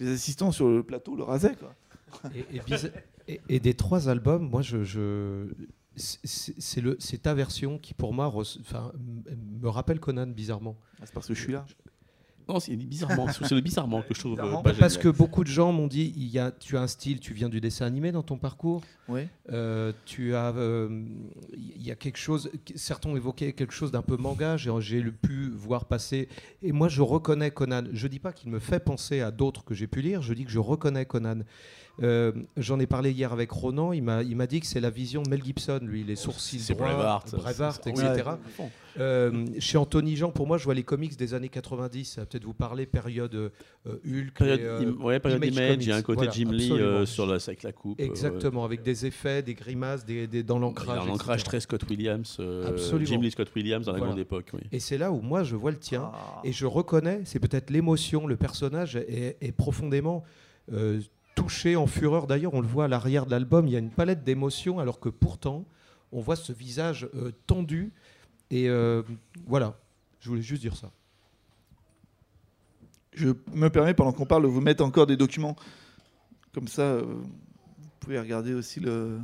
les 0.00 0.12
assistants 0.12 0.52
sur 0.52 0.68
le 0.68 0.82
plateau 0.82 1.14
le 1.16 1.22
rasaient, 1.22 1.54
quoi. 1.56 1.74
Et, 2.34 2.56
et 2.56 2.60
bizar- 2.60 2.90
et- 3.28 3.40
et 3.48 3.60
des 3.60 3.74
trois 3.74 4.08
albums, 4.08 4.48
moi, 4.48 4.62
je, 4.62 4.82
je- 4.84 5.48
c'est 5.96 6.54
c'est 6.60 6.80
le- 6.80 6.96
c'est 6.98 7.22
ta 7.22 7.34
version 7.34 7.78
qui, 7.78 7.94
pour 7.94 8.12
moi, 8.12 8.32
me 8.32 9.68
rappelle 9.68 10.00
Conan 10.00 10.26
bizarrement. 10.26 10.76
Ah, 11.00 11.04
C'est 11.06 11.14
parce 11.14 11.28
que 11.28 11.34
je 11.34 11.40
suis 11.40 11.52
là. 11.52 11.64
Non, 12.48 12.60
c'est 12.60 12.76
bizarrement. 12.76 13.26
c'est 13.32 13.50
le 13.54 13.60
bizarrement 13.60 14.02
que 14.02 14.14
je 14.14 14.20
trouve. 14.20 14.32
euh, 14.32 14.36
Bizarrement. 14.36 14.62
pas 14.62 14.72
Parce 14.74 14.98
que 14.98 15.08
beaucoup 15.08 15.44
de 15.44 15.48
gens 15.48 15.72
m'ont 15.72 15.86
dit, 15.86 16.12
il 16.16 16.26
y 16.28 16.38
a, 16.38 16.50
tu 16.50 16.76
as 16.76 16.82
un 16.82 16.86
style, 16.86 17.18
tu 17.20 17.32
viens 17.32 17.48
du 17.48 17.60
dessin 17.60 17.86
animé 17.86 18.12
dans 18.12 18.22
ton 18.22 18.36
parcours. 18.36 18.82
Ouais. 19.08 19.28
Euh, 19.50 19.92
tu 20.04 20.34
as, 20.34 20.54
euh, 20.56 21.04
il 21.54 21.82
y 21.82 21.90
a 21.90 21.94
quelque 21.94 22.18
chose. 22.18 22.50
Certains 22.74 23.08
ont 23.10 23.16
évoqué 23.16 23.52
quelque 23.52 23.72
chose 23.72 23.90
d'un 23.90 24.02
peu 24.02 24.16
manga. 24.16 24.56
J'ai, 24.56 24.70
j'ai 24.80 25.00
le 25.00 25.12
pu 25.12 25.50
voir 25.50 25.86
passer. 25.86 26.28
Et 26.62 26.72
moi, 26.72 26.88
je 26.88 27.00
reconnais 27.02 27.50
Conan. 27.50 27.84
Je 27.92 28.06
dis 28.08 28.18
pas 28.18 28.32
qu'il 28.32 28.50
me 28.50 28.58
fait 28.58 28.80
penser 28.80 29.20
à 29.20 29.30
d'autres 29.30 29.64
que 29.64 29.74
j'ai 29.74 29.86
pu 29.86 30.00
lire. 30.02 30.20
Je 30.22 30.34
dis 30.34 30.44
que 30.44 30.50
je 30.50 30.58
reconnais 30.58 31.04
Conan. 31.06 31.40
Euh, 32.02 32.32
j'en 32.56 32.80
ai 32.80 32.86
parlé 32.86 33.12
hier 33.12 33.32
avec 33.32 33.50
Ronan. 33.50 33.92
Il 33.92 34.02
m'a, 34.02 34.22
il 34.22 34.34
m'a 34.36 34.46
dit 34.48 34.60
que 34.60 34.66
c'est 34.66 34.80
la 34.80 34.90
vision 34.90 35.22
de 35.22 35.28
Mel 35.28 35.42
Gibson, 35.44 35.78
lui, 35.82 36.02
les 36.02 36.16
sourcils 36.16 36.58
C'est 36.60 36.74
droits. 36.74 36.92
Braveheart, 36.92 37.28
c'est- 37.84 37.90
etc. 37.90 38.22
Ouais. 38.58 38.68
Euh, 38.98 39.44
chez 39.58 39.76
Anthony 39.78 40.14
Jean, 40.16 40.30
pour 40.30 40.46
moi, 40.46 40.56
je 40.58 40.64
vois 40.64 40.74
les 40.74 40.82
comics 40.84 41.16
des 41.16 41.34
années 41.34 41.48
90. 41.48 42.04
Ça 42.04 42.20
va 42.22 42.26
peut-être 42.26 42.44
vous 42.44 42.54
parler 42.54 42.86
période 42.86 43.34
euh, 43.34 43.50
Hulk. 44.04 44.34
Période, 44.38 44.60
et, 44.60 44.64
euh, 44.64 44.80
im- 44.92 45.02
ouais, 45.04 45.18
période 45.20 45.44
Image 45.44 45.54
Image, 45.56 45.76
il 45.84 45.88
y 45.88 45.92
a 45.92 45.96
un 45.96 46.02
côté 46.02 46.16
Voilà, 46.18 46.30
Jim 46.32 46.50
Lee 46.52 46.72
euh, 46.72 47.04
sur 47.06 47.26
la, 47.26 47.34
avec 47.34 47.62
la 47.62 47.72
coupe. 47.72 48.00
Exactement, 48.00 48.64
avec 48.64 48.82
des 48.82 49.06
effets, 49.06 49.42
des 49.42 49.54
grimaces, 49.54 50.04
des, 50.04 50.26
des- 50.26 50.42
dans 50.42 50.58
l'ancrage. 50.58 50.98
a 50.98 51.02
un 51.02 51.08
ancrage 51.08 51.40
etc. 51.40 51.44
très 51.48 51.60
Scott 51.60 51.88
Williams, 51.90 52.36
euh, 52.40 52.68
Absolument. 52.68 53.06
Jim 53.06 53.20
Lee 53.20 53.30
Scott 53.32 53.48
Williams 53.54 53.86
dans 53.86 53.92
la 53.92 53.98
Voilà. 53.98 54.12
grande 54.12 54.20
époque. 54.20 54.50
Oui. 54.54 54.60
Et 54.72 54.78
c'est 54.80 54.98
là 54.98 55.10
où 55.12 55.20
moi 55.20 55.42
je 55.44 55.56
vois 55.56 55.70
le 55.72 55.78
tien. 55.78 56.10
Ah. 56.12 56.40
Et 56.44 56.52
je 56.52 56.66
reconnais, 56.66 57.22
c'est 57.24 57.40
peut-être 57.40 57.70
l'émotion, 57.70 58.26
le 58.26 58.36
personnage 58.36 58.96
est, 58.96 59.36
est 59.40 59.52
profondément 59.52 60.22
euh, 60.72 61.00
touché 61.34 61.76
en 61.76 61.86
fureur. 61.86 62.26
D'ailleurs, 62.26 62.54
on 62.54 62.60
le 62.60 62.66
voit 62.66 62.84
à 62.84 62.88
l'arrière 62.88 63.26
de 63.26 63.30
l'album, 63.30 63.66
il 63.66 63.72
y 63.72 63.76
a 63.76 63.78
une 63.78 63.90
palette 63.90 64.24
d'émotions, 64.24 64.78
alors 64.78 65.00
que 65.00 65.08
pourtant, 65.08 65.64
on 66.12 66.20
voit 66.20 66.36
ce 66.36 66.52
visage 66.52 67.08
euh, 67.14 67.32
tendu. 67.46 67.92
Et 68.50 68.68
euh, 68.68 69.02
voilà, 69.46 69.78
je 70.20 70.28
voulais 70.28 70.42
juste 70.42 70.62
dire 70.62 70.76
ça. 70.76 70.90
Je 73.12 73.28
me 73.52 73.68
permets, 73.68 73.94
pendant 73.94 74.12
qu'on 74.12 74.26
parle, 74.26 74.42
de 74.42 74.48
vous 74.48 74.60
mettre 74.60 74.84
encore 74.84 75.06
des 75.06 75.16
documents. 75.16 75.56
Comme 76.52 76.68
ça, 76.68 76.82
euh, 76.82 77.02
vous 77.02 77.90
pouvez 78.00 78.18
regarder 78.18 78.54
aussi 78.54 78.80
le, 78.80 79.18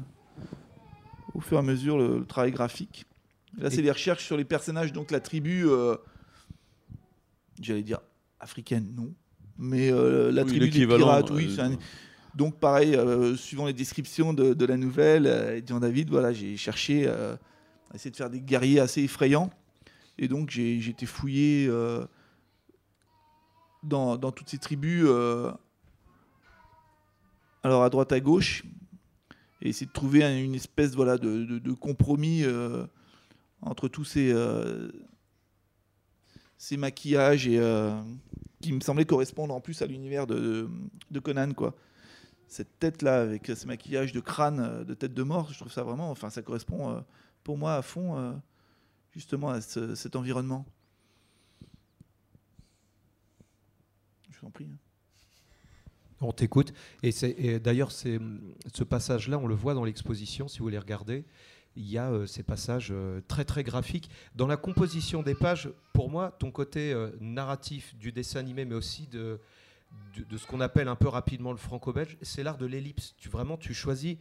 au 1.34 1.40
fur 1.40 1.56
et 1.56 1.60
à 1.60 1.62
mesure 1.62 1.98
le, 1.98 2.18
le 2.18 2.26
travail 2.26 2.50
graphique. 2.50 3.06
Là, 3.58 3.70
c'est 3.70 3.82
des 3.82 3.90
recherches 3.90 4.24
sur 4.24 4.36
les 4.36 4.44
personnages, 4.44 4.92
donc 4.92 5.10
la 5.10 5.18
tribu, 5.18 5.66
j'allais 7.60 7.82
dire 7.82 8.00
africaine, 8.38 8.94
non. 8.94 9.12
Mais 9.62 9.92
euh, 9.92 10.32
la 10.32 10.42
Oui, 10.42 10.48
tribu 10.48 10.70
des 10.70 10.86
pirates, 10.86 11.30
oui. 11.30 11.54
un- 11.60 11.76
Donc 12.34 12.58
pareil, 12.58 12.94
euh, 12.96 13.36
suivant 13.36 13.66
les 13.66 13.72
descriptions 13.74 14.32
de, 14.32 14.54
de 14.54 14.64
la 14.64 14.76
nouvelle, 14.78 15.26
euh, 15.26 15.60
Jean 15.66 15.80
David, 15.80 16.08
voilà, 16.08 16.32
j'ai 16.32 16.56
cherché 16.56 17.06
à 17.06 17.38
essayer 17.94 18.10
de 18.10 18.16
faire 18.16 18.30
des 18.30 18.40
guerriers 18.40 18.80
assez 18.80 19.02
effrayants. 19.02 19.50
Et 20.18 20.28
donc 20.28 20.48
j'ai 20.50 20.76
été 20.78 21.04
fouillé 21.06 21.68
dans, 23.82 24.16
dans 24.16 24.32
toutes 24.32 24.48
ces 24.48 24.58
tribus, 24.58 25.06
alors 27.62 27.82
à 27.84 27.90
droite 27.90 28.12
à 28.12 28.20
gauche, 28.20 28.64
et 29.62 29.68
essayer 29.70 29.86
de 29.86 29.92
trouver 29.92 30.24
un- 30.24 30.38
une 30.38 30.54
espèce 30.54 30.94
voilà, 30.94 31.18
de, 31.18 31.44
de- 31.44 31.58
de 31.58 31.72
compromis 31.72 32.44
entre 33.62 33.88
tous 33.88 34.04
ces, 34.04 34.34
ces 36.58 36.76
maquillages 36.76 37.46
et, 37.48 37.58
qui 38.60 38.72
me 38.72 38.80
semblaient 38.80 39.04
correspondre 39.06 39.54
en 39.54 39.60
plus 39.60 39.80
à 39.82 39.86
l'univers 39.86 40.26
de, 40.26 40.68
Conan. 41.22 41.52
Quoi. 41.52 41.74
Cette 42.48 42.78
tête-là, 42.78 43.22
avec 43.22 43.46
ce 43.46 43.66
maquillage 43.66 44.12
de 44.12 44.20
crâne, 44.20 44.60
euh, 44.60 44.84
de 44.84 44.94
tête 44.94 45.14
de 45.14 45.22
mort, 45.22 45.52
je 45.52 45.58
trouve 45.58 45.72
ça 45.72 45.82
vraiment, 45.82 46.10
enfin 46.10 46.30
ça 46.30 46.42
correspond 46.42 46.90
euh, 46.90 47.00
pour 47.44 47.56
moi 47.56 47.74
à 47.76 47.82
fond 47.82 48.18
euh, 48.18 48.32
justement 49.12 49.50
à 49.50 49.60
ce- 49.60 49.94
cet 49.94 50.16
environnement. 50.16 50.66
Je 54.30 54.38
vous 54.40 54.46
en 54.46 54.50
prie. 54.50 54.66
hein. 54.66 54.76
On 56.22 56.32
t'écoute. 56.32 56.74
Et, 57.02 57.10
et 57.38 57.58
d'ailleurs, 57.60 57.90
ce 57.92 58.84
passage-là, 58.84 59.38
on 59.38 59.46
le 59.46 59.54
voit 59.54 59.72
dans 59.72 59.84
l'exposition, 59.84 60.48
si 60.48 60.58
vous 60.58 60.64
voulez 60.64 60.78
regarder. 60.78 61.24
Il 61.76 61.88
y 61.88 61.98
a 61.98 62.10
euh, 62.10 62.26
ces 62.26 62.42
passages 62.42 62.88
euh, 62.90 63.20
très 63.28 63.44
très 63.44 63.62
graphiques. 63.62 64.10
Dans 64.34 64.46
la 64.46 64.56
composition 64.56 65.22
des 65.22 65.34
pages, 65.34 65.70
pour 65.92 66.10
moi, 66.10 66.36
ton 66.38 66.50
côté 66.50 66.92
euh, 66.92 67.10
narratif 67.20 67.94
du 67.96 68.12
dessin 68.12 68.40
animé, 68.40 68.64
mais 68.64 68.74
aussi 68.74 69.06
de, 69.06 69.40
de, 70.16 70.24
de 70.24 70.36
ce 70.36 70.46
qu'on 70.46 70.60
appelle 70.60 70.88
un 70.88 70.96
peu 70.96 71.08
rapidement 71.08 71.52
le 71.52 71.58
franco-belge, 71.58 72.16
c'est 72.22 72.42
l'art 72.42 72.58
de 72.58 72.66
l'ellipse. 72.66 73.14
Tu, 73.18 73.28
vraiment, 73.28 73.56
tu 73.56 73.72
choisis 73.72 74.16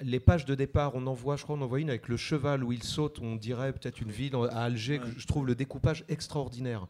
les 0.00 0.20
pages 0.20 0.44
de 0.44 0.54
départ. 0.54 0.94
On 0.94 1.06
en 1.06 1.14
voit, 1.14 1.36
je 1.36 1.44
crois, 1.44 1.56
on 1.56 1.62
en 1.62 1.66
voit 1.66 1.80
une 1.80 1.90
avec 1.90 2.08
le 2.08 2.16
cheval 2.16 2.64
où 2.64 2.72
il 2.72 2.82
saute. 2.82 3.18
On 3.20 3.36
dirait 3.36 3.72
peut-être 3.72 4.00
une 4.00 4.10
ville 4.10 4.34
à 4.50 4.62
Alger. 4.64 4.98
que. 4.98 5.06
Je 5.18 5.26
trouve 5.26 5.46
le 5.46 5.54
découpage 5.54 6.04
extraordinaire. 6.08 6.86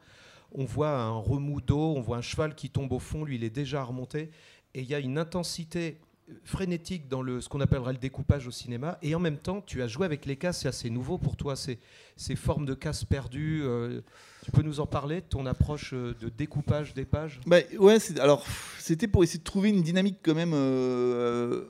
On 0.52 0.64
voit 0.64 0.98
un 0.98 1.10
remous 1.10 1.60
d'eau, 1.60 1.94
on 1.96 2.00
voit 2.00 2.16
un 2.16 2.22
cheval 2.22 2.54
qui 2.54 2.70
tombe 2.70 2.92
au 2.92 2.98
fond, 2.98 3.22
lui 3.24 3.36
il 3.36 3.44
est 3.44 3.50
déjà 3.50 3.84
remonté, 3.84 4.30
et 4.72 4.80
il 4.80 4.86
y 4.88 4.94
a 4.94 4.98
une 4.98 5.18
intensité 5.18 5.98
frénétique 6.44 7.08
dans 7.08 7.22
le, 7.22 7.40
ce 7.40 7.48
qu'on 7.48 7.60
appellerait 7.60 7.92
le 7.92 7.98
découpage 7.98 8.46
au 8.46 8.50
cinéma, 8.50 8.98
et 9.02 9.14
en 9.14 9.18
même 9.18 9.38
temps 9.38 9.60
tu 9.60 9.82
as 9.82 9.88
joué 9.88 10.04
avec 10.04 10.26
les 10.26 10.36
cases, 10.36 10.60
c'est 10.60 10.68
assez 10.68 10.90
nouveau 10.90 11.18
pour 11.18 11.36
toi, 11.36 11.56
ces, 11.56 11.78
ces 12.16 12.36
formes 12.36 12.66
de 12.66 12.74
cases 12.74 13.04
perdues, 13.04 13.62
euh, 13.64 14.00
tu 14.44 14.50
peux 14.50 14.62
nous 14.62 14.80
en 14.80 14.86
parler, 14.86 15.22
ton 15.22 15.46
approche 15.46 15.92
euh, 15.94 16.14
de 16.20 16.28
découpage 16.28 16.94
des 16.94 17.04
pages? 17.04 17.40
Bah, 17.46 17.58
ouais, 17.78 17.98
alors 18.20 18.44
c'était 18.78 19.08
pour 19.08 19.22
essayer 19.22 19.38
de 19.38 19.44
trouver 19.44 19.70
une 19.70 19.82
dynamique 19.82 20.18
quand 20.22 20.34
même 20.34 20.52
euh, 20.54 21.66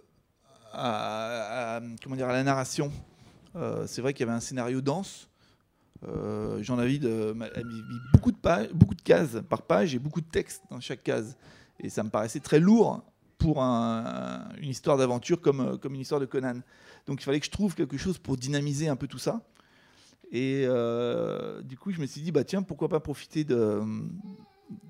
à, 0.73 1.81
comment 2.03 2.16
dire, 2.16 2.29
à 2.29 2.33
la 2.33 2.44
narration. 2.44 2.92
C'est 3.87 4.03
vrai 4.03 4.14
qu'il 4.14 4.25
y 4.25 4.29
avait 4.29 4.37
un 4.37 4.40
scénario 4.40 4.81
dense. 4.81 5.29
Jean-David 6.61 7.05
euh, 7.07 7.35
m'a 7.35 7.47
a 7.47 7.62
mis 7.62 7.83
beaucoup 8.12 8.31
de, 8.31 8.37
pages, 8.37 8.68
beaucoup 8.73 8.94
de 8.94 9.03
cases 9.03 9.38
par 9.49 9.62
page 9.62 9.94
et 9.94 9.99
beaucoup 9.99 10.21
de 10.21 10.29
texte 10.29 10.62
dans 10.71 10.81
chaque 10.81 11.03
case. 11.03 11.37
Et 11.81 11.88
ça 11.88 12.03
me 12.03 12.11
paraissait 12.11 12.40
très 12.40 12.61
lourd 12.61 13.03
pour 13.38 13.62
un- 13.62 14.48
une 14.61 14.70
histoire 14.70 14.98
d'aventure 14.98 15.40
comme, 15.40 15.61
euh, 15.61 15.77
comme 15.77 15.94
une 15.94 16.01
histoire 16.01 16.20
de 16.20 16.27
Conan. 16.27 16.61
Donc 17.07 17.20
il 17.20 17.24
fallait 17.24 17.40
que 17.40 17.46
je 17.46 17.51
trouve 17.51 17.74
quelque 17.74 17.96
chose 17.96 18.18
pour 18.18 18.37
dynamiser 18.37 18.88
un 18.88 18.96
peu 18.96 19.07
tout 19.07 19.18
ça. 19.18 19.42
Et 20.31 20.64
euh, 20.66 21.62
du 21.62 21.79
coup, 21.79 21.90
je 21.90 22.01
me 22.01 22.07
suis 22.07 22.20
dit, 22.20 22.33
bah 22.33 22.44
tiens, 22.44 22.62
pourquoi 22.62 22.88
pas 22.88 23.01
profiter 23.01 23.44
de, 23.44 23.81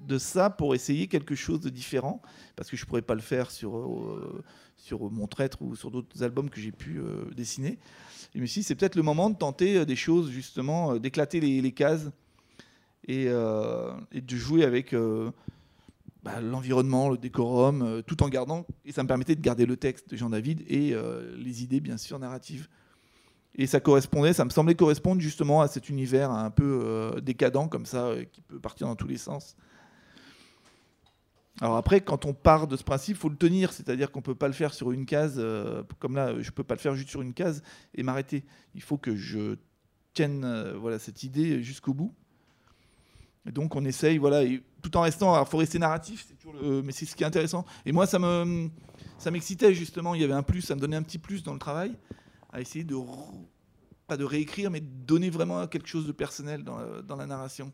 de 0.06 0.18
ça 0.18 0.50
pour 0.50 0.74
essayer 0.74 1.06
quelque 1.06 1.37
chose 1.37 1.61
de 1.61 1.70
différent, 1.70 2.20
parce 2.56 2.68
que 2.68 2.76
je 2.76 2.84
pourrais 2.84 3.02
pas 3.02 3.14
le 3.14 3.20
faire 3.20 3.50
sur, 3.50 3.78
euh, 3.78 4.42
sur 4.76 5.11
Mon 5.11 5.28
Traître 5.28 5.62
ou 5.62 5.76
sur 5.76 5.92
d'autres 5.92 6.24
albums 6.24 6.50
que 6.50 6.61
j'ai 6.61 6.72
pu 6.72 6.98
euh, 6.98 7.30
dessiner. 7.37 7.78
Et 8.34 8.37
je 8.37 8.40
me 8.40 8.46
suis 8.46 8.62
dit, 8.62 8.66
c'est 8.66 8.74
peut-être 8.74 8.96
le 8.96 9.02
moment 9.02 9.30
de 9.30 9.37
tenter 9.37 9.87
des 9.87 9.96
choses, 9.96 10.30
justement, 10.30 10.96
d'éclater 10.96 11.38
les, 11.40 11.72
cases 11.72 12.11
et, 13.06 13.26
de 13.26 14.37
jouer 14.37 14.64
avec 14.64 14.94
bah, 16.22 16.40
l'environnement, 16.40 17.11
le 17.11 17.16
décorum, 17.16 17.83
euh, 17.83 18.02
tout 18.02 18.22
en 18.22 18.28
gardant, 18.28 18.66
et 18.85 18.92
ça 18.92 19.02
me 19.02 19.09
permettait 19.09 19.37
de 19.37 19.40
garder 19.40 19.66
le 19.66 19.76
texte 19.76 20.11
de 20.11 20.16
Jean-David 20.16 20.64
et 20.66 20.92
euh, 20.92 21.37
les 21.37 21.62
idées, 21.62 21.81
bien 21.81 21.96
sûr, 21.96 22.18
narratives. 22.18 22.68
Et 23.54 23.66
ça 23.66 23.81
correspondait, 23.81 24.33
ça 24.33 24.44
me 24.44 24.50
semblait 24.50 24.74
correspondre 24.74 25.20
justement 25.20 25.61
à 25.61 25.68
cet 25.68 25.88
univers 25.88 26.31
un 26.31 26.50
peu 26.50 26.81
euh, 26.85 27.20
décadent 27.20 27.68
comme 27.68 27.87
ça, 27.87 28.12
qui 28.33 28.40
peut 28.40 28.59
partir 28.59 28.88
dans 28.88 28.96
tous 28.96 29.07
les 29.07 29.16
sens. 29.16 29.57
Alors 31.61 31.76
après, 31.76 32.00
quand 32.00 32.24
on 32.24 32.35
part 32.35 32.66
de 32.68 32.76
ce 32.76 32.85
principe, 32.85 33.16
faut 33.16 33.28
le 33.28 33.37
tenir, 33.37 33.72
c'est-à-dire 33.72 34.12
qu'on 34.12 34.22
peut 34.22 34.37
pas 34.37 34.46
le 34.46 34.54
faire 34.54 34.74
sur 34.74 34.92
une 34.92 35.07
case, 35.07 35.42
comme 35.98 36.14
là, 36.14 36.40
je 36.40 36.50
peux 36.52 36.62
pas 36.62 36.74
le 36.74 36.81
faire 36.81 36.94
juste 36.94 37.11
sur 37.11 37.20
une 37.20 37.35
case 37.35 37.62
et 37.94 38.04
m'arrêter. 38.04 38.44
Il 38.74 38.83
faut 38.83 38.96
que 38.96 39.16
je 39.16 39.57
tienne 40.14 40.72
voilà 40.76 41.00
cette 41.00 41.24
idée 41.24 41.61
jusqu'au 41.64 41.94
bout. 41.94 42.14
Et 43.46 43.53
donc 43.53 43.74
on 43.77 43.85
essaye, 43.85 44.18
voilà, 44.18 44.42
tout 44.83 44.96
en 44.96 45.03
restant, 45.03 45.35
alors 45.35 45.48
faut 45.48 45.57
rester 45.59 45.79
narratif, 45.79 46.27
le- 46.61 46.83
mais 46.83 46.92
c'est 46.92 47.07
ce 47.07 47.16
qui 47.16 47.22
est 47.22 47.27
intéressant. 47.27 47.64
Et 47.87 47.92
moi, 47.92 48.07
ça 48.07 48.18
me, 48.18 48.68
ça 49.18 49.31
m'excitait 49.31 49.74
justement. 49.74 50.14
Il 50.14 50.20
y 50.20 50.24
avait 50.24 50.33
un 50.35 50.42
plus, 50.42 50.61
ça 50.62 50.74
me 50.74 50.81
donnait 50.81 50.96
un 50.96 51.03
petit 51.03 51.18
plus 51.18 51.42
dans 51.42 51.53
le 51.53 51.59
travail, 51.59 51.92
à 52.53 52.61
essayer 52.61 52.85
de 52.85 52.94
pas 54.07 54.16
de 54.16 54.24
réécrire, 54.24 54.70
mais 54.70 54.81
de 54.81 54.87
donner 54.87 55.31
vraiment 55.31 55.66
quelque 55.66 55.87
chose 55.88 56.07
de 56.07 56.12
personnel 56.12 56.64
dans 56.64 56.79
la, 56.79 57.03
dans 57.03 57.16
la 57.16 57.27
narration. 57.27 57.72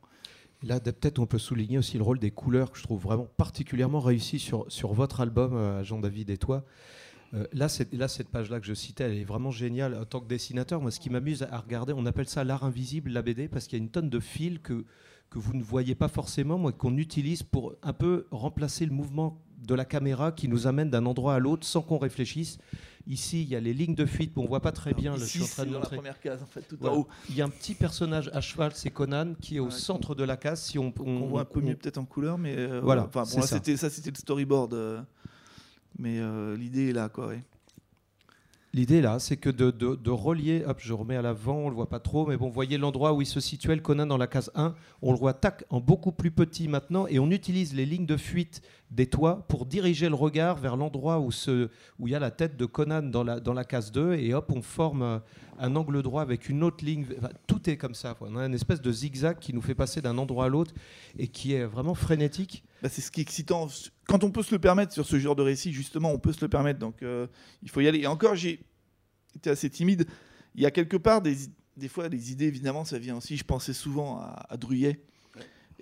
Là, 0.62 0.80
peut-être 0.80 1.18
on 1.18 1.26
peut 1.26 1.38
souligner 1.38 1.78
aussi 1.78 1.96
le 1.98 2.02
rôle 2.04 2.18
des 2.18 2.30
couleurs 2.30 2.72
que 2.72 2.78
je 2.78 2.82
trouve 2.84 3.00
vraiment 3.02 3.28
particulièrement 3.36 4.00
réussi 4.00 4.38
sur, 4.38 4.64
sur 4.68 4.92
votre 4.94 5.20
album, 5.20 5.54
euh, 5.54 5.84
Jean-David 5.84 6.30
et 6.30 6.38
toi. 6.38 6.64
Euh, 7.34 7.46
là, 7.52 7.66
là, 7.92 8.08
cette 8.08 8.28
page-là 8.28 8.60
que 8.60 8.66
je 8.66 8.74
citais, 8.74 9.04
elle 9.04 9.18
est 9.18 9.24
vraiment 9.24 9.50
géniale. 9.50 9.94
En 9.94 10.04
tant 10.04 10.20
que 10.20 10.26
dessinateur, 10.26 10.80
moi, 10.80 10.90
ce 10.90 11.00
qui 11.00 11.10
m'amuse 11.10 11.42
à 11.42 11.58
regarder, 11.58 11.92
on 11.94 12.06
appelle 12.06 12.28
ça 12.28 12.44
l'art 12.44 12.64
invisible, 12.64 13.10
la 13.10 13.22
BD, 13.22 13.48
parce 13.48 13.66
qu'il 13.66 13.78
y 13.78 13.82
a 13.82 13.84
une 13.84 13.90
tonne 13.90 14.08
de 14.08 14.20
fils 14.20 14.58
que, 14.62 14.84
que 15.34 15.38
vous 15.40 15.52
ne 15.54 15.62
voyez 15.64 15.96
pas 15.96 16.06
forcément, 16.06 16.58
moi, 16.58 16.70
qu'on 16.72 16.96
utilise 16.96 17.42
pour 17.42 17.74
un 17.82 17.92
peu 17.92 18.26
remplacer 18.30 18.86
le 18.86 18.92
mouvement 18.92 19.36
de 19.66 19.74
la 19.74 19.84
caméra 19.84 20.30
qui 20.30 20.46
nous 20.46 20.66
amène 20.68 20.90
d'un 20.90 21.06
endroit 21.06 21.34
à 21.34 21.38
l'autre 21.40 21.66
sans 21.66 21.82
qu'on 21.82 21.98
réfléchisse. 21.98 22.58
Ici, 23.08 23.42
il 23.42 23.48
y 23.48 23.56
a 23.56 23.60
les 23.60 23.74
lignes 23.74 23.96
de 23.96 24.06
fuite. 24.06 24.32
Bon, 24.32 24.44
on 24.44 24.46
voit 24.46 24.60
pas 24.60 24.70
très 24.72 24.94
bien. 24.94 25.12
Là, 25.12 25.18
je 25.18 25.24
ici, 25.24 25.38
suis 25.38 25.42
en 25.42 25.46
train 25.46 25.64
de 25.66 25.72
dans 25.72 25.80
la 25.80 25.86
première 25.86 26.20
case, 26.20 26.40
en 26.42 26.46
fait, 26.46 26.62
tout 26.62 26.76
Voilà. 26.80 26.96
en 26.96 27.00
haut. 27.00 27.08
Il 27.28 27.34
y 27.34 27.42
a 27.42 27.44
un 27.46 27.48
petit 27.48 27.74
personnage 27.74 28.30
à 28.32 28.40
cheval, 28.40 28.72
c'est 28.74 28.90
Conan, 28.90 29.34
qui 29.40 29.56
est 29.56 29.60
au 29.60 29.64
Ouais, 29.66 29.70
centre 29.72 30.14
de 30.14 30.22
la 30.22 30.36
case. 30.36 30.62
Si 30.62 30.78
on, 30.78 30.92
on- 31.00 31.04
On 31.22 31.26
voit 31.26 31.40
un 31.40 31.44
peu 31.44 31.60
on- 31.60 31.64
mieux 31.64 31.74
peut-être 31.74 31.98
en 31.98 32.04
couleur, 32.04 32.38
mais 32.38 32.54
euh, 32.56 32.80
Voilà, 32.80 33.02
Enfin, 33.06 33.24
bon, 33.24 33.40
là, 33.40 33.46
ça. 33.46 33.56
c'était 33.56 33.76
ça, 33.76 33.90
c'était 33.90 34.10
le 34.10 34.16
storyboard. 34.16 34.72
euh, 34.74 35.02
mais 35.98 36.18
euh, 36.20 36.56
l'idée 36.56 36.90
est 36.90 36.92
là, 36.92 37.08
quoi. 37.08 37.26
ouais. 37.28 37.42
L'idée 38.74 39.00
là, 39.00 39.20
c'est 39.20 39.36
que 39.36 39.50
de, 39.50 40.10
relier, 40.10 40.64
hop, 40.66 40.78
je 40.80 40.92
remets 40.92 41.14
à 41.14 41.22
l'avant, 41.22 41.58
on 41.58 41.68
le 41.68 41.76
voit 41.76 41.88
pas 41.88 42.00
trop, 42.00 42.26
mais 42.26 42.36
bon, 42.36 42.48
vous 42.48 42.52
voyez 42.52 42.76
l'endroit 42.76 43.12
où 43.12 43.22
il 43.22 43.26
se 43.26 43.38
situait 43.38 43.76
le 43.76 43.80
Conan 43.80 44.04
dans 44.04 44.16
la 44.16 44.26
case 44.26 44.50
1, 44.56 44.74
on 45.00 45.12
le 45.12 45.16
voit 45.16 45.32
tac 45.32 45.62
en 45.70 45.78
beaucoup 45.78 46.10
plus 46.10 46.32
petit 46.32 46.66
maintenant, 46.66 47.06
et 47.06 47.20
on 47.20 47.30
utilise 47.30 47.72
les 47.72 47.86
lignes 47.86 48.04
de 48.04 48.16
fuite 48.16 48.62
des 48.90 49.06
toits 49.06 49.44
pour 49.48 49.66
diriger 49.66 50.08
le 50.08 50.14
regard 50.14 50.56
vers 50.56 50.76
l'endroit 50.76 51.20
où, 51.20 51.30
il 51.48 52.08
y 52.08 52.14
a 52.14 52.18
la 52.18 52.30
tête 52.30 52.56
de 52.56 52.64
Conan 52.64 53.02
dans 53.02 53.24
la, 53.24 53.64
case 53.64 53.90
2, 53.90 54.14
et 54.14 54.34
hop, 54.34 54.52
on 54.54 54.62
forme 54.62 55.20
un 55.58 55.76
angle 55.76 56.02
droit 56.02 56.22
avec 56.22 56.48
une 56.48 56.62
autre 56.62 56.84
ligne. 56.84 57.06
Tout 57.46 57.68
est 57.68 57.76
comme 57.76 57.94
ça. 57.94 58.16
On 58.20 58.36
a 58.36 58.46
une 58.46 58.54
espèce 58.54 58.80
de 58.80 58.92
zigzag 58.92 59.38
qui 59.38 59.52
nous 59.52 59.62
fait 59.62 59.74
passer 59.74 60.00
d'un 60.00 60.18
endroit 60.18 60.46
à 60.46 60.48
l'autre 60.48 60.74
et 61.18 61.28
qui 61.28 61.54
est 61.54 61.64
vraiment 61.64 61.94
frénétique. 61.94 62.64
Bah, 62.82 62.88
c'est 62.88 63.00
ce 63.00 63.10
qui 63.10 63.20
est 63.20 63.22
excitant. 63.22 63.68
Quand 64.06 64.22
on 64.22 64.30
peut 64.30 64.42
se 64.42 64.54
le 64.54 64.60
permettre 64.60 64.92
sur 64.92 65.06
ce 65.06 65.18
genre 65.18 65.36
de 65.36 65.42
récit, 65.42 65.72
justement, 65.72 66.12
on 66.12 66.18
peut 66.18 66.32
se 66.32 66.40
le 66.40 66.48
permettre. 66.48 66.78
Donc, 66.78 67.02
euh, 67.02 67.26
il 67.62 67.70
faut 67.70 67.80
y 67.80 67.88
aller. 67.88 68.00
Et 68.00 68.06
encore, 68.06 68.36
j'ai 68.36 68.64
été 69.34 69.50
assez 69.50 69.70
timide. 69.70 70.06
Il 70.54 70.62
y 70.62 70.66
a 70.66 70.70
quelque 70.70 70.96
part 70.96 71.20
des, 71.20 71.36
des 71.76 71.88
fois 71.88 72.08
des 72.08 72.30
idées, 72.30 72.46
évidemment, 72.46 72.84
ça 72.84 72.98
vient 72.98 73.16
aussi. 73.16 73.36
Je 73.36 73.44
pensais 73.44 73.72
souvent 73.72 74.18
à, 74.18 74.46
à 74.48 74.56
Druyet 74.56 75.00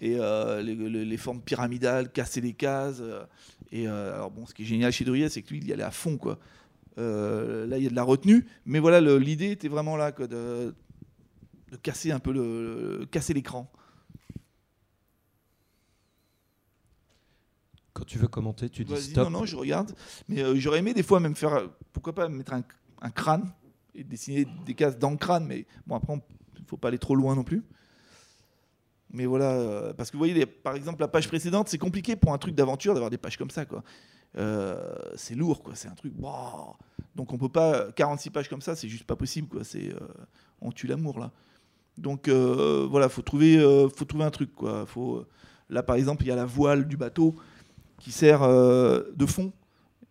et 0.03 0.17
euh, 0.19 0.61
les, 0.61 0.75
les- 0.75 1.05
les 1.07 1.17
formes 1.17 1.41
pyramidales, 1.41 2.11
casser 2.13 2.41
les 2.43 2.53
cases. 2.53 2.99
euh, 3.01 3.25
et 3.71 3.89
euh, 3.89 4.15
alors 4.15 4.31
bon, 4.31 4.45
ce 4.45 4.53
qui 4.53 4.63
est 4.65 4.67
génial 4.67 4.93
chez 4.93 5.05
Druyet, 5.07 5.31
c'est 5.31 5.41
que 5.43 5.49
lui, 5.51 5.59
il 5.59 5.67
y 5.67 5.73
allait 5.73 5.83
à 5.83 5.91
fond, 5.91 6.19
quoi. 6.19 6.39
Là, 6.99 7.79
il 7.79 7.83
y 7.83 7.87
a 7.87 7.91
de 7.91 7.95
la 7.95 8.03
retenue, 8.03 8.45
mais 8.67 8.79
voilà, 8.81 9.01
l'idée 9.19 9.51
était 9.53 9.69
vraiment 9.69 9.97
là, 9.97 10.13
quoi, 10.13 10.27
de, 10.27 10.75
de 11.71 11.77
casser 11.79 12.11
un 12.13 12.19
peu 12.19 12.33
le, 12.33 12.99
le- 13.01 13.07
casser 13.07 13.33
l'écran. 13.33 13.73
Quand 17.95 18.05
tu 18.05 18.19
veux 18.19 18.29
commenter, 18.29 18.69
tu 18.71 18.85
dis 18.85 18.93
stop. 19.11 19.25
Non, 19.31 19.41
non, 19.41 19.45
je 19.47 19.57
regarde. 19.57 19.95
Mais 20.29 20.43
euh, 20.43 20.55
j'aurais 20.57 20.79
aimé 20.79 20.95
des 20.95 21.03
fois 21.03 21.21
même 21.21 21.37
faire, 21.37 21.53
euh, 21.55 21.67
pourquoi 21.93 22.15
pas 22.15 22.29
mettre 22.29 22.55
un, 22.55 22.63
un 23.03 23.11
crâne 23.11 23.53
et 23.95 24.03
dessiner 24.03 24.47
des 24.67 24.75
cases 24.75 24.99
dans 24.99 25.11
le 25.11 25.19
crâne. 25.19 25.47
Mais 25.47 25.67
bon, 25.87 25.97
après, 25.97 26.15
il 26.57 26.63
ne 26.63 26.67
faut 26.67 26.79
pas 26.79 26.89
aller 26.89 26.99
trop 26.99 27.15
loin 27.15 27.35
non 27.35 27.45
plus. 27.45 27.63
Mais 29.13 29.27
voilà, 29.27 29.53
euh, 29.53 29.93
parce 29.93 30.11
que 30.11 30.17
vous 30.17 30.25
voyez, 30.25 30.47
par 30.47 30.75
exemple, 30.75 31.01
la 31.01 31.09
page 31.09 31.29
précédente, 31.29 31.69
c'est 31.69 31.79
compliqué 31.79 32.17
pour 32.17 32.33
un 32.33 32.39
truc 32.39 32.55
d'aventure 32.55 32.95
d'avoir 32.95 33.11
des 33.11 33.19
pages 33.19 33.37
comme 33.37 33.51
ça. 33.51 33.65
Euh, 34.39 34.95
c'est 35.15 35.35
lourd, 35.35 35.63
quoi. 35.63 35.75
C'est 35.75 35.89
un 35.89 35.95
truc. 35.95 36.15
Donc 37.15 37.33
on 37.33 37.39
peut 37.39 37.51
pas 37.51 37.93
46 37.93 38.31
pages 38.31 38.49
comme 38.49 38.63
ça, 38.63 38.75
c'est 38.75 38.89
juste 38.89 39.05
pas 39.05 39.17
possible, 39.17 39.49
quoi. 39.49 39.65
C'est 39.65 39.93
euh, 39.93 39.99
on 40.63 40.73
tue 40.73 40.87
l'amour 40.87 41.19
là. 41.19 41.31
Donc 41.99 42.29
voilà, 42.29 43.11
faut 43.11 43.21
trouver, 43.21 43.59
faut 43.95 44.07
trouver 44.07 44.25
un 44.25 44.31
truc, 44.31 44.55
quoi. 44.55 44.87
Là, 45.69 45.83
par 45.83 45.97
exemple, 45.97 46.25
il 46.25 46.29
y 46.29 46.33
a 46.33 46.37
la 46.37 46.47
voile 46.47 46.89
du 46.89 46.97
bateau 46.97 47.37
qui 47.99 48.13
sert 48.13 48.41
de 48.41 49.27
fond. 49.27 49.53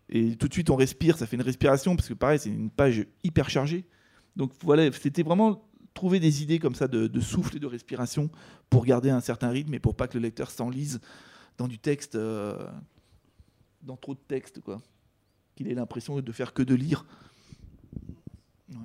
Et 0.08 0.36
tout 0.36 0.46
de 0.46 0.52
suite, 0.52 0.70
on 0.70 0.76
respire, 0.76 1.18
ça 1.18 1.26
fait 1.26 1.36
une 1.36 1.42
respiration, 1.42 1.96
parce 1.96 2.08
que 2.08 2.14
pareil, 2.14 2.38
c'est 2.38 2.50
une 2.50 2.70
page 2.70 3.06
hyper 3.24 3.50
chargée. 3.50 3.84
Donc 4.36 4.52
voilà, 4.62 4.92
c'était 4.92 5.22
vraiment 5.22 5.64
trouver 5.94 6.20
des 6.20 6.42
idées 6.42 6.58
comme 6.58 6.74
ça 6.74 6.88
de, 6.88 7.06
de 7.06 7.20
souffle 7.20 7.56
et 7.56 7.60
de 7.60 7.66
respiration 7.66 8.30
pour 8.70 8.84
garder 8.84 9.10
un 9.10 9.20
certain 9.20 9.50
rythme 9.50 9.74
et 9.74 9.78
pour 9.78 9.94
pas 9.94 10.08
que 10.08 10.18
le 10.18 10.22
lecteur 10.22 10.50
s'enlise 10.50 11.00
dans 11.58 11.68
du 11.68 11.78
texte, 11.78 12.14
euh, 12.14 12.66
dans 13.82 13.96
trop 13.96 14.14
de 14.14 14.20
texte, 14.26 14.60
quoi. 14.60 14.80
Qu'il 15.54 15.68
ait 15.68 15.74
l'impression 15.74 16.18
de 16.20 16.32
faire 16.32 16.54
que 16.54 16.62
de 16.62 16.74
lire. 16.74 17.04
Ouais. 18.70 18.76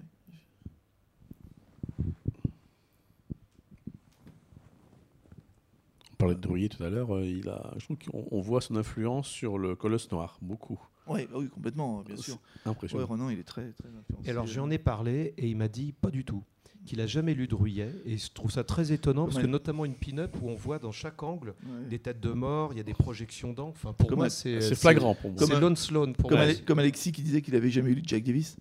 On 6.11 6.15
parlait 6.17 6.35
de 6.35 6.41
Drouillet 6.41 6.69
tout 6.69 6.83
à 6.83 6.89
l'heure, 6.89 7.15
euh, 7.15 7.25
il 7.25 7.47
a, 7.47 7.73
je 7.77 7.85
trouve 7.85 7.97
qu'on 7.97 8.27
on 8.31 8.41
voit 8.41 8.59
son 8.59 8.75
influence 8.75 9.27
sur 9.27 9.57
le 9.57 9.75
Colosse 9.75 10.11
Noir, 10.11 10.39
beaucoup. 10.41 10.79
Ouais, 11.05 11.25
bah 11.27 11.37
oui, 11.37 11.47
complètement, 11.47 12.01
bien 12.01 12.17
sûr. 12.17 12.33
Ouais, 12.65 12.71
Impressionnant. 12.71 13.05
Renan, 13.05 13.29
il 13.29 13.39
est 13.39 13.43
très, 13.43 13.71
très 13.73 13.87
influencé. 13.87 14.27
Et 14.27 14.31
alors 14.31 14.47
j'en 14.47 14.69
ai 14.69 14.77
parlé 14.79 15.33
et 15.37 15.47
il 15.47 15.55
m'a 15.55 15.67
dit 15.67 15.93
pas 15.93 16.09
du 16.09 16.25
tout, 16.25 16.43
qu'il 16.88 16.99
a 17.01 17.05
jamais 17.05 17.35
lu 17.35 17.45
Druyet 17.47 17.91
et 18.05 18.17
je 18.17 18.31
trouve 18.31 18.49
ça 18.49 18.63
très 18.63 18.91
étonnant 18.91 19.25
parce 19.25 19.35
Ouais. 19.38 19.43
que 19.43 19.47
notamment 19.47 19.85
une 19.85 19.93
pin-up 19.93 20.35
où 20.41 20.49
on 20.49 20.55
voit 20.55 20.79
dans 20.79 20.91
chaque 20.91 21.21
angle 21.21 21.49
Ouais. 21.63 21.85
des 21.89 21.99
têtes 21.99 22.19
de 22.19 22.31
mort, 22.31 22.71
il 22.73 22.77
y 22.77 22.79
a 22.79 22.83
des 22.83 22.95
projections 22.95 23.53
d'encre. 23.53 23.77
Enfin 23.77 23.93
pour 23.93 24.09
Comme 24.09 24.17
moi 24.19 24.29
c'est 24.31 24.59
flagrant 24.75 25.13
pour 25.13 25.31
moi. 25.31 25.43
C'est 25.45 25.59
Lone 25.59 25.75
Sloan 25.75 26.13
pour 26.13 26.29
Comme, 26.29 26.39
moi. 26.39 26.47
Ale- 26.47 26.63
comme 26.65 26.79
Alexis 26.79 27.11
qui 27.11 27.21
disait 27.21 27.41
qu'il 27.43 27.55
avait 27.55 27.69
jamais 27.69 27.91
lu 27.91 28.01
Jack 28.03 28.23
Davis. 28.23 28.57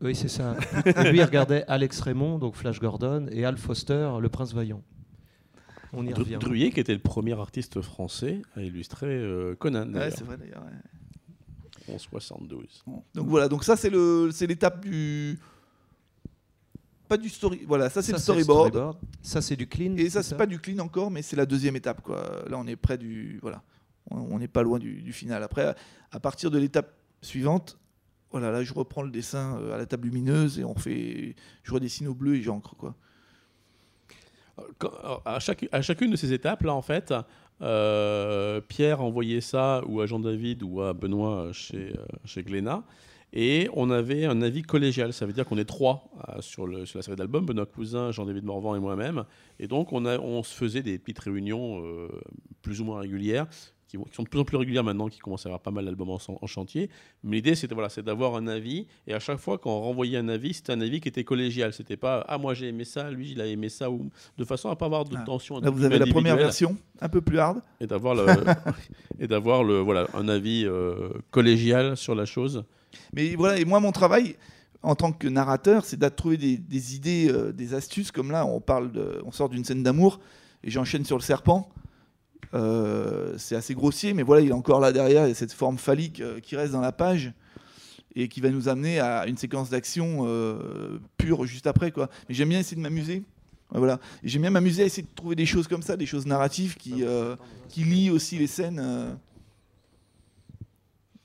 Oui 0.00 0.14
c'est 0.14 0.28
ça. 0.28 0.56
Et 0.86 0.92
lui 1.10 1.18
il 1.18 1.24
regardait 1.24 1.64
Alex 1.66 2.00
Raymond 2.00 2.38
donc 2.38 2.54
Flash 2.54 2.78
Gordon 2.78 3.26
et 3.32 3.44
Al 3.44 3.56
Foster 3.58 4.10
le 4.20 4.28
Prince 4.28 4.52
Vaillant. 4.54 4.82
On 5.92 6.06
y 6.06 6.12
revient. 6.14 6.38
Drouillet, 6.40 6.70
qui 6.70 6.78
était 6.78 6.92
le 6.94 7.00
premier 7.00 7.32
artiste 7.38 7.80
français 7.80 8.42
à 8.54 8.62
illustrer 8.62 9.08
euh, 9.08 9.56
Conan, 9.56 9.92
Ouais, 9.92 10.12
c'est 10.12 10.22
vrai 10.22 10.36
d'ailleurs. 10.36 10.62
ouais. 10.64 11.94
en 11.94 11.98
72. 11.98 12.84
Donc 13.16 13.26
voilà, 13.26 13.48
donc 13.48 13.64
ça 13.64 13.74
c'est 13.74 13.90
le 13.90 14.30
c'est 14.32 14.46
l'étape 14.46 14.84
du 14.84 15.36
pas 17.10 17.16
du 17.18 17.28
story 17.28 17.60
voilà, 17.66 17.90
ça 17.90 18.00
c'est 18.02 18.12
le 18.12 18.18
storyboard 18.18 18.68
storyboard. 18.68 18.98
Ça 19.20 19.42
c'est 19.42 19.56
du 19.56 19.66
clean. 19.66 19.94
et 19.96 20.08
ça 20.08 20.22
c'est 20.22 20.36
pas 20.36 20.46
du 20.46 20.58
clean 20.60 20.78
encore 20.78 21.10
mais 21.10 21.22
c'est 21.22 21.36
la 21.36 21.44
deuxième 21.46 21.76
étape 21.76 22.00
quoi. 22.02 22.22
Là 22.48 22.56
on 22.58 22.66
est 22.66 22.76
près 22.76 22.96
du 22.96 23.38
voilà. 23.42 23.62
On 24.10 24.38
n'est 24.38 24.48
pas 24.48 24.62
loin 24.62 24.78
du, 24.78 25.02
du 25.02 25.12
final. 25.12 25.42
Après 25.42 25.74
à 26.12 26.20
partir 26.20 26.50
de 26.50 26.58
l'étape 26.58 26.90
suivante 27.22 27.78
voilà, 28.30 28.50
là 28.52 28.62
je 28.62 28.72
reprends 28.72 29.02
le 29.02 29.10
dessin 29.10 29.58
euh, 29.58 29.74
à 29.74 29.78
la 29.78 29.86
table 29.86 30.06
lumineuse 30.08 30.58
et 30.60 30.64
on 30.64 30.76
fait 30.76 31.34
je 31.64 31.72
redessine 31.74 32.06
au 32.08 32.14
bleu 32.14 32.36
et 32.36 32.42
j'encre 32.42 32.74
quoi. 32.76 32.94
Quand- 34.78 34.92
alors, 35.02 35.22
à, 35.24 35.38
chaque- 35.40 35.68
à 35.72 35.80
chacune 35.82 36.10
de 36.10 36.16
ces 36.16 36.32
étapes, 36.34 36.62
là, 36.62 36.74
en 36.74 36.82
fait, 36.82 37.14
euh, 37.62 38.60
Pierre 38.60 39.00
envoyait 39.00 39.40
ça 39.40 39.82
ou 39.86 40.00
à 40.02 40.06
Jean-David 40.06 40.62
ou 40.62 40.82
à 40.82 40.92
Benoît 40.92 41.48
chez, 41.52 41.92
euh, 41.96 42.04
chez 42.26 42.42
Glénat. 42.42 42.82
Et 43.32 43.68
on 43.74 43.90
avait 43.90 44.24
un 44.24 44.42
avis 44.42 44.62
collégial. 44.62 45.12
Ça 45.12 45.26
veut 45.26 45.32
dire 45.32 45.44
qu'on 45.44 45.58
est 45.58 45.64
trois 45.64 46.10
euh, 46.28 46.40
sur, 46.40 46.66
le, 46.66 46.86
sur 46.86 46.98
la 46.98 47.02
série 47.02 47.16
d'albums, 47.16 47.46
Benoît 47.46 47.66
Cousin, 47.66 48.10
Jean-David 48.10 48.44
Morvan 48.44 48.74
et 48.74 48.80
moi-même. 48.80 49.24
Et 49.58 49.68
donc, 49.68 49.92
on, 49.92 50.42
se 50.42 50.54
faisait 50.54 50.82
des 50.82 50.98
petites 50.98 51.20
réunions 51.20 51.84
euh, 51.84 52.08
plus 52.62 52.80
ou 52.80 52.84
moins 52.84 53.00
régulières, 53.00 53.46
qui, 53.90 53.98
sont 54.12 54.22
de 54.22 54.28
plus 54.28 54.38
en 54.38 54.44
plus 54.44 54.56
régulières 54.56 54.84
maintenant, 54.84 55.08
qui 55.08 55.18
commencent 55.18 55.46
à 55.46 55.48
avoir 55.48 55.60
pas 55.60 55.70
mal 55.70 55.84
d'albums 55.84 56.10
en, 56.10 56.18
en 56.40 56.46
chantier. 56.46 56.90
Mais 57.24 57.36
l'idée, 57.36 57.54
c'était 57.54 57.74
voilà, 57.74 57.88
c'est 57.88 58.02
d'avoir 58.02 58.36
un 58.36 58.46
avis. 58.46 58.86
Et 59.06 59.14
à 59.14 59.18
chaque 59.18 59.38
fois 59.38 59.58
qu'on 59.58 59.78
renvoyait 59.80 60.18
un 60.18 60.28
avis, 60.28 60.54
c'était 60.54 60.72
un 60.72 60.80
avis 60.80 61.00
qui 61.00 61.08
était 61.08 61.24
collégial. 61.24 61.72
C'était 61.72 61.96
pas 61.96 62.24
ah 62.28 62.38
moi 62.38 62.54
j'ai 62.54 62.68
aimé 62.68 62.84
ça, 62.84 63.10
lui 63.10 63.32
il 63.32 63.40
a 63.40 63.46
aimé 63.46 63.68
ça, 63.68 63.90
ou 63.90 64.10
de 64.38 64.44
façon 64.44 64.70
à 64.70 64.76
pas 64.76 64.86
avoir 64.86 65.04
de 65.04 65.16
Ah. 65.16 65.24
tension. 65.24 65.58
Là 65.60 65.70
vous 65.70 65.84
avez 65.84 65.98
la 65.98 66.06
première 66.06 66.36
version 66.36 66.76
un 67.00 67.08
peu 67.08 67.20
plus 67.20 67.38
hard. 67.38 67.60
et 67.80 67.86
d'avoir 67.86 68.14
le 68.14 68.26
et 69.18 69.26
d'avoir 69.26 69.64
le 69.64 69.80
voilà 69.80 70.06
un 70.14 70.28
avis 70.28 70.64
euh, 70.66 71.08
collégial 71.30 71.96
sur 71.96 72.14
la 72.14 72.24
chose. 72.26 72.64
Mais 73.12 73.34
voilà, 73.34 73.58
et 73.58 73.64
moi, 73.64 73.80
mon 73.80 73.92
travail 73.92 74.36
en 74.82 74.94
tant 74.94 75.12
que 75.12 75.28
narrateur, 75.28 75.84
c'est 75.84 75.98
de 75.98 76.08
trouver 76.08 76.36
des, 76.36 76.56
des 76.56 76.96
idées, 76.96 77.28
euh, 77.30 77.52
des 77.52 77.74
astuces. 77.74 78.10
Comme 78.10 78.30
là, 78.30 78.46
on 78.46 78.60
parle, 78.60 78.92
de, 78.92 79.20
on 79.24 79.32
sort 79.32 79.48
d'une 79.48 79.64
scène 79.64 79.82
d'amour 79.82 80.20
et 80.64 80.70
j'enchaîne 80.70 81.04
sur 81.04 81.16
le 81.16 81.22
serpent. 81.22 81.68
Euh, 82.54 83.34
c'est 83.38 83.54
assez 83.54 83.74
grossier, 83.74 84.12
mais 84.12 84.22
voilà, 84.22 84.42
il 84.42 84.48
est 84.48 84.54
encore 84.54 84.80
là 84.80 84.92
derrière. 84.92 85.26
Il 85.26 85.28
y 85.28 85.32
a 85.32 85.34
cette 85.34 85.52
forme 85.52 85.78
phallique 85.78 86.20
euh, 86.20 86.40
qui 86.40 86.56
reste 86.56 86.72
dans 86.72 86.80
la 86.80 86.92
page 86.92 87.32
et 88.16 88.28
qui 88.28 88.40
va 88.40 88.50
nous 88.50 88.68
amener 88.68 88.98
à 88.98 89.26
une 89.26 89.36
séquence 89.36 89.70
d'action 89.70 90.24
euh, 90.26 90.98
pure 91.16 91.44
juste 91.44 91.66
après, 91.66 91.92
quoi. 91.92 92.08
Mais 92.28 92.34
j'aime 92.34 92.48
bien 92.48 92.58
essayer 92.58 92.76
de 92.76 92.82
m'amuser. 92.82 93.22
Voilà. 93.72 94.00
J'aime 94.24 94.42
bien 94.42 94.50
m'amuser 94.50 94.82
à 94.82 94.86
essayer 94.86 95.04
de 95.04 95.14
trouver 95.14 95.36
des 95.36 95.46
choses 95.46 95.68
comme 95.68 95.82
ça, 95.82 95.96
des 95.96 96.06
choses 96.06 96.26
narratives 96.26 96.76
qui, 96.76 97.04
qui 97.68 97.84
lient 97.84 98.10
aussi 98.10 98.36
les 98.36 98.48
scènes 98.48 99.16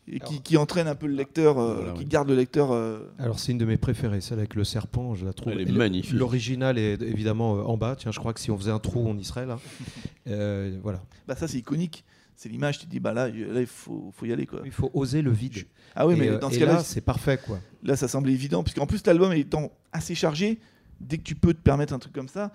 et 0.08 0.20
qui, 0.20 0.56
entraînent 0.58 0.88
un 0.88 0.94
peu 0.96 1.08
le 1.08 1.16
lecteur, 1.16 1.58
euh, 1.58 1.76
Voilà, 1.76 1.92
qui 1.94 2.00
oui. 2.00 2.06
garde 2.06 2.28
le 2.30 2.36
lecteur. 2.36 2.72
euh, 2.72 3.12
Alors 3.18 3.40
c'est 3.40 3.52
une 3.54 3.58
de 3.58 3.66
mes 3.66 3.78
préférées, 3.78 4.22
celle 4.22 4.38
avec 4.40 4.54
le 4.56 4.64
serpent, 4.64 5.16
je 5.16 5.26
la 5.26 5.34
trouve. 5.34 5.54
Elle 5.54 5.62
est 5.62 5.64
elle- 5.64 5.74
magnifique. 5.74 6.14
L'original 6.14 6.78
est 6.78 7.02
évidemment 7.02 7.56
euh, 7.58 7.64
en 7.64 7.76
bas. 7.78 7.96
Tiens, 7.98 8.12
je 8.12 8.20
crois 8.20 8.34
que 8.34 8.40
si 8.40 8.52
on 8.52 8.58
faisait 8.58 8.72
un 8.72 8.80
trou, 8.80 9.04
on 9.08 9.18
y 9.18 9.24
serait 9.24 9.46
là. 9.46 9.58
Euh, 10.28 10.80
voilà. 10.82 11.04
bah 11.28 11.36
ça 11.36 11.48
c'est 11.48 11.60
iconique. 11.60 12.04
C'est 12.36 12.50
l'image, 12.50 12.80
tu 12.80 12.86
te 12.88 12.92
dis, 12.92 13.00
bah 13.00 13.14
là, 13.14 13.28
là 13.30 13.62
il 13.62 13.68
faut, 13.68 14.12
faut 14.14 14.26
y 14.26 14.34
aller. 14.34 14.46
Quoi. 14.48 14.62
Il 14.66 14.72
faut 14.72 14.90
oser 14.94 15.22
le 15.22 15.32
vide. 15.32 15.66
Ah 15.96 16.06
oui, 16.08 16.16
Et, 16.16 16.18
mais 16.18 16.38
dans 16.40 16.50
ce 16.50 16.58
cas-là, 16.60 16.74
là, 16.74 16.84
c'est 16.84 17.00
parfait 17.02 17.38
quoi. 17.38 17.60
là, 17.84 17.96
ça 17.96 18.08
semblait 18.08 18.34
évident, 18.34 18.64
puisqu'en 18.64 18.88
plus, 18.88 19.06
l'album 19.06 19.32
étant 19.34 19.72
assez 19.94 20.16
chargé, 20.16 20.60
dès 21.00 21.18
que 21.18 21.24
tu 21.24 21.36
peux 21.36 21.54
te 21.54 21.62
permettre 21.62 21.94
un 21.94 22.00
truc 22.00 22.12
comme 22.14 22.28
ça, 22.28 22.52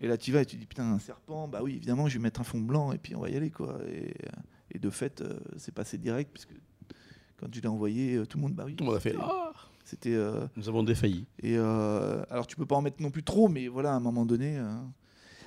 et 0.00 0.06
là, 0.08 0.16
tu 0.16 0.32
vas 0.32 0.40
et 0.42 0.46
tu 0.46 0.56
dis, 0.56 0.64
putain, 0.66 0.84
un 0.92 0.98
serpent, 0.98 1.46
bah 1.48 1.58
oui, 1.62 1.74
évidemment, 1.76 2.08
je 2.08 2.14
vais 2.18 2.22
mettre 2.22 2.40
un 2.40 2.44
fond 2.44 2.60
blanc, 2.60 2.92
et 2.92 2.98
puis 2.98 3.14
on 3.14 3.20
va 3.20 3.28
y 3.28 3.36
aller. 3.36 3.50
quoi. 3.50 3.78
Et, 3.92 4.14
et 4.74 4.78
de 4.78 4.88
fait, 4.90 5.20
euh, 5.20 5.38
c'est 5.58 5.74
passé 5.74 5.98
direct, 5.98 6.30
puisque 6.32 6.54
quand 7.42 7.54
je 7.54 7.60
l'ai 7.60 7.68
envoyé, 7.68 8.14
euh, 8.16 8.26
tout 8.26 8.38
le 8.38 8.42
monde, 8.42 8.54
bah 8.54 8.62
oui. 8.66 8.74
Tout 8.76 8.84
le 8.84 8.88
monde 8.90 8.96
a 8.96 9.00
fait 9.00 9.10
c'était- 9.10 9.22
ah 9.24 9.52
C'était. 9.84 10.14
euh, 10.14 10.46
nous 10.56 10.68
avons 10.68 10.82
défailli. 10.82 11.26
Et 11.42 11.56
euh, 11.58 12.22
alors 12.30 12.46
tu 12.46 12.56
peux 12.56 12.66
pas 12.66 12.76
en 12.76 12.82
mettre 12.82 13.02
non 13.02 13.10
plus 13.10 13.22
trop, 13.24 13.48
mais 13.48 13.68
voilà, 13.68 13.92
à 13.92 13.94
un 13.96 14.00
moment 14.00 14.24
donné. 14.24 14.56
euh. 14.58 14.72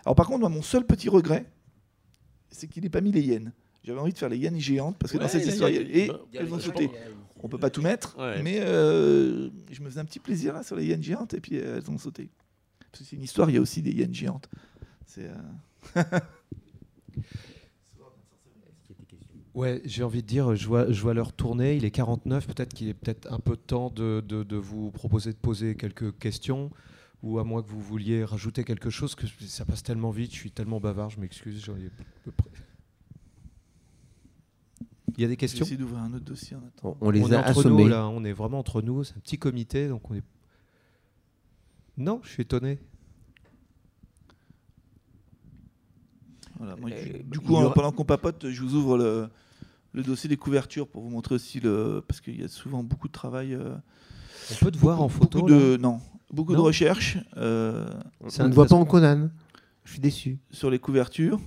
Alors 0.05 0.15
par 0.15 0.27
contre, 0.27 0.41
moi, 0.41 0.49
mon 0.49 0.61
seul 0.61 0.85
petit 0.85 1.09
regret, 1.09 1.45
c'est 2.51 2.67
qu'il 2.67 2.83
n'ait 2.83 2.89
pas 2.89 3.01
mis 3.01 3.11
les 3.11 3.21
hyènes. 3.21 3.53
J'avais 3.83 3.99
envie 3.99 4.13
de 4.13 4.17
faire 4.17 4.29
les 4.29 4.37
hyènes 4.37 4.59
géantes 4.59 4.97
parce 4.99 5.11
que 5.13 5.17
dans 5.17 5.27
cette 5.27 5.45
histoire, 5.45 5.69
il 5.69 5.75
y 5.75 5.79
a- 5.79 5.81
et 6.05 6.11
elles 6.33 6.53
ont 6.53 6.59
sauté. 6.59 6.89
On 7.43 7.47
peut 7.49 7.57
pas 7.59 7.69
tout 7.69 7.81
mettre, 7.81 8.17
Ouais. 8.17 8.41
mais 8.43 8.57
je 8.61 9.81
me 9.81 9.89
faisais 9.89 9.99
un 9.99 10.05
petit 10.05 10.19
plaisir 10.19 10.53
là, 10.53 10.63
sur 10.63 10.75
les 10.75 10.85
hyènes 10.85 11.03
géantes 11.03 11.33
et 11.33 11.39
puis 11.39 11.55
elles 11.57 11.89
ont 11.89 11.97
sauté. 11.97 12.29
Parce 12.91 13.03
que 13.03 13.09
c'est 13.09 13.15
une 13.15 13.23
histoire, 13.23 13.49
il 13.49 13.53
y 13.55 13.57
a 13.57 13.61
aussi 13.61 13.81
des 13.81 13.91
hyènes 13.91 14.13
géantes. 14.13 14.49
C'est 15.05 15.29
Ouais, 19.55 19.81
j'ai 19.85 20.03
envie 20.03 20.21
de 20.21 20.27
dire, 20.27 20.53
je 20.55 20.67
vois, 20.67 20.91
je 20.91 21.01
vois 21.01 21.13
l'heure 21.13 21.31
tourner, 21.31 21.77
il 21.77 21.85
est 21.85 21.91
49, 21.91 22.45
peut-être 22.47 22.73
qu'il 22.73 22.89
est 22.89 22.93
peut-être 22.93 23.31
un 23.31 23.39
peu 23.39 23.55
temps 23.55 23.89
de, 23.89 24.21
de- 24.27 24.43
de 24.43 24.55
vous 24.57 24.91
proposer 24.91 25.31
de 25.31 25.37
poser 25.37 25.75
quelques 25.75 26.17
questions, 26.19 26.69
ou 27.23 27.39
à 27.39 27.45
moins 27.45 27.63
que 27.63 27.69
vous 27.69 27.79
vouliez 27.81 28.25
rajouter 28.25 28.65
quelque 28.65 28.89
chose, 28.89 29.15
que 29.15 29.25
ça 29.27 29.63
passe 29.63 29.81
tellement 29.81 30.11
vite, 30.11 30.31
je 30.33 30.35
suis 30.37 30.51
tellement 30.51 30.81
bavard, 30.81 31.09
je 31.09 31.21
m'excuse. 31.21 31.65
Il 35.17 35.21
y 35.21 35.23
a 35.23 35.27
des 35.27 35.27
je 35.27 35.27
vais 35.29 35.35
questions? 35.37 35.63
essayer 35.65 35.77
d'ouvrir 35.77 35.99
un 35.99 36.13
autre 36.13 36.25
dossier 36.25 36.57
en 36.57 36.59
attendant. 36.67 36.97
On, 36.99 37.07
on 37.07 37.09
les 37.11 37.21
On 37.21 37.31
a 37.31 37.37
entre 37.39 37.59
assommés. 37.59 37.83
nous, 37.83 37.87
là, 37.89 38.07
on 38.09 38.25
est 38.25 38.33
vraiment 38.33 38.59
entre 38.59 38.81
nous, 38.81 39.05
c'est 39.05 39.15
un 39.15 39.21
petit 39.21 39.37
comité, 39.37 39.87
donc 39.87 40.11
on 40.11 40.15
est... 40.15 40.23
Non, 41.97 42.19
je 42.23 42.29
suis 42.29 42.41
étonné. 42.41 42.77
Voilà, 46.57 46.75
moi, 46.75 46.89
Euh, 46.91 47.03
je- 47.05 47.11
bah, 47.13 47.19
du 47.31 47.39
coup, 47.39 47.53
aura- 47.55 47.73
pendant 47.73 47.93
qu'on 47.93 48.03
papote, 48.03 48.49
je 48.49 48.61
vous 48.61 48.75
ouvre 48.75 48.97
le, 48.97 49.29
le 49.95 50.03
dossier 50.03 50.27
des 50.29 50.37
couvertures 50.37 50.87
pour 50.87 51.01
vous 51.01 51.09
montrer 51.09 51.35
aussi 51.35 51.59
le. 51.59 52.03
Parce 52.07 52.21
qu'il 52.21 52.39
y 52.39 52.43
a 52.43 52.47
souvent 52.47 52.83
beaucoup 52.83 53.07
de 53.07 53.13
travail. 53.13 53.53
euh, 53.53 53.75
On 54.51 54.55
peut 54.65 54.71
te 54.71 54.77
voir 54.77 55.01
en 55.01 55.09
photo 55.09 55.39
beaucoup 55.39 55.51
de, 55.51 55.77
non, 55.77 55.99
beaucoup 56.31 56.51
Non? 56.53 56.59
de 56.59 56.63
recherches 56.65 57.17
euh, 57.37 57.87
On 58.21 58.29
C'est 58.29 58.43
ne 58.47 58.53
voit 58.53 58.65
pas 58.67 58.75
en 58.75 58.85
Conan? 58.85 59.29
Je 59.85 59.91
suis 59.93 59.99
déçu. 60.01 60.39
sur 60.51 60.69
les 60.69 60.79
couvertures. 60.79 61.39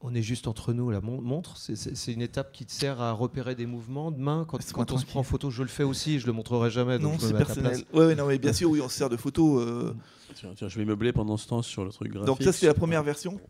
On 0.00 0.14
est 0.14 0.22
juste 0.22 0.46
entre 0.46 0.72
nous, 0.72 0.90
la 0.90 1.00
mon- 1.00 1.20
montre, 1.20 1.56
c'est- 1.56 1.74
c'est 1.74 1.96
c'est 1.96 2.12
une 2.12 2.22
étape 2.22 2.52
qui 2.52 2.64
te 2.64 2.70
sert 2.70 3.00
à 3.00 3.10
repérer 3.10 3.56
des 3.56 3.66
mouvements 3.66 4.12
de 4.12 4.18
main. 4.18 4.44
Quand, 4.48 4.58
quand 4.72 4.92
on 4.92 4.96
se 4.98 5.04
prend 5.04 5.20
en 5.20 5.24
photo, 5.24 5.50
je 5.50 5.62
le 5.62 5.68
fais 5.68 5.82
aussi, 5.82 6.20
je 6.20 6.26
le 6.26 6.32
montrerai 6.32 6.70
jamais. 6.70 7.00
donc 7.00 7.14
non, 7.14 7.18
c'est 7.18 7.36
personnel. 7.36 7.72
place. 7.72 7.84
Ouais, 7.92 8.14
non, 8.14 8.26
mais 8.28 8.38
bien 8.38 8.52
sûr, 8.52 8.70
oui, 8.70 8.80
on 8.80 8.88
se 8.88 8.96
sert 8.96 9.08
de 9.10 9.16
photos. 9.16 9.60
euh, 9.66 9.92
Tiens, 10.36 10.50
tiens, 10.54 10.68
je 10.68 10.78
vais 10.78 10.84
meubler 10.84 11.12
pendant 11.12 11.36
ce 11.36 11.48
temps 11.48 11.62
sur 11.62 11.84
le 11.84 11.90
truc 11.90 12.12
graphique. 12.12 12.26
Donc 12.28 12.42
ça, 12.42 12.52
c'était 12.52 12.68
la 12.68 12.74
première 12.74 13.02
version 13.02 13.40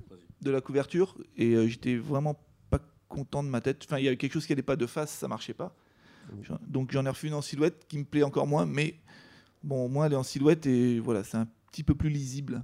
de 0.41 0.51
la 0.51 0.63
couverture 0.63 1.17
et 1.37 1.53
euh, 1.55 1.67
j'étais 1.69 1.97
vraiment 1.97 2.33
pas 2.35 2.41
content 3.09 3.43
de 3.43 3.49
ma 3.49 3.61
tête. 3.61 3.85
Enfin, 3.85 3.99
il 3.99 4.05
y 4.05 4.09
avait 4.09 4.17
quelque 4.17 4.33
chose 4.33 4.47
qui 4.47 4.53
n'allait 4.53 4.63
pas 4.63 4.77
de 4.77 4.87
face, 4.87 5.11
ça 5.11 5.29
marchait 5.29 5.55
pas. 5.55 5.75
Donc 6.67 6.93
j'en 6.93 7.07
ai 7.07 7.09
refait 7.09 7.29
une 7.29 7.35
en 7.35 7.43
silhouette 7.43 7.87
qui 7.89 7.99
me 7.99 8.05
plaît 8.05 8.23
encore 8.23 8.47
moins, 8.47 8.67
mais 8.67 9.01
bon, 9.63 9.87
au 9.87 9.89
moins 9.89 10.07
elle 10.07 10.13
est 10.13 10.17
en 10.17 10.23
silhouette 10.23 10.67
et 10.67 11.01
voilà, 11.01 11.25
c'est 11.25 11.39
un 11.39 11.49
petit 11.71 11.83
peu 11.83 11.95
plus 11.95 12.11
lisible. 12.11 12.63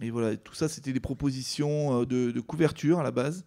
Et 0.00 0.10
voilà, 0.10 0.36
tout 0.36 0.54
ça, 0.54 0.68
c'était 0.68 0.92
des 0.92 1.00
propositions 1.00 2.00
euh, 2.00 2.06
de, 2.06 2.30
de 2.30 2.40
couverture 2.40 2.98
à 2.98 3.02
la 3.02 3.10
base. 3.10 3.44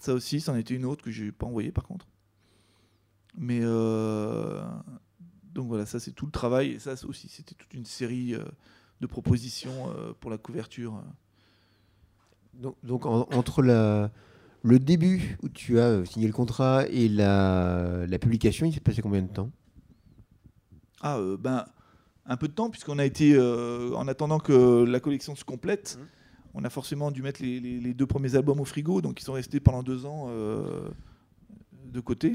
Ça 0.00 0.12
aussi, 0.12 0.40
c'en 0.40 0.56
était 0.56 0.74
une 0.74 0.84
autre 0.84 1.04
que 1.04 1.10
j'ai 1.10 1.30
pas 1.30 1.46
envoyée 1.46 1.70
par 1.70 1.84
contre. 1.84 2.08
Mais 3.36 3.60
euh, 3.62 4.62
donc 5.52 5.68
voilà, 5.68 5.86
ça 5.86 6.00
c'est 6.00 6.12
tout 6.12 6.26
le 6.26 6.32
travail. 6.32 6.72
Et 6.72 6.78
ça 6.80 6.94
aussi, 7.06 7.28
c'était 7.28 7.54
toute 7.54 7.72
une 7.74 7.84
série 7.84 8.34
euh, 8.34 8.44
de 9.00 9.06
propositions 9.06 9.94
pour 10.20 10.30
la 10.30 10.38
couverture. 10.38 11.02
Donc, 12.60 12.76
donc, 12.82 13.06
en- 13.06 13.28
entre 13.32 13.62
la, 13.62 14.10
le 14.62 14.78
début 14.78 15.36
où 15.42 15.48
tu 15.48 15.78
as 15.78 15.84
euh, 15.84 16.04
signé 16.04 16.26
le 16.26 16.32
contrat 16.32 16.86
et 16.88 17.08
la, 17.08 18.06
la 18.06 18.18
publication, 18.18 18.66
il 18.66 18.72
s'est 18.72 18.80
passé 18.80 19.02
combien 19.02 19.22
de 19.22 19.28
temps? 19.28 19.50
Ah, 21.00 21.18
euh, 21.18 21.36
ben, 21.36 21.64
un 22.26 22.36
peu 22.36 22.48
de 22.48 22.52
temps, 22.54 22.70
puisqu'on 22.70 22.98
a 22.98 23.04
été, 23.04 23.34
euh, 23.34 23.92
en 23.94 24.08
attendant 24.08 24.38
que 24.38 24.84
la 24.84 25.00
collection 25.00 25.34
se 25.36 25.44
complète, 25.44 25.98
Mhm. 26.00 26.06
on 26.54 26.64
a 26.64 26.70
forcément 26.70 27.10
dû 27.10 27.20
mettre 27.22 27.42
les, 27.42 27.60
les- 27.60 27.80
les 27.80 27.92
deux 27.94 28.06
premiers 28.06 28.34
albums 28.36 28.60
au 28.60 28.64
frigo, 28.64 29.02
donc 29.02 29.20
ils 29.20 29.24
sont 29.24 29.32
restés 29.34 29.60
pendant 29.60 29.82
deux 29.82 30.06
ans 30.06 30.26
euh, 30.28 30.88
de 31.92 32.00
côté. 32.00 32.34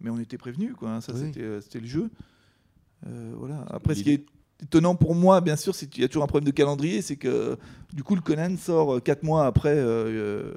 Mais 0.00 0.08
on 0.10 0.18
était 0.18 0.38
prévenus, 0.38 0.72
quoi. 0.74 0.90
hein, 0.92 1.00
ça, 1.02 1.12
Oui. 1.14 1.30
c'était, 1.60 1.80
le 1.80 1.86
jeu. 1.86 2.10
Voilà. 3.36 3.64
Après, 3.68 3.94
ce 3.94 4.02
qui 4.02 4.10
est 4.12 4.26
étonnant 4.62 4.94
pour 4.94 5.14
moi, 5.14 5.40
bien 5.40 5.56
sûr, 5.56 5.74
c'est 5.74 5.86
qu'il 5.88 6.02
y 6.02 6.04
a 6.04 6.08
toujours 6.08 6.24
un 6.24 6.26
problème 6.26 6.46
de 6.46 6.52
calendrier, 6.54 7.02
c'est 7.02 7.16
que 7.16 7.56
du 7.92 8.02
coup, 8.02 8.14
le 8.14 8.20
Conan 8.20 8.56
sort 8.56 8.96
euh, 8.96 9.00
quatre 9.00 9.22
mois 9.22 9.46
après 9.46 9.74
euh, 9.76 10.06
euh, 10.08 10.52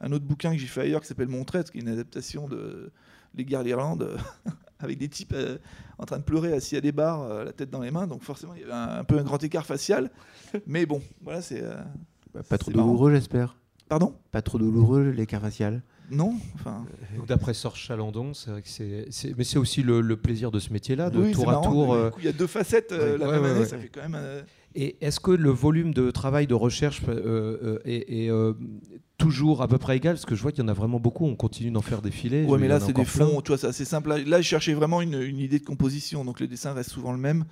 un 0.00 0.12
autre 0.12 0.24
bouquin 0.24 0.52
que 0.52 0.58
j'ai 0.58 0.66
fait 0.66 0.82
ailleurs 0.82 1.00
qui 1.00 1.06
s'appelle 1.08 1.28
Mon 1.28 1.44
Traître, 1.44 1.72
qui 1.72 1.78
est 1.78 1.80
une 1.80 1.88
adaptation 1.88 2.46
de 2.48 2.90
Les 3.34 3.44
Guerres 3.44 3.64
d'Irlande, 3.64 4.16
avec 4.80 4.98
des 4.98 5.08
types 5.08 5.32
euh, 5.34 5.58
en 5.98 6.04
train 6.04 6.18
de 6.18 6.22
pleurer 6.24 6.52
assis 6.52 6.76
à 6.76 6.80
des 6.80 6.92
bars, 6.92 7.22
euh, 7.22 7.44
la 7.44 7.52
tête 7.52 7.70
dans 7.70 7.80
les 7.80 7.90
mains. 7.90 8.06
Donc 8.06 8.22
forcément, 8.22 8.54
il 8.54 8.60
y 8.60 8.64
avait 8.64 8.72
un, 8.72 9.00
un 9.00 9.04
peu 9.04 9.18
un 9.18 9.24
grand 9.24 9.42
écart 9.42 9.66
facial. 9.66 10.10
Mais 10.66 10.86
bon, 10.86 11.02
voilà, 11.22 11.42
c'est. 11.42 11.62
euh, 11.62 11.74
Bah, 12.32 12.40
Pas 12.48 12.58
trop 12.58 12.70
douloureux, 12.70 13.12
j'espère. 13.12 13.56
Pardon? 13.88 14.14
Pas 14.30 14.42
trop 14.42 14.58
douloureux, 14.58 15.10
l'écart 15.10 15.40
facial? 15.40 15.82
Non 16.10 16.34
Enfin. 16.54 16.84
D'après 17.26 17.52
Serge 17.54 17.78
Chalandon, 17.80 18.32
c'est 18.34 18.50
vrai 18.50 18.62
que 18.62 18.68
c'est, 18.68 19.06
mais 19.36 19.44
c'est 19.44 19.58
aussi 19.58 19.82
le, 19.82 20.00
le 20.00 20.16
plaisir 20.16 20.50
de 20.50 20.58
ce 20.58 20.72
métier-là, 20.72 21.10
de 21.10 21.18
oui, 21.20 21.32
tour 21.32 21.50
à 21.50 21.60
tour. 21.60 21.92
euh, 21.92 22.10
il 22.18 22.24
y 22.24 22.28
a 22.28 22.32
deux 22.32 22.46
facettes 22.46 22.92
euh, 22.92 23.12
ouais, 23.12 23.18
la 23.18 23.26
ouais, 23.26 23.32
même 23.32 23.42
ouais, 23.42 23.50
année, 23.50 23.60
ouais. 23.60 23.66
ça 23.66 23.78
fait 23.78 23.88
quand 23.88 24.02
même. 24.02 24.16
euh, 24.16 24.42
Et 24.74 24.96
est-ce 25.04 25.20
que 25.20 25.30
le 25.30 25.50
volume 25.50 25.92
de 25.92 26.10
travail 26.10 26.46
de 26.46 26.54
recherche 26.54 27.02
est, 27.84 28.26
est, 28.26 28.30
toujours 29.18 29.62
à 29.62 29.68
peu 29.68 29.78
près 29.78 29.96
égal? 29.96 30.14
Parce 30.14 30.26
que 30.26 30.34
je 30.34 30.42
vois 30.42 30.52
qu'il 30.52 30.62
y 30.62 30.64
en 30.64 30.68
a 30.68 30.72
vraiment 30.74 31.00
beaucoup, 31.00 31.26
on 31.26 31.36
continue 31.36 31.70
d'en 31.70 31.82
faire 31.82 32.00
défiler. 32.02 32.44
Ouais, 32.44 32.56
Je- 32.56 32.62
mais 32.62 32.68
là, 32.68 32.80
c'est 32.80 32.88
des 32.92 33.02
plein. 33.04 33.04
fonds, 33.04 33.40
tu 33.42 33.48
vois, 33.48 33.58
c'est 33.58 33.66
assez 33.66 33.84
simple. 33.84 34.08
Là, 34.10 34.18
là, 34.18 34.40
je 34.40 34.46
cherchais 34.46 34.74
vraiment 34.74 35.00
une, 35.02 35.20
une 35.20 35.38
idée 35.38 35.58
de 35.58 35.64
composition, 35.64 36.24
donc 36.24 36.40
le 36.40 36.46
dessin 36.46 36.72
reste 36.72 36.90
souvent 36.90 37.12
le 37.12 37.18
même. 37.18 37.44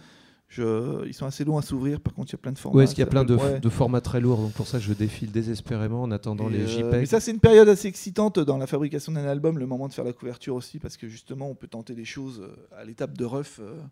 Je, 0.49 1.05
ils 1.07 1.12
sont 1.14 1.26
assez 1.26 1.44
longs 1.44 1.59
à 1.59 1.62
s'ouvrir, 1.62 2.01
par 2.01 2.14
contre, 2.14 2.30
il 2.30 2.34
y 2.34 2.36
a 2.36 2.38
plein 2.38 2.53
de 2.53 2.59
formats. 2.59 2.78
Ouais, 2.78 2.84
est-ce 2.84 2.94
qu'il 2.94 3.03
y 3.03 3.07
a 3.07 3.11
plein 3.11 3.24
de, 3.24 3.36
s'appelle- 3.36 3.55
ouais. 3.55 3.61
de 3.61 3.68
formats 3.68 4.01
très 4.01 4.20
lourds 4.20 4.40
Donc 4.40 4.53
pour 4.53 4.68
ça, 4.68 4.78
je 4.78 4.92
défile 4.92 5.32
désespérément 5.32 6.03
en 6.03 6.11
attendant 6.12 6.49
Et, 6.49 6.53
les 6.53 6.62
euh, 6.62 6.66
JPEG. 6.68 7.01
mais 7.01 7.07
ça, 7.07 7.18
c'est 7.18 7.32
une 7.32 7.40
période 7.40 7.68
assez 7.68 7.88
excitante 7.88 8.38
dans 8.38 8.57
la 8.57 8.68
fabrication 8.68 9.11
d'un 9.12 9.24
album, 9.26 9.59
le 9.59 9.66
moment 9.66 9.88
de 9.88 9.92
faire 9.92 10.05
la 10.05 10.12
couverture 10.12 10.55
aussi, 10.55 10.78
parce 10.78 10.97
que 10.97 11.09
justement, 11.09 11.51
on 11.51 11.57
peut 11.57 11.66
tenter 11.66 11.94
des 11.94 12.05
choses 12.05 12.40
euh, 12.42 12.55
à 12.78 12.84
l'étape 12.84 13.18
de 13.18 13.24
rough 13.24 13.59
euh, 13.59 13.82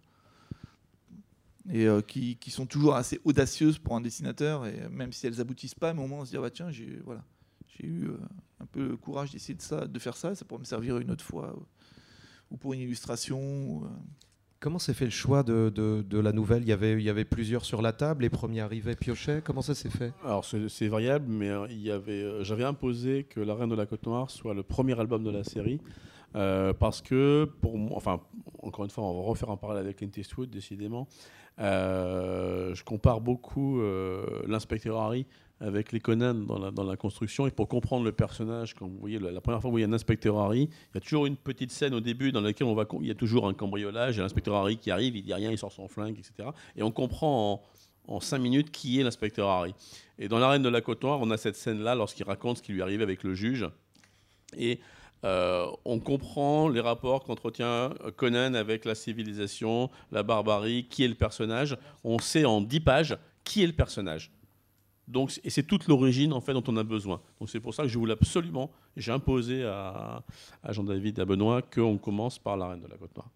et 1.71 1.87
euh, 1.87 2.03
qui, 2.03 2.37
qui 2.37 2.51
sont 2.53 2.67
toujours 2.67 2.95
assez 2.95 3.21
audacieuses 3.25 3.79
pour 3.79 3.97
un 3.97 4.01
dessinateur, 4.01 4.65
et 4.67 4.89
même 4.91 5.13
si 5.13 5.27
elles 5.27 5.41
aboutissent 5.41 5.75
pas, 5.75 5.93
mais 5.93 6.03
au 6.03 6.07
moins 6.07 6.21
on 6.21 6.25
se 6.25 6.31
dit, 6.31 6.37
ah 6.37 6.41
bah 6.41 6.51
tiens, 6.51 6.71
j'ai 6.71 7.01
voilà, 7.05 7.25
eu 7.83 8.07
un 8.61 8.67
peu 8.67 8.87
le 8.87 8.97
courage 8.97 9.33
d'essayer 9.33 9.55
de, 9.55 9.63
ça, 9.63 9.87
de 9.87 9.99
faire 9.99 10.17
ça, 10.17 10.35
ça 10.37 10.45
pourrait 10.45 10.61
me 10.61 10.65
servir 10.67 10.99
une 10.99 11.11
autre 11.11 11.25
fois, 11.25 11.57
ou 12.51 12.57
pour 12.57 12.75
une 12.75 12.81
illustration. 12.81 13.41
ou, 13.41 13.87
Comment 14.65 14.79
s'est 14.79 14.95
fait 14.95 15.05
le 15.05 15.11
choix 15.11 15.43
de, 15.43 15.69
de- 15.69 16.19
la 16.19 16.33
nouvelle? 16.33 16.63
Il 16.63 16.69
y, 16.69 16.73
avait, 16.73 16.93
il 16.95 17.03
y 17.03 17.11
avait 17.11 17.27
plusieurs 17.27 17.67
sur 17.67 17.83
la 17.83 17.93
table, 17.93 18.23
les 18.23 18.31
premiers 18.31 18.63
arrivaient, 18.63 18.97
piochaient. 18.97 19.43
Comment 19.45 19.61
ça 19.61 19.75
s'est 19.75 19.91
fait? 19.91 20.15
Alors 20.25 20.43
c'est 20.43 20.89
variable, 20.89 21.27
mais 21.29 21.51
euh, 21.51 21.67
il 21.69 21.83
y 21.83 21.91
avait, 21.91 22.23
euh, 22.23 22.45
j'avais 22.45 22.65
imposé 22.65 23.25
que 23.25 23.41
La 23.41 23.55
Reine 23.55 23.69
de 23.69 23.75
la 23.75 23.85
Côte 23.85 24.07
Noire 24.07 24.31
soit 24.31 24.55
le 24.55 24.63
premier 24.63 24.99
album 24.99 25.23
de 25.23 25.29
la 25.31 25.45
série. 25.45 25.83
euh, 26.35 26.73
parce 26.73 27.03
que 27.03 27.45
pour 27.61 27.77
moi, 27.77 27.93
enfin, 27.95 28.23
encore 28.63 28.87
une 28.87 28.91
fois, 28.91 29.05
on 29.05 29.13
va 29.21 29.29
refaire 29.29 29.51
un 29.51 29.59
parallèle 29.59 29.85
avec 29.85 29.99
Clint 29.99 30.09
Eastwood, 30.17 30.49
décidément. 30.49 31.09
Je 31.59 32.83
compare 32.85 33.21
beaucoup 33.21 33.83
l'inspecteur 34.47 34.97
Harry 34.99 35.27
avec 35.65 35.93
les 35.93 36.01
Conan 36.01 36.35
dans 36.35 36.85
la, 36.85 36.97
construction. 36.97 37.47
Et 37.47 37.51
pour 37.51 37.69
comprendre 37.69 38.05
le 38.05 38.13
personnage, 38.13 38.75
quand 38.75 38.87
vous 38.87 38.99
voyez 38.99 39.19
la, 39.19 39.41
première 39.41 39.61
fois 39.61 39.71
où 39.71 39.79
il 39.79 39.81
y 39.81 39.85
a 39.85 39.89
un 39.89 39.93
inspecteur 39.93 40.39
Harry, 40.39 40.69
il 40.71 40.95
y 40.95 40.99
a 40.99 41.01
toujours 41.01 41.27
une 41.27 41.37
petite 41.37 41.73
scène 41.73 41.95
au 41.95 42.01
début 42.01 42.33
dans 42.33 42.43
laquelle 42.43 42.67
on 42.67 42.75
va, 42.75 42.87
il 43.01 43.07
y 43.07 43.11
a 43.11 43.15
toujours 43.15 43.49
un 43.49 43.55
cambriolage, 43.55 44.21
l'inspecteur 44.21 44.55
Harry 44.57 44.77
qui 44.77 44.91
arrive, 44.91 45.17
il 45.17 45.23
dit 45.23 45.33
rien, 45.33 45.51
il 45.51 45.59
sort 45.59 45.73
son 45.73 45.89
flingue, 45.89 46.19
etc. 46.19 46.51
Et 46.77 46.83
on 46.83 46.91
comprend 46.91 47.63
en, 48.09 48.15
en 48.15 48.21
cinq 48.21 48.39
minutes 48.39 48.71
qui 48.71 49.01
est 49.01 49.03
l'inspecteur 49.03 49.49
Harry. 49.49 49.75
Et 50.19 50.29
dans 50.29 50.39
l'arène 50.39 50.63
de 50.63 50.69
la 50.69 50.83
Côte 50.83 51.03
Noire, 51.03 51.19
on 51.23 51.31
a 51.31 51.37
cette 51.39 51.57
scène-là 51.57 51.95
lorsqu'il 51.95 52.27
raconte 52.27 52.59
ce 52.59 52.63
qui 52.63 52.73
lui 52.73 52.83
arrive 52.83 53.01
avec 53.01 53.23
le 53.23 53.35
juge. 53.35 53.67
Et 54.57 54.81
euh, 55.25 55.67
on 55.87 55.99
comprend 55.99 56.69
les 56.69 56.81
rapports 56.81 57.25
qu'entretient 57.25 57.91
Conan 58.17 58.53
avec 58.53 58.85
la 58.85 58.95
civilisation, 58.95 59.91
la 60.13 60.23
barbarie, 60.23 60.87
qui 60.91 61.05
est 61.05 61.09
le 61.09 61.15
personnage. 61.15 61.79
On 62.05 62.19
sait 62.19 62.45
en 62.45 62.61
dix 62.61 62.81
pages 62.81 63.17
qui 63.45 63.63
est 63.63 63.67
le 63.67 63.73
personnage. 63.73 64.31
Donc, 65.07 65.39
et 65.45 65.51
c'est 65.51 65.63
toute 65.65 65.87
l'origine 65.87 66.33
en 66.33 66.41
fait 66.41 66.53
dont 66.55 66.65
on 66.67 66.77
a 66.79 66.83
besoin. 66.83 67.21
Donc 67.39 67.51
c'est 67.51 67.61
pour 67.61 67.75
ça 67.75 67.83
que 67.83 67.89
je 67.89 67.99
voulais 67.99 68.15
absolument, 68.15 68.71
j'ai 68.97 69.13
imposé 69.13 69.63
à, 69.65 70.23
à 70.63 70.73
Jean-David 70.73 71.19
et 71.19 71.23
à 71.23 71.25
Benoît 71.27 71.61
qu'on 71.63 71.99
commence 71.99 72.39
par 72.39 72.57
la 72.57 72.69
reine 72.69 72.81
de 72.81 72.89
la 72.89 72.97
Côte 72.97 73.15
Noire. 73.17 73.29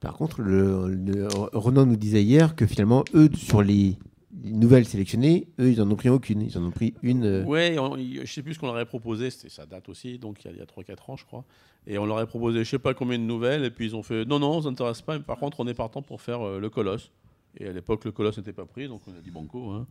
Par 0.00 0.14
contre, 0.14 0.42
le, 0.42 0.88
le- 0.88 1.28
Renan 1.52 1.86
nous 1.86 1.96
disait 1.96 2.22
hier 2.22 2.54
que 2.54 2.66
finalement, 2.66 3.04
eux, 3.14 3.28
sur 3.34 3.62
les 3.62 3.96
nouvelles 4.44 4.84
sélectionnées, 4.84 5.48
eux, 5.58 5.70
ils 5.70 5.80
en 5.82 5.90
ont 5.90 5.96
pris 5.96 6.08
aucune. 6.08 6.42
Ils 6.42 6.56
en 6.56 6.64
ont 6.64 6.70
pris 6.70 6.94
une. 7.02 7.24
euh, 7.24 7.44
on- 7.78 7.96
il- 7.96 8.24
je 8.24 8.32
sais 8.32 8.42
plus 8.42 8.54
ce 8.54 8.60
qu'on 8.60 8.66
leur 8.66 8.76
avait 8.76 8.84
proposé, 8.84 9.30
ça 9.30 9.66
date 9.66 9.88
aussi, 9.88 10.18
donc 10.18 10.44
il 10.44 10.56
y 10.56 10.60
a, 10.60 10.62
a 10.62 10.66
3-4 10.66 11.10
ans, 11.10 11.16
je 11.16 11.24
crois. 11.24 11.44
Et 11.86 11.98
on 11.98 12.06
leur 12.06 12.18
avait 12.18 12.26
proposé 12.28 12.62
je 12.64 12.70
sais 12.70 12.78
pas 12.78 12.94
combien 12.94 13.18
de 13.18 13.24
nouvelles, 13.24 13.64
et 13.64 13.70
puis 13.70 13.86
ils 13.86 13.96
ont 13.96 14.02
fait 14.04 14.24
non, 14.24 14.38
non, 14.38 14.60
ça 14.62 14.70
ne 14.70 14.74
s'intéresse 14.76 15.02
pas, 15.02 15.18
mais 15.18 15.24
par 15.24 15.38
contre, 15.38 15.58
on 15.60 15.66
est 15.66 15.74
partant 15.74 16.02
pour 16.02 16.20
faire 16.20 16.42
euh, 16.46 16.60
le 16.60 16.70
Colosse. 16.70 17.10
Et 17.56 17.66
à 17.66 17.72
l'époque, 17.72 18.04
le 18.04 18.12
Colosse 18.12 18.38
n'était 18.38 18.52
pas 18.52 18.66
pris, 18.66 18.88
donc 18.88 19.02
on 19.06 19.12
a 19.16 19.20
dit 19.20 19.30
banco. 19.30 19.70
Hein. 19.70 19.86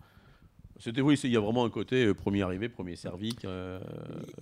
C'était 0.80 1.02
oui, 1.02 1.20
il 1.24 1.32
y 1.32 1.36
a 1.38 1.40
vraiment 1.40 1.66
un 1.66 1.72
côté 1.72 2.06
euh, 2.06 2.14
premier 2.14 2.44
arrivé, 2.44 2.70
premier 2.70 2.96
servi. 2.96 3.36
euh, 3.46 3.80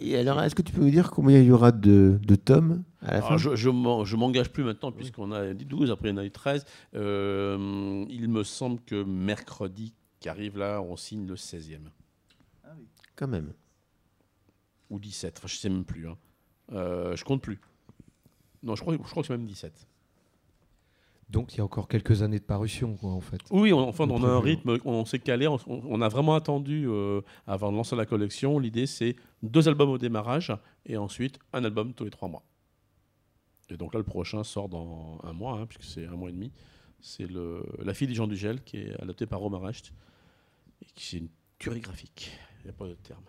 Et 0.01 0.18
alors, 0.18 0.41
est-ce 0.41 0.53
que 0.53 0.61
tu 0.61 0.74
peux 0.74 0.82
nous 0.82 0.89
dire 0.89 1.09
combien 1.09 1.39
il 1.39 1.45
y 1.45 1.51
aura 1.51 1.72
de, 1.72 2.20
de 2.22 2.36
tomes 2.36 2.84
à 3.01 3.13
la 3.13 3.22
fin? 3.22 3.28
alors, 3.28 3.38
je 3.39 3.55
je 3.55 4.16
m'engage 4.18 4.51
plus 4.51 4.63
maintenant, 4.66 4.91
puisqu'on 4.91 5.32
a 5.32 5.53
dit 5.53 5.63
12, 5.66 5.91
après 5.91 6.09
il 6.09 6.11
y 6.11 6.13
en 6.16 6.18
a 6.18 6.26
eu 6.26 6.32
13. 6.32 6.66
Euh, 6.93 8.05
il 8.09 8.28
me 8.28 8.43
semble 8.43 8.82
que 8.82 9.01
mercredi 9.03 9.93
qui 10.20 10.28
arrive 10.28 10.57
là, 10.57 10.82
on 10.82 10.97
signe 10.97 11.26
le 11.26 11.36
16e. 11.36 11.80
Quand 13.16 13.28
même. 13.30 13.53
ou 14.89 14.99
17. 14.99 15.36
Enfin, 15.38 15.47
je 15.47 15.55
sais 15.55 15.70
même 15.70 15.86
plus. 15.86 16.07
Hein. 16.09 16.18
Euh, 16.74 17.16
je 17.16 17.24
compte 17.24 17.41
plus. 17.41 17.61
Non, 18.61 18.76
je 18.76 18.82
crois, 18.82 18.93
je 18.93 19.09
crois 19.09 19.24
que 19.24 19.28
c'est 19.28 19.38
même 19.38 19.47
17. 19.47 19.88
Donc 21.30 21.53
il 21.53 21.57
y 21.57 21.61
a 21.61 21.63
encore 21.63 21.88
quelques 21.88 22.21
années 22.21 22.39
de 22.39 22.43
parution, 22.43 22.95
quoi, 22.97 23.11
en 23.11 23.21
fait. 23.21 23.41
Oui, 23.49 23.73
on, 23.73 23.80
enfin, 23.80 24.07
on 24.07 24.23
a 24.23 24.28
un 24.28 24.39
prévu. 24.41 24.57
rythme, 24.57 24.78
on 24.86 25.05
s'est 25.05 25.19
calé, 25.19 25.47
on, 25.47 25.57
on 25.67 26.01
a 26.01 26.07
vraiment 26.07 26.36
attendu 26.36 26.86
euh, 26.88 27.21
avant 27.47 27.71
de 27.71 27.78
lancer 27.78 27.95
la 27.95 28.05
collection. 28.05 28.59
L'idée, 28.59 28.86
c'est 28.86 29.15
deux 29.41 29.67
albums 29.67 29.89
au 29.89 29.97
démarrage 29.97 30.53
et 30.86 30.97
ensuite 30.97 31.39
un 31.51 31.63
album 31.63 31.93
tous 31.93 32.03
les 32.03 32.11
trois 32.11 32.28
mois. 32.30 32.43
Et 33.69 33.78
donc 33.78 33.93
là, 33.93 33.97
le 33.97 34.05
prochain 34.05 34.43
sort 34.43 34.69
dans 34.69 35.19
un 35.23 35.34
mois, 35.34 35.57
hein, 35.59 35.65
puisque 35.65 35.84
c'est 35.84 36.05
un 36.05 36.15
mois 36.15 36.30
et 36.30 36.34
demi. 36.34 36.51
C'est 37.01 37.28
La 37.84 37.93
fille 37.95 38.07
des 38.07 38.13
gens 38.13 38.28
du 38.28 38.36
gel, 38.38 38.63
qui 38.63 38.78
est 38.78 39.01
adaptée 39.01 39.26
par 39.26 39.39
Romain 39.39 39.57
Recht, 39.57 39.91
et 40.82 40.88
qui 40.93 41.15
est 41.15 41.19
une 41.19 41.30
tuerie 41.57 41.82
graphique. 41.82 42.32
Il 42.59 42.65
n'y 42.65 42.69
a 42.69 42.73
pas 42.73 42.88
de 42.88 42.93
terme. 42.93 43.23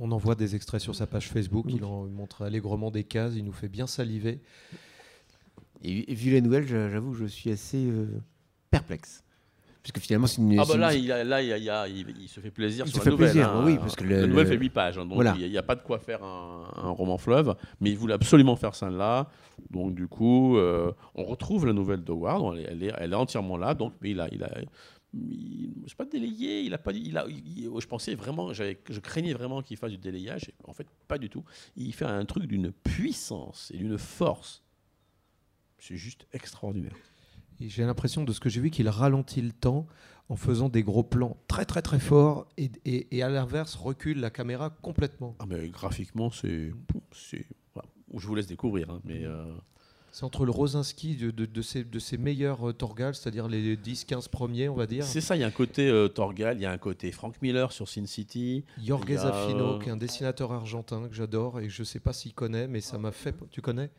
On 0.00 0.10
envoie 0.12 0.34
des 0.34 0.56
extraits 0.56 0.80
sur 0.80 0.94
sa 0.94 1.06
page 1.06 1.28
Facebook, 1.28 1.66
il 1.68 1.84
en 1.84 2.06
montre 2.06 2.42
allègrement 2.42 2.90
des 2.90 3.04
cases, 3.04 3.34
il 3.36 3.44
nous 3.44 3.52
fait 3.52 3.68
bien 3.68 3.86
saliver. 3.86 4.40
Et, 5.82 6.10
et 6.10 6.14
vu 6.14 6.30
les 6.30 6.40
nouvelles, 6.40 6.66
j'a- 6.66 6.90
j'avoue, 6.90 7.14
je 7.14 7.24
suis 7.26 7.50
assez 7.50 7.84
euh, 7.90 8.06
perplexe. 8.70 9.24
Puisque 9.82 9.98
finalement, 9.98 10.26
c'est 10.26 10.42
une. 10.42 10.58
Ah 10.60 10.64
bah 10.68 10.76
là, 10.76 10.94
une- 10.94 11.04
il, 11.04 11.10
a- 11.12 11.24
là, 11.24 11.40
il, 11.42 11.70
a- 11.70 11.88
il 11.88 12.06
il- 12.20 12.28
se 12.28 12.38
fait 12.40 12.50
plaisir 12.50 12.84
Il 12.86 12.92
sur 12.92 12.96
se 12.96 12.98
la 12.98 13.04
fait 13.04 13.10
nouvelle. 13.12 13.30
plaisir, 13.32 13.48
hein. 13.50 13.62
oui, 13.64 13.78
parce 13.78 13.96
que 13.96 14.04
le- 14.04 14.20
la 14.20 14.26
nouvelle 14.26 14.44
le- 14.44 14.50
fait 14.52 14.58
8 14.58 14.68
pages, 14.70 14.98
hein, 14.98 15.04
donc 15.06 15.14
Voilà. 15.14 15.34
il 15.38 15.50
n'y 15.50 15.56
a, 15.56 15.62
pas 15.62 15.74
de 15.74 15.80
quoi 15.80 15.98
faire 15.98 16.22
un, 16.22 16.70
un 16.76 16.90
roman 16.90 17.16
fleuve, 17.16 17.56
mais 17.80 17.90
il 17.90 17.96
voulait 17.96 18.12
absolument 18.12 18.56
faire 18.56 18.74
ça 18.74 18.90
là. 18.90 19.30
Donc 19.70 19.94
du 19.94 20.06
coup, 20.06 20.58
euh, 20.58 20.92
on 21.14 21.24
retrouve 21.24 21.64
la 21.66 21.72
nouvelle 21.72 22.04
de 22.04 22.12
Ward, 22.12 22.56
elle, 22.56 22.60
est- 22.60 22.66
elle 22.68 22.82
est, 22.82 22.92
elle 22.98 23.12
est 23.12 23.16
entièrement 23.16 23.56
là, 23.56 23.72
donc 23.72 23.94
mais 24.02 24.10
il 24.10 24.20
a, 24.20 24.28
il 24.32 24.44
a, 24.44 24.50
c'est 25.86 25.96
pas 25.96 26.04
délayé, 26.04 26.60
il 26.60 26.74
a 26.74 26.78
pas, 26.78 26.92
il 26.92 27.16
a, 27.16 27.24
il- 27.26 27.70
je 27.80 27.86
pensais 27.86 28.14
vraiment, 28.14 28.52
je 28.52 28.98
craignais 29.00 29.32
vraiment 29.32 29.62
qu'il 29.62 29.78
fasse 29.78 29.90
du 29.92 29.98
délayage, 29.98 30.50
en 30.64 30.74
fait 30.74 30.86
pas 31.08 31.16
du 31.16 31.30
tout. 31.30 31.42
Il 31.76 31.94
fait 31.94 32.04
un 32.04 32.26
truc 32.26 32.44
d'une 32.44 32.70
puissance 32.70 33.70
et 33.74 33.78
d'une 33.78 33.96
force, 33.98 34.62
c'est 35.80 35.96
juste 35.96 36.26
extraordinaire. 36.32 36.94
J'ai 37.60 37.84
l'impression 37.84 38.24
de 38.24 38.32
ce 38.32 38.40
que 38.40 38.48
j'ai 38.48 38.60
vu 38.60 38.70
qu'il 38.70 38.88
ralentit 38.88 39.42
le 39.42 39.52
temps 39.52 39.86
en 40.30 40.36
faisant 40.36 40.68
des 40.68 40.82
gros 40.82 41.02
plans 41.02 41.36
très 41.48 41.64
très 41.66 41.82
très 41.82 41.98
forts 41.98 42.46
et, 42.56 42.70
et- 42.86 43.16
et 43.16 43.22
à 43.22 43.28
l'inverse 43.28 43.74
recule 43.74 44.20
la 44.20 44.30
caméra 44.30 44.70
complètement. 44.70 45.34
Ah 45.40 45.44
mais 45.46 45.68
graphiquement, 45.68 46.30
c'est, 46.30 46.72
c'est, 47.12 47.44
voilà. 47.74 47.88
je 48.16 48.26
vous 48.26 48.34
laisse 48.34 48.46
découvrir, 48.46 48.88
hein, 48.90 49.00
mais. 49.04 49.24
euh, 49.24 49.44
C'est 50.12 50.24
entre 50.24 50.44
le 50.46 50.50
Rosinski 50.52 51.16
de, 51.16 51.30
de, 51.30 51.44
de 51.46 51.62
ses, 51.62 51.84
de 51.84 51.98
ses 51.98 52.16
meilleurs 52.16 52.70
euh, 52.70 52.72
Torgal, 52.72 53.14
c'est-à-dire 53.14 53.46
les 53.48 53.76
10-15 53.76 54.28
premiers, 54.30 54.68
on 54.70 54.74
va 54.74 54.86
dire. 54.86 55.04
C'est 55.04 55.20
ça, 55.20 55.36
il 55.36 55.40
y 55.40 55.44
a 55.44 55.46
un 55.46 55.50
côté 55.52 55.88
euh, 55.88 56.08
Torgal, 56.08 56.56
il 56.56 56.62
y 56.62 56.66
a 56.66 56.72
un 56.72 56.78
côté 56.78 57.12
Frank 57.12 57.34
Miller 57.42 57.72
sur 57.72 57.88
Sin 57.88 58.06
City. 58.06 58.64
Jorge 58.82 59.16
Zafino, 59.16 59.74
euh, 59.74 59.78
qui 59.80 59.88
est 59.88 59.92
un 59.92 59.96
dessinateur 59.98 60.50
argentin 60.52 61.08
que 61.08 61.14
j'adore 61.14 61.60
et 61.60 61.68
je 61.68 61.82
sais 61.84 62.00
pas 62.00 62.12
s'il 62.14 62.32
connaît, 62.34 62.66
mais 62.68 62.80
ça 62.80 62.96
m'a 62.98 63.12
fait. 63.12 63.34
Tu 63.50 63.60
connais? 63.60 63.90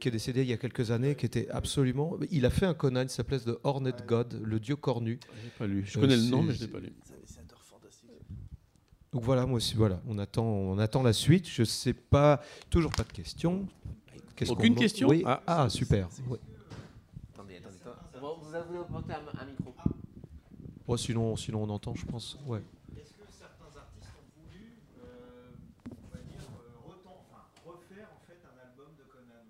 Qui 0.00 0.08
est 0.08 0.10
décédé 0.10 0.42
il 0.42 0.48
y 0.48 0.52
a 0.52 0.58
quelques 0.58 0.90
années, 0.90 1.14
qui 1.16 1.24
était 1.26 1.48
absolument. 1.50 2.16
Il 2.30 2.44
a 2.44 2.50
fait 2.50 2.66
un 2.66 2.74
Conan, 2.74 3.02
il 3.02 3.08
s'appelait 3.10 3.40
The 3.40 3.58
Hornet 3.64 3.94
God, 4.06 4.40
le 4.44 4.60
dieu 4.60 4.76
cornu. 4.76 5.18
J'ai 5.42 5.50
pas 5.58 5.66
lu. 5.66 5.84
Je 5.86 5.98
Euh, 5.98 6.00
connais 6.02 6.16
le 6.16 6.22
nom, 6.24 6.42
mais 6.42 6.52
je 6.54 6.60
l'ai 6.60 6.68
pas 6.68 6.80
lu. 6.80 6.92
Donc 9.12 9.22
voilà, 9.24 9.46
moi 9.46 9.56
aussi, 9.56 9.74
voilà, 9.74 10.02
on 10.06 10.18
attend, 10.18 10.44
on 10.44 10.78
attend 10.78 11.02
la 11.02 11.14
suite. 11.14 11.48
Je 11.48 11.64
sais 11.64 11.94
pas, 11.94 12.42
toujours 12.68 12.92
pas 12.92 13.04
de 13.04 13.12
questions. 13.12 13.66
Aucune 14.50 14.74
question 14.74 15.08
Oui. 15.08 15.22
Ah. 15.24 15.42
Ah, 15.46 15.68
super. 15.70 16.08
Oui. 16.28 16.36
Attendez, 17.32 17.56
attendez. 17.56 17.76
Vous 18.20 18.54
avez 18.54 18.78
apporté 18.78 19.12
un, 19.14 19.44
micro. 19.46 19.74
Oh, 20.86 20.96
sinon, 20.98 21.34
sinon 21.36 21.62
on 21.62 21.70
entend, 21.70 21.94
je 21.94 22.04
pense. 22.04 22.38
Ouais. 22.46 22.60
Est-ce 22.94 23.12
que 23.14 23.22
certains 23.30 23.72
artistes 23.78 24.12
ont 24.18 24.40
voulu, 24.42 24.74
euh, 25.02 25.48
on 25.88 26.14
va 26.14 26.22
dire, 26.22 26.44
euh, 26.52 26.86
retent- 26.86 27.06
enfin, 27.08 27.42
refaire 27.64 28.08
en 28.14 28.20
fait 28.26 28.38
un 28.44 28.68
album 28.68 28.92
de 28.98 29.04
Conan 29.10 29.46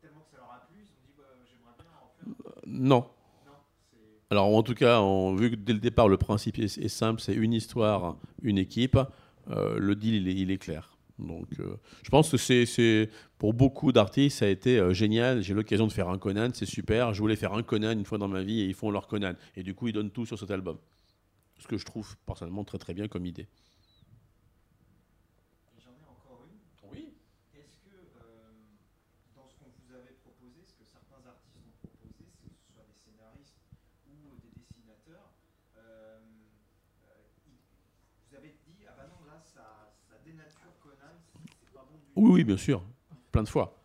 Tellement 0.00 0.20
que 0.20 0.30
ça 0.30 0.36
leur 0.38 0.52
a 0.52 0.66
plu, 0.70 0.78
ils 0.82 0.86
se 0.86 0.92
sont 0.92 1.02
dit 1.04 1.12
bah, 1.18 1.24
j'aimerais 1.44 1.74
bien 1.76 1.90
en 1.98 2.08
faire. 2.14 2.53
Non. 2.66 3.06
Alors 4.30 4.46
en 4.54 4.62
tout 4.62 4.74
cas, 4.74 5.00
on, 5.00 5.34
vu 5.34 5.50
que 5.50 5.56
dès 5.56 5.72
le 5.74 5.78
départ 5.78 6.08
le 6.08 6.16
principe 6.16 6.58
est, 6.58 6.78
est 6.78 6.88
simple, 6.88 7.20
c'est 7.20 7.34
une 7.34 7.52
histoire, 7.52 8.16
une 8.42 8.58
équipe. 8.58 8.98
euh, 9.50 9.78
le 9.78 9.94
deal 9.94 10.14
il 10.14 10.28
est, 10.28 10.34
il 10.34 10.50
est 10.50 10.58
clair. 10.58 10.96
Donc 11.18 11.48
euh, 11.60 11.76
je 12.02 12.08
pense 12.10 12.30
que 12.30 12.36
c'est, 12.36 13.10
pour 13.38 13.54
beaucoup 13.54 13.92
d'artistes 13.92 14.38
ça 14.38 14.46
a 14.46 14.48
été 14.48 14.78
euh, 14.78 14.92
génial. 14.92 15.42
J'ai 15.42 15.52
eu 15.52 15.56
l'occasion 15.56 15.86
de 15.86 15.92
faire 15.92 16.08
un 16.08 16.18
Conan, 16.18 16.48
c'est 16.52 16.66
super. 16.66 17.14
Je 17.14 17.20
voulais 17.20 17.36
faire 17.36 17.52
un 17.52 17.62
Conan 17.62 17.92
une 17.92 18.04
fois 18.04 18.18
dans 18.18 18.28
ma 18.28 18.42
vie 18.42 18.60
et 18.60 18.64
ils 18.64 18.74
font 18.74 18.90
leur 18.90 19.06
Conan. 19.06 19.34
Et 19.56 19.62
du 19.62 19.74
coup 19.74 19.86
ils 19.88 19.92
donnent 19.92 20.10
tout 20.10 20.26
sur 20.26 20.38
cet 20.38 20.50
album. 20.50 20.78
Ce 21.58 21.68
que 21.68 21.76
je 21.78 21.84
trouve 21.84 22.16
personnellement 22.26 22.64
très 22.64 22.78
très 22.78 22.94
bien 22.94 23.06
comme 23.06 23.26
idée. 23.26 23.46
Et 25.76 25.80
j'en 25.80 25.92
ai 25.92 26.04
encore 26.10 26.44
une. 26.50 26.58
Oui. 26.90 27.14
Est-ce 27.54 27.76
que 27.78 27.94
euh, 27.94 28.50
dans 29.36 29.46
ce 29.48 29.54
qu'on 29.54 29.70
vous 29.70 29.94
avait 29.94 30.16
proposé, 30.24 30.64
ce 30.66 30.72
que 30.74 30.84
certains 30.84 31.22
artistes 31.28 31.54
ont 31.62 31.70
proposé, 31.78 32.26
c'est 32.42 32.48
que 32.50 32.58
ce 32.58 32.72
soit 32.74 32.84
des 32.90 32.93
scénaristes 33.04 33.60
ou 34.08 34.36
des 34.42 34.50
dessinateurs, 34.56 35.30
euh, 35.76 36.18
euh, 37.04 37.14
vous 38.28 38.36
avez 38.36 38.56
dit 38.66 38.84
ah 38.88 38.94
bah 38.96 39.06
non 39.08 39.24
là 39.26 39.40
ça, 39.42 39.92
ça 40.08 40.16
dénature 40.24 40.72
Conan, 40.82 41.14
c'est 41.60 41.72
pas 41.72 41.84
bon 41.90 41.98
du 41.98 42.04
tout. 42.06 42.12
Oui, 42.20 42.30
oui, 42.32 42.44
bien 42.44 42.56
sûr, 42.56 42.82
plein 43.32 43.42
de 43.42 43.48
fois. 43.48 43.83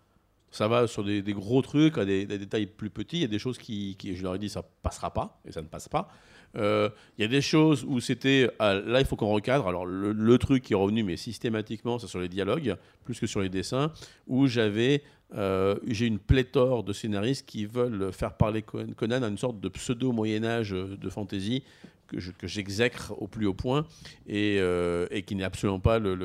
Ça 0.51 0.67
va 0.67 0.87
sur 0.87 1.03
des, 1.03 1.21
gros 1.33 1.61
trucs, 1.61 1.97
à 1.97 2.05
des, 2.05 2.25
des 2.25 2.37
détails 2.37 2.65
plus 2.65 2.89
petits. 2.89 3.17
Il 3.17 3.21
y 3.21 3.25
a 3.25 3.27
des 3.27 3.39
choses 3.39 3.57
qui, 3.57 3.95
je 4.03 4.23
leur 4.23 4.35
ai 4.35 4.39
dit, 4.39 4.49
ça 4.49 4.63
passera 4.81 5.13
pas, 5.13 5.39
et 5.45 5.51
ça 5.51 5.61
ne 5.61 5.67
passe 5.67 5.87
pas. 5.89 6.09
Euh, 6.55 6.89
Il 7.17 7.21
y 7.21 7.25
a 7.25 7.27
des 7.27 7.41
choses 7.41 7.85
où 7.87 7.99
c'était, 7.99 8.49
ah, 8.57 8.73
là, 8.73 8.99
il 8.99 9.05
faut 9.05 9.15
qu'on 9.15 9.29
recadre. 9.31 9.67
Alors, 9.67 9.85
le, 9.85 10.37
truc 10.39 10.63
qui 10.63 10.73
est 10.73 10.75
revenu, 10.75 11.03
mais 11.03 11.17
systématiquement, 11.17 11.99
c'est 11.99 12.07
sur 12.07 12.19
les 12.19 12.29
dialogues, 12.29 12.75
plus 13.05 13.19
que 13.19 13.27
sur 13.27 13.41
les 13.41 13.49
dessins, 13.49 13.91
où 14.27 14.47
j'avais, 14.47 15.03
euh, 15.35 15.75
j'ai 15.85 16.07
une 16.07 16.17
pléthore 16.17 16.83
de 16.83 16.93
scénaristes 16.93 17.45
qui 17.45 17.65
veulent 17.67 18.11
faire 18.11 18.33
parler 18.33 18.63
Con- 18.63 18.93
Conan 18.95 19.21
à 19.21 19.27
une 19.27 19.37
sorte 19.37 19.59
de 19.59 19.69
pseudo 19.69 20.11
Moyen-Âge 20.11 20.71
de 20.71 21.09
fantasy 21.09 21.63
que 22.07 22.19
je- 22.19 22.31
que 22.31 22.47
j'exècre 22.47 23.13
au 23.21 23.27
plus 23.27 23.45
haut 23.45 23.53
point 23.53 23.85
et, 24.25 24.57
euh, 24.59 25.05
qui 25.27 25.35
n'est 25.35 25.43
absolument 25.43 25.79
pas 25.79 25.99
le, 25.99 26.15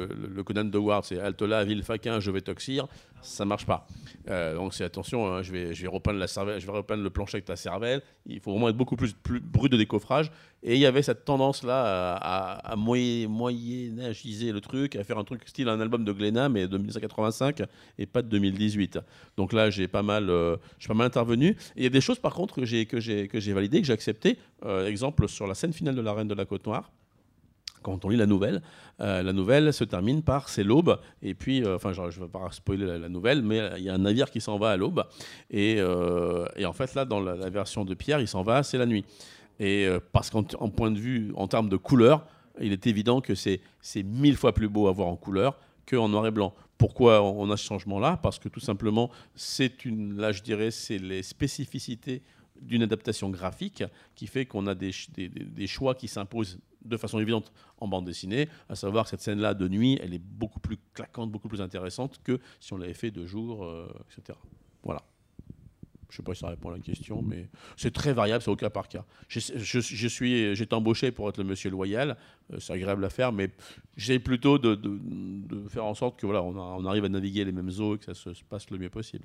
Conan 0.42 0.64
de 0.64 0.78
Ward. 0.78 1.04
C'est 1.04 1.18
Altola, 1.18 1.62
ville 1.64 1.82
faquin, 1.82 2.20
je 2.20 2.30
vais 2.30 2.40
toxir. 2.40 2.88
Ça 3.24 3.44
marche 3.44 3.64
pas. 3.66 3.86
Euh, 4.28 4.54
donc 4.54 4.74
c'est 4.74 4.84
attention, 4.84 5.26
hein, 5.26 5.42
je, 5.42 5.50
vais, 5.50 5.74
je, 5.74 5.82
vais 5.82 5.88
repeindre 5.88 6.18
la 6.18 6.26
cervelle, 6.26 6.60
je 6.60 6.66
vais 6.66 6.72
repeindre 6.72 7.02
le 7.02 7.10
plancher 7.10 7.36
avec 7.36 7.46
ta 7.46 7.56
cervelle. 7.56 8.02
Il 8.26 8.38
faut 8.40 8.52
vraiment 8.52 8.68
être 8.68 8.76
beaucoup 8.76 8.96
plus, 8.96 9.12
plus 9.14 9.40
brut 9.40 9.72
de 9.72 9.76
décoffrage. 9.76 10.30
Et 10.62 10.74
il 10.74 10.80
y 10.80 10.86
avait 10.86 11.02
cette 11.02 11.24
tendance-là 11.24 12.16
à, 12.16 12.16
à, 12.16 12.72
à 12.72 12.76
moyen- 12.76 13.28
le 13.28 14.58
truc, 14.60 14.96
à 14.96 15.04
faire 15.04 15.18
un 15.18 15.24
truc 15.24 15.46
style 15.46 15.68
un 15.68 15.80
album 15.80 16.04
de 16.04 16.12
Glénat, 16.12 16.48
mais 16.48 16.68
de 16.68 16.76
1985 16.76 17.62
et 17.98 18.06
pas 18.06 18.22
de 18.22 18.28
2018. 18.28 18.98
Donc 19.36 19.52
là, 19.52 19.70
j'ai 19.70 19.88
pas 19.88 20.02
mal, 20.02 20.30
euh, 20.30 20.56
j'ai 20.78 20.88
pas 20.88 20.94
mal 20.94 21.06
intervenu. 21.06 21.56
Il 21.76 21.82
y 21.82 21.86
a 21.86 21.90
des 21.90 22.00
choses, 22.00 22.18
par 22.18 22.34
contre, 22.34 22.54
que 22.56 22.64
j'ai, 22.64 22.86
que 22.86 23.00
j'ai, 23.00 23.28
que 23.28 23.40
j'ai 23.40 23.52
validées, 23.52 23.80
que 23.80 23.86
j'ai 23.86 23.92
acceptées. 23.92 24.38
Euh, 24.64 24.86
exemple, 24.86 25.28
sur 25.28 25.46
la 25.46 25.54
scène 25.54 25.72
finale 25.72 25.94
de 25.94 26.00
La 26.00 26.12
Reine 26.12 26.28
de 26.28 26.34
la 26.34 26.44
Côte 26.44 26.66
Noire, 26.66 26.90
quand 27.84 28.04
on 28.04 28.08
lit 28.08 28.16
la 28.16 28.26
nouvelle, 28.26 28.62
euh, 29.00 29.22
la 29.22 29.32
nouvelle 29.32 29.72
se 29.72 29.84
termine 29.84 30.22
par 30.22 30.48
c'est 30.48 30.64
l'aube, 30.64 30.98
et 31.22 31.34
puis, 31.34 31.62
euh, 31.62 31.76
enfin, 31.76 31.92
je 31.92 32.00
ne 32.00 32.24
vais 32.24 32.28
pas 32.28 32.48
spoiler 32.50 32.98
la, 32.98 33.08
nouvelle, 33.08 33.42
mais 33.42 33.60
il 33.76 33.84
y 33.84 33.90
a 33.90 33.94
un 33.94 33.98
navire 33.98 34.30
qui 34.30 34.40
s'en 34.40 34.58
va 34.58 34.70
à 34.70 34.76
l'aube, 34.76 35.04
et, 35.50 35.76
euh, 35.78 36.46
en 36.64 36.72
fait, 36.72 36.94
là, 36.94 37.04
dans 37.04 37.20
la, 37.20 37.50
version 37.50 37.84
de 37.84 37.94
Pierre, 37.94 38.20
il 38.20 38.26
s'en 38.26 38.42
va, 38.42 38.62
c'est 38.62 38.78
la 38.78 38.86
nuit. 38.86 39.04
Et 39.60 39.86
parce 40.10 40.30
qu'en 40.30 40.44
en 40.58 40.68
point 40.68 40.90
de 40.90 40.98
vue, 40.98 41.32
en 41.36 41.46
termes 41.46 41.68
de 41.68 41.76
couleur, 41.76 42.26
il 42.60 42.72
est 42.72 42.88
évident 42.88 43.20
que 43.20 43.34
c'est 43.36 43.60
mille 44.02 44.36
fois 44.36 44.52
plus 44.52 44.68
beau 44.68 44.88
à 44.88 44.92
voir 44.92 45.06
en 45.06 45.14
couleur 45.14 45.60
qu'en 45.88 46.08
noir 46.08 46.26
et 46.26 46.32
blanc. 46.32 46.54
Pourquoi 46.76 47.22
on 47.22 47.48
a 47.52 47.56
ce 47.56 47.64
changement-là? 47.64 48.18
Parce 48.20 48.40
que 48.40 48.48
tout 48.48 48.58
simplement, 48.58 49.10
c'est 49.36 49.72
là 49.84 50.32
je 50.32 50.42
dirais, 50.42 50.72
c'est 50.72 50.98
les 50.98 51.22
spécificités 51.22 52.22
d'une 52.60 52.82
adaptation 52.82 53.30
graphique 53.30 53.84
qui 54.16 54.26
fait 54.26 54.44
qu'on 54.44 54.66
a 54.66 54.74
des 54.74 55.66
choix 55.68 55.94
qui 55.94 56.08
s'imposent 56.08 56.58
de 56.84 56.96
façon 56.96 57.18
évidente 57.18 57.52
en 57.78 57.88
bande 57.88 58.04
dessinée, 58.04 58.48
à 58.68 58.74
savoir 58.74 59.04
que 59.04 59.10
cette 59.10 59.20
scène-là 59.20 59.54
de 59.54 59.68
nuit, 59.68 59.98
elle 60.02 60.14
est 60.14 60.22
beaucoup 60.22 60.60
plus 60.60 60.78
claquante, 60.94 61.30
beaucoup 61.30 61.48
plus 61.48 61.60
intéressante 61.60 62.20
que 62.22 62.40
si 62.60 62.72
on 62.72 62.76
l'avait 62.76 62.94
fait 62.94 63.10
de 63.10 63.26
jour, 63.26 63.64
euh, 63.64 63.88
etc. 64.10 64.38
Voilà. 64.82 65.02
Je 66.10 66.20
ne 66.20 66.22
sais 66.22 66.22
pas 66.22 66.34
si 66.34 66.40
ça 66.40 66.48
répond 66.48 66.68
à 66.68 66.74
la 66.74 66.78
question, 66.78 67.22
mais 67.22 67.48
c'est 67.76 67.92
très 67.92 68.12
variable, 68.12 68.40
c'est 68.40 68.50
au 68.50 68.54
cas 68.54 68.70
par 68.70 68.86
cas. 68.86 69.04
Je, 69.26 69.40
je, 69.40 70.08
suis, 70.08 70.54
j'ai 70.54 70.62
été 70.62 70.74
embauché 70.74 71.10
pour 71.10 71.28
être 71.28 71.38
le 71.38 71.44
monsieur 71.44 71.70
loyal, 71.70 72.16
euh, 72.52 72.60
c'est 72.60 72.72
agréable 72.72 73.04
à 73.04 73.10
faire, 73.10 73.32
mais 73.32 73.50
j'ai 73.96 74.18
plutôt 74.20 74.58
de, 74.58 74.78
faire 75.68 75.84
en 75.84 75.94
sorte 75.94 76.18
que 76.18 76.26
voilà, 76.26 76.42
on, 76.42 76.84
arrive 76.84 77.04
à 77.04 77.08
naviguer 77.08 77.44
les 77.44 77.52
mêmes 77.52 77.72
eaux 77.80 77.96
et 77.96 77.98
que 77.98 78.04
ça 78.04 78.14
se 78.14 78.44
passe 78.44 78.70
le 78.70 78.78
mieux 78.78 78.90
possible. 78.90 79.24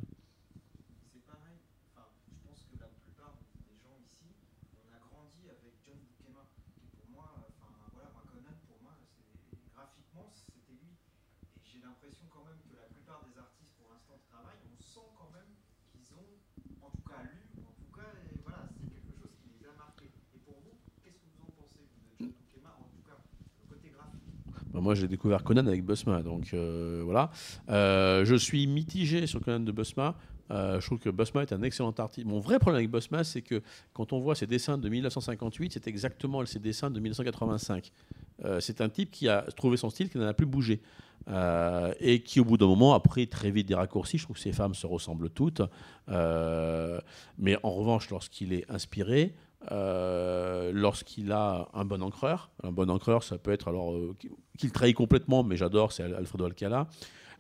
C'est 1.14 1.26
pareil. 1.26 1.62
Enfin, 1.94 2.08
je 2.26 2.38
pense 2.42 2.66
que 2.70 2.78
la 2.80 2.90
plupart 2.90 3.38
des 3.66 3.78
gens 3.82 3.98
ici, 4.02 4.34
on 4.74 4.90
a 4.90 4.98
grandi 4.98 5.46
avec 5.46 5.78
John 5.86 5.98
Buscema. 6.10 6.42
qui 6.58 6.90
pour 6.98 7.06
moi, 7.14 7.38
euh, 7.38 7.54
enfin 7.62 7.70
voilà, 7.94 8.10
moi 8.14 8.24
Conan, 8.30 8.56
pour 8.66 8.82
moi, 8.82 8.98
c'est 8.98 9.62
graphiquement, 9.74 10.30
c'était 10.34 10.74
lui. 10.74 10.96
Et 11.58 11.66
j'ai 11.66 11.82
l'impression 11.82 12.26
quand 12.34 12.46
même 12.46 12.62
que 12.66 12.78
la 12.78 12.90
plupart 12.90 13.26
des 13.26 13.38
artistes 13.38 13.74
pour 13.78 13.90
l'instant 13.90 14.18
qui 14.22 14.30
travaillent, 14.30 14.64
on 14.70 14.78
sent 14.82 15.10
quand 15.18 15.30
même 15.34 15.50
qu'ils 15.90 16.14
ont, 16.14 16.30
en 16.86 16.94
tout 16.94 17.06
cas 17.10 17.26
lu, 17.26 17.42
ou 17.58 17.66
en 17.66 17.74
tout 17.74 17.90
cas, 17.90 18.06
euh, 18.06 18.38
voilà, 18.46 18.70
c'est 18.70 18.86
quelque 18.86 19.18
chose 19.18 19.34
qui 19.42 19.50
les 19.50 19.66
a 19.66 19.74
marqués. 19.74 20.14
Et 20.14 20.40
pour 20.46 20.62
vous, 20.62 20.78
qu'est-ce 21.02 21.18
que 21.20 21.26
vous 21.26 21.42
en 21.42 21.52
pensez 21.58 21.82
vous, 21.90 22.06
de 22.06 22.14
John 22.22 22.34
Buscema, 22.38 22.72
en 22.78 22.88
tout 22.94 23.02
cas, 23.02 23.18
le 23.18 23.66
côté 23.66 23.90
graphique 23.90 24.30
Bah, 24.46 24.79
Bah, 24.79 24.79
Moi, 24.90 24.96
j'ai 24.96 25.08
découvert 25.08 25.44
Conan 25.44 25.68
avec 25.68 25.86
Busma, 25.86 26.24
donc 26.24 26.52
euh, 26.56 27.04
voilà. 27.06 27.30
Euh, 27.70 28.26
je 28.26 28.34
suis 28.34 28.66
mitigé 28.66 29.28
sur 29.28 29.40
Conan 29.40 29.60
de 29.60 29.72
Busma. 29.72 30.16
Euh, 30.50 30.82
je 30.82 30.86
trouve 30.88 30.98
que 30.98 31.12
Busma 31.12 31.44
est 31.44 31.54
un 31.54 31.62
excellent 31.62 31.92
artiste. 31.92 32.26
Mon 32.26 32.40
vrai 32.40 32.58
problème 32.58 32.80
avec 32.80 32.90
Busma, 32.90 33.24
c'est 33.24 33.44
que 33.44 33.62
quand 33.94 34.14
on 34.14 34.20
voit 34.20 34.34
ses 34.34 34.48
dessins 34.48 34.80
de 34.80 34.90
1958, 34.90 35.74
c'est 35.74 35.86
exactement 35.86 36.44
ses 36.44 36.58
dessins 36.58 36.90
de 36.90 37.00
1985. 37.00 37.92
Euh, 38.46 38.60
c'est 38.62 38.82
un 38.82 38.90
type 38.90 39.12
qui 39.12 39.30
a 39.30 39.44
trouvé 39.56 39.78
son 39.78 39.92
style, 39.92 40.10
qui 40.10 40.18
n'en 40.18 40.26
a 40.26 40.34
plus 40.34 40.48
bougé. 40.48 40.82
Et 42.00 42.24
qui, 42.24 42.40
au 42.40 42.44
bout 42.44 42.58
d'un 42.58 42.66
moment, 42.66 42.96
a 42.96 43.00
pris 43.00 43.28
très 43.28 43.52
vite 43.52 43.68
des 43.68 43.76
raccourcis. 43.76 44.18
Je 44.18 44.24
trouve 44.24 44.38
que 44.38 44.42
ces 44.42 44.54
femmes 44.54 44.74
se 44.74 44.88
ressemblent 44.88 45.30
toutes. 45.30 45.62
Mais 46.08 47.58
en 47.62 47.70
revanche, 47.70 48.10
lorsqu'il 48.10 48.54
est 48.54 48.66
inspiré, 48.72 49.36
euh, 49.72 50.72
lorsqu'il 50.74 51.32
a 51.32 51.68
un 51.74 51.86
bon 51.86 52.02
encreur, 52.02 52.50
un 52.64 52.72
bon 52.72 52.90
encreur, 52.90 53.24
ça 53.24 53.38
peut 53.38 53.52
être 53.52 53.68
alors 53.68 53.94
euh, 53.94 54.16
qu'il 54.58 54.72
trahit 54.72 54.96
complètement, 54.96 55.44
mais 55.44 55.58
j'adore, 55.58 55.92
c'est 55.92 56.04
Al- 56.04 56.16
Alfredo 56.16 56.46
Alcala. 56.46 56.88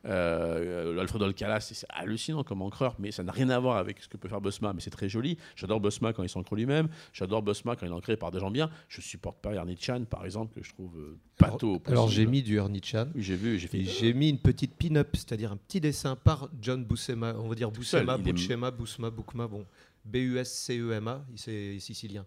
Euh, 0.06 0.98
Alfredo 0.98 1.26
Alcala, 1.26 1.60
c'est 1.60 1.86
hallucinant 1.90 2.46
comme 2.46 2.62
encreur, 2.62 2.96
mais 3.00 3.12
ça 3.12 3.22
n'a 3.22 3.34
rien 3.34 3.50
à 3.50 3.60
voir 3.60 3.76
avec 3.76 4.02
ce 4.02 4.08
que 4.08 4.16
peut 4.16 4.30
faire 4.30 4.40
Busma, 4.40 4.72
mais 4.72 4.80
c'est 4.80 4.90
très 4.90 5.10
joli. 5.10 5.38
J'adore 5.58 5.82
Busma 5.82 6.14
quand 6.14 6.24
il 6.24 6.30
s'encre 6.30 6.56
lui-même, 6.56 6.88
j'adore 7.12 7.42
Busma 7.42 7.76
quand 7.76 7.86
il 7.86 7.90
est 7.92 7.96
ancré 7.96 8.16
par 8.16 8.32
des 8.32 8.40
gens 8.40 8.50
bien. 8.50 8.70
Je 8.88 9.02
supporte 9.02 9.40
pas 9.42 9.54
Ernie 9.54 9.76
Chan, 9.78 10.06
par 10.10 10.24
exemple, 10.24 10.58
que 10.58 10.66
je 10.66 10.72
trouve 10.74 10.98
pato. 11.38 11.82
Alors 11.86 12.08
j'ai 12.08 12.26
mis 12.26 12.42
du 12.44 12.56
Ernie 12.58 12.82
Chan. 12.82 13.08
Oui, 13.14 13.24
j'ai 13.24 13.36
vu, 13.36 13.60
j'ai 13.60 13.68
fait. 13.68 13.84
J'ai 13.84 14.14
mis 14.14 14.30
une 14.30 14.40
petite 14.40 14.76
pin-up, 14.78 15.10
c'est-à-dire 15.14 15.52
un 15.52 15.58
petit 15.58 15.82
dessin 15.82 16.16
par 16.16 16.48
John 16.62 16.86
Buscema. 16.86 17.34
On 17.38 17.50
va 17.50 17.56
dire 17.56 17.70
Buscema, 17.70 18.18
Buscema, 18.18 18.72
Busma, 18.72 19.10
Boukma, 19.10 19.48
bon. 19.48 19.66
B-U-S-C-E-M-A, 20.10 21.26
c'est 21.36 21.76
c'est 21.80 21.80
sicilien. 21.80 22.26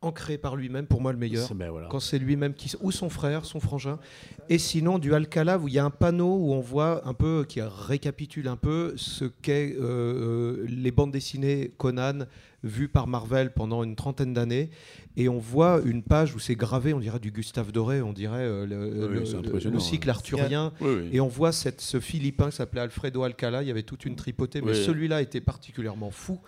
Ancré 0.00 0.36
par 0.36 0.56
lui-même, 0.56 0.86
pour 0.86 1.00
moi 1.00 1.12
le 1.12 1.18
meilleur. 1.18 1.54
Ben 1.54 1.70
voilà. 1.70 1.86
Quand 1.88 2.00
c'est 2.00 2.18
lui-même 2.18 2.54
qui. 2.54 2.72
Ou 2.80 2.90
son 2.90 3.08
frère, 3.08 3.44
son 3.44 3.60
frangin. 3.60 4.00
Et 4.48 4.58
sinon, 4.58 4.98
du 4.98 5.14
Alcala, 5.14 5.58
où 5.58 5.68
il 5.68 5.74
y 5.74 5.78
a 5.78 5.84
un 5.84 5.90
panneau 5.90 6.38
où 6.38 6.52
on 6.52 6.60
voit 6.60 7.06
un 7.06 7.14
peu, 7.14 7.44
qui 7.48 7.60
récapitule 7.62 8.48
un 8.48 8.56
peu 8.56 8.94
ce 8.96 9.26
qu'est 9.26 9.76
euh, 9.76 9.82
euh, 9.82 10.66
les 10.68 10.90
bandes 10.90 11.12
dessinées 11.12 11.72
Conan 11.78 12.26
vues 12.64 12.88
par 12.88 13.06
Marvel 13.06 13.52
pendant 13.52 13.84
une 13.84 13.94
trentaine 13.94 14.34
d'années. 14.34 14.70
Et 15.16 15.28
on 15.28 15.38
voit 15.38 15.80
une 15.84 16.02
page 16.02 16.34
où 16.34 16.40
c'est 16.40 16.56
gravé, 16.56 16.94
on 16.94 16.98
dirait 16.98 17.20
du 17.20 17.30
Gustave 17.30 17.70
Doré, 17.70 18.02
on 18.02 18.12
dirait 18.12 18.44
euh, 18.44 18.66
le, 18.66 19.70
Oui, 19.70 19.80
cycle 19.80 20.10
arthurien. 20.10 20.72
Oui, 20.80 20.94
oui. 21.02 21.08
Et 21.12 21.20
on 21.20 21.28
voit 21.28 21.52
cette, 21.52 21.80
ce 21.80 22.00
Philippin 22.00 22.50
qui 22.50 22.56
s'appelait 22.56 22.80
Alfredo 22.80 23.22
Alcala. 23.22 23.62
Il 23.62 23.68
y 23.68 23.70
avait 23.70 23.82
toute 23.84 24.04
une 24.04 24.16
tripotée, 24.16 24.62
mais 24.62 24.74
celui-là 24.74 25.22
était 25.22 25.40
particulièrement 25.40 26.10
fou. 26.10 26.40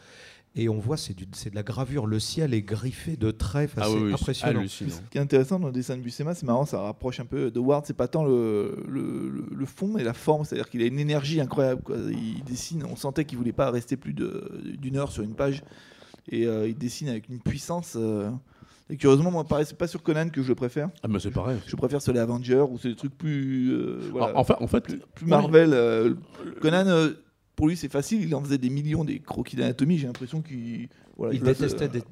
Et 0.57 0.68
on 0.68 0.78
voit, 0.78 0.96
c'est 0.96 1.14
de 1.16 1.55
la 1.55 1.64
gravure. 1.64 2.07
Le 2.07 2.20
ciel 2.20 2.55
est 2.55 2.62
griffé 2.62 3.16
de 3.16 3.32
traits. 3.32 3.70
Enfin, 3.72 3.82
Ah 3.84 3.88
c'est 3.90 3.96
oui, 3.96 4.02
oui, 4.05 4.09
c'est 4.11 4.14
impressionnant. 4.22 4.61
hallucinant. 4.61 4.90
Ce 4.94 5.11
qui 5.11 5.18
est 5.18 5.20
intéressant 5.20 5.59
dans 5.59 5.66
le 5.66 5.72
dessin 5.72 5.96
de 5.96 6.02
Buscema, 6.02 6.32
c'est 6.34 6.46
marrant, 6.46 6.64
ça 6.64 6.80
rapproche 6.80 7.18
un 7.18 7.24
peu 7.24 7.50
de 7.50 7.59
Ward. 7.59 7.84
C'est 7.86 7.96
pas 7.96 8.07
tant 8.07 8.24
le, 8.24 8.76
le, 8.88 9.30
le- 9.30 9.46
le 9.52 9.66
fond, 9.66 9.90
mais 9.94 10.05
la 10.05 10.12
forme. 10.14 10.44
C'est-à-dire 10.44 10.70
qu'il 10.70 10.80
a 10.82 10.86
une 10.86 11.00
énergie 11.00 11.40
incroyable. 11.40 11.82
quoi. 11.82 11.96
Il 12.09 12.44
dessine, 12.44 12.84
on 12.88 12.94
sentait 12.94 13.24
qu'il 13.24 13.36
voulait 13.36 13.52
pas 13.52 13.70
rester 13.72 13.96
plus 13.96 14.12
d'une 14.14 14.96
heure 14.96 15.11
sur 15.11 15.24
une 15.24 15.34
page. 15.34 15.64
Et 16.28 16.46
euh, 16.46 16.68
il 16.68 16.78
dessine 16.78 17.09
avec 17.09 17.28
une 17.28 17.40
puissance. 17.40 17.94
euh, 17.96 18.30
Et 18.90 18.96
curieusement, 18.96 19.32
moi, 19.32 19.42
pareil, 19.42 19.66
c'est 19.68 19.76
pas 19.76 19.88
sur 19.88 20.05
Conan 20.05 20.28
que 20.28 20.40
je 20.40 20.48
le 20.50 20.55
préfère. 20.55 20.88
Ah, 21.02 21.09
mais 21.09 21.18
c'est 21.18 21.32
pareil. 21.32 21.59
Je 21.66 21.74
préfère 21.74 22.00
sur 22.00 22.12
les 22.12 22.20
Avengers 22.20 22.64
ou 22.70 22.78
c'est 22.78 22.90
des 22.90 22.96
trucs 22.96 23.18
plus. 23.18 23.72
euh, 23.72 23.98
voilà, 24.12 24.26
Alors, 24.28 24.38
en 24.38 24.44
fait, 24.44 24.55
en 24.61 24.66
fait 24.68 24.80
plus, 24.82 25.00
plus 25.16 25.26
Marvel. 25.26 25.70
euh, 25.74 26.14
Conan, 26.61 26.86
euh, 26.86 27.11
pour 27.57 27.68
lui, 27.68 27.76
c'est 27.76 27.90
facile. 27.90 28.22
Il 28.22 28.34
en 28.34 28.42
faisait 28.42 28.59
des 28.59 28.70
millions 28.70 29.05
des 29.05 29.20
croquis 29.20 29.57
d'anatomie. 29.57 29.98
J'ai 29.98 30.07
l'impression 30.07 30.42
qu'il. 30.42 30.88
Voilà, 31.17 31.35
Il 31.35 31.43
détestait 31.43 31.89
des- 31.89 32.03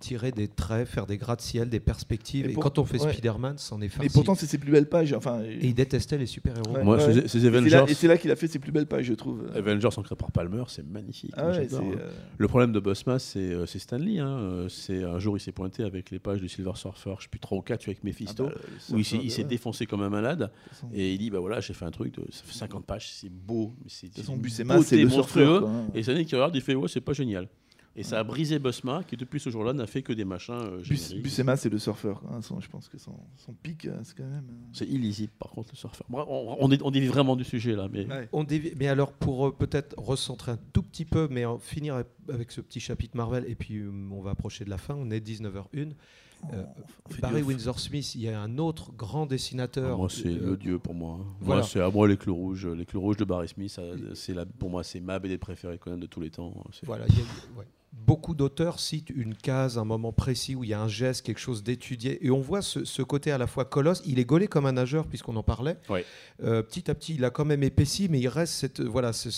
tirer 0.00 0.32
des 0.32 0.48
traits, 0.48 0.88
faire 0.88 1.06
des 1.06 1.18
gratte-ciel, 1.18 1.68
des 1.68 1.80
perspectives. 1.80 2.46
Et, 2.48 2.52
pour- 2.54 2.62
quand 2.62 2.78
on 2.78 2.84
fait 2.84 2.98
ouais. 3.02 3.12
Spider-Man, 3.12 3.58
c'en 3.58 3.76
est 3.78 3.80
Mais 3.82 3.88
facile. 3.90 4.12
pourtant, 4.12 4.34
c'est 4.34 4.46
ses 4.46 4.56
plus 4.58 4.70
belles 4.72 4.88
pages. 4.88 5.12
Enfin, 5.12 5.42
Et 5.42 5.58
il 5.66 5.74
détestait 5.74 6.16
les 6.16 6.24
super-héros. 6.26 6.74
Ouais. 6.74 6.82
Moi, 6.82 6.96
Et 6.96 7.28
c'est 7.28 7.38
là- 7.40 7.48
Avengers, 7.48 7.84
Et 7.88 7.94
c'est 7.94 8.08
là 8.08 8.16
qu'il 8.16 8.30
a 8.30 8.36
fait 8.36 8.48
ses 8.48 8.58
plus 8.58 8.72
belles 8.72 8.86
pages, 8.86 9.04
je 9.04 9.14
trouve. 9.14 9.46
Avengers 9.54 9.88
ancrés 9.96 10.16
par 10.16 10.30
Palmer, 10.32 10.64
c'est 10.68 10.86
magnifique. 10.86 11.32
Ah 11.36 11.48
ouais, 11.50 11.68
hein. 11.74 11.80
euh, 11.98 12.10
Le 12.38 12.48
problème 12.48 12.72
de 12.72 12.80
Busma, 12.80 13.18
c'est 13.18 13.38
euh, 13.40 13.66
c'est 13.66 13.78
Stanley. 13.78 14.18
Hein. 14.20 14.28
Euh, 14.38 14.68
C'est 14.68 15.02
un 15.04 15.18
jour, 15.18 15.36
il 15.36 15.40
s'est 15.40 15.52
pointé 15.52 15.82
avec 15.84 16.10
les 16.10 16.18
pages 16.18 16.40
du 16.40 16.48
Silver 16.48 16.72
Surfer, 16.76 17.14
je 17.18 17.24
sais 17.24 17.28
plus 17.28 17.40
3 17.40 17.58
ou 17.58 17.62
4, 17.62 17.86
avec 17.86 18.04
Mephisto, 18.04 18.46
ah 18.48 18.52
bah, 18.54 18.60
le 18.90 18.94
où 18.96 18.98
il 18.98 19.04
s'est 19.04 19.18
ouais, 19.42 19.44
défoncé 19.44 19.86
comme 19.86 20.02
un 20.02 20.08
malade. 20.10 20.50
Et 20.94 21.12
il 21.12 21.18
dit 21.18 21.30
bah 21.30 21.40
voilà, 21.40 21.60
j'ai 21.60 21.74
fait 21.74 21.84
un 21.84 21.90
truc, 21.90 22.14
de, 22.14 22.22
ça 22.30 22.42
fait 22.44 22.56
50 22.58 22.84
pages, 22.86 23.10
c'est 23.12 23.28
beau, 23.30 23.74
mais 23.82 23.90
c'est 23.90 24.06
le 24.16 24.22
hein. 25.66 25.86
Et 25.94 26.02
Stanley 26.02 26.24
qui 26.24 26.34
regarde, 26.34 26.54
il 26.56 26.62
fait 26.62 26.74
ouais, 26.74 26.88
c'est 26.88 27.00
pas 27.00 27.12
génial. 27.12 27.48
Et 27.98 28.02
ça 28.02 28.18
a 28.20 28.24
brisé 28.24 28.58
Busma, 28.58 29.02
qui 29.04 29.16
depuis 29.16 29.40
ce 29.40 29.48
jour-là 29.48 29.72
n'a 29.72 29.86
fait 29.86 30.02
que 30.02 30.12
des 30.12 30.26
machins 30.26 30.52
euh, 30.54 30.76
Bus- 30.82 31.08
génériques. 31.08 31.22
Buscema, 31.24 31.56
c'est 31.56 31.70
le 31.70 31.78
surfeur. 31.78 32.22
hein, 32.30 32.42
son- 32.42 32.60
je 32.60 32.68
pense 32.68 32.88
que 32.90 32.98
son, 32.98 33.14
son 33.36 33.54
pic, 33.54 33.86
euh, 33.86 33.98
c'est 34.04 34.16
quand 34.16 34.24
même. 34.24 34.46
euh, 34.50 34.68
C'est 34.74 34.86
illisible, 34.86 35.32
par 35.38 35.50
contre, 35.50 35.70
le 35.72 35.76
surfeur. 35.78 36.06
Bref, 36.10 36.26
on, 36.28 36.56
on, 36.60 36.70
est- 36.70 36.82
on 36.82 36.90
dévie 36.90 37.06
vraiment 37.06 37.36
du 37.36 37.44
sujet 37.44 37.74
là, 37.74 37.88
mais 37.90 38.06
ouais. 38.06 38.28
On 38.32 38.44
dévie- 38.44 38.74
Mais 38.78 38.88
alors, 38.88 39.12
pour 39.12 39.46
euh, 39.48 39.52
peut-être 39.52 39.94
recentrer 39.98 40.52
un 40.52 40.58
tout 40.74 40.82
petit 40.82 41.06
peu, 41.06 41.26
mais 41.30 41.46
en 41.46 41.58
finir 41.58 41.94
avec- 42.28 42.52
ce 42.52 42.60
petit 42.60 42.80
chapitre 42.80 43.16
Marvel, 43.16 43.44
et 43.48 43.54
puis 43.54 43.76
euh, 43.78 43.90
on 44.12 44.20
va 44.20 44.32
approcher 44.32 44.64
de 44.66 44.70
la 44.70 44.78
fin, 44.78 44.94
on 44.94 45.10
est 45.10 45.20
19h01. 45.20 45.92
Euh, 46.52 46.64
On 47.06 47.10
fait 47.10 47.22
Barry 47.22 47.40
du- 47.40 47.48
Windsor 47.48 47.80
Smith, 47.80 48.14
il 48.14 48.20
y 48.20 48.28
a 48.28 48.38
un 48.38 48.58
autre 48.58 48.92
grand 48.92 49.24
dessinateur. 49.24 49.96
moi 49.96 50.08
c'est 50.10 50.26
euh, 50.28 50.50
le 50.50 50.56
dieu 50.58 50.78
pour 50.78 50.92
moi. 50.92 51.18
hein. 51.22 51.24
voilà. 51.40 51.62
Moi 51.62 51.68
c'est 51.68 51.80
à 51.80 51.88
moi 51.90 52.06
les 52.06 52.18
clous 52.18 52.34
rouges, 52.34 52.66
les 52.66 52.84
clous 52.84 53.00
rouges 53.00 53.16
de 53.16 53.24
Barry 53.24 53.48
Smith, 53.48 53.70
ça, 53.70 53.80
c'est 54.14 54.34
la, 54.34 54.44
pour 54.44 54.68
moi 54.68 54.84
c'est 54.84 55.00
ma 55.00 55.18
BD 55.18 55.38
préférée 55.38 55.78
Conan 55.78 55.96
de 55.96 56.04
tous 56.06 56.20
les 56.20 56.28
temps. 56.28 56.52
C'est- 56.72 56.84
Voilà, 56.84 57.06
il 57.08 57.14
y 57.16 57.20
a- 57.20 57.58
ouais. 57.58 57.64
Beaucoup 58.04 58.34
d'auteurs 58.34 58.78
citent 58.78 59.10
une 59.10 59.34
case, 59.34 59.78
un 59.78 59.84
moment 59.84 60.12
précis 60.12 60.54
où 60.54 60.62
il 60.62 60.70
y 60.70 60.74
a 60.74 60.80
un 60.80 60.86
geste, 60.86 61.24
quelque 61.24 61.40
chose 61.40 61.62
d'étudié. 61.64 62.24
Et 62.24 62.30
on 62.30 62.40
voit 62.40 62.62
ce, 62.62 62.84
ce 62.84 63.02
côté 63.02 63.32
à 63.32 63.38
la 63.38 63.46
fois 63.46 63.64
colosse. 63.64 64.00
Il 64.04 64.18
est 64.18 64.24
gaulé 64.24 64.46
comme 64.48 64.66
un 64.66 64.72
nageur, 64.72 65.06
puisqu'on 65.08 65.34
en 65.34 65.42
parlait. 65.42 65.76
Euh, 66.44 66.62
petit 66.62 66.88
à 66.90 66.94
petit, 66.94 67.14
il 67.16 67.24
a 67.24 67.30
quand 67.30 67.44
même 67.44 67.62
épaissi, 67.64 68.08
mais 68.08 68.20
il 68.20 68.28
reste 68.28 68.52
cette. 68.54 68.80
Voilà, 68.80 69.12
ce- 69.12 69.30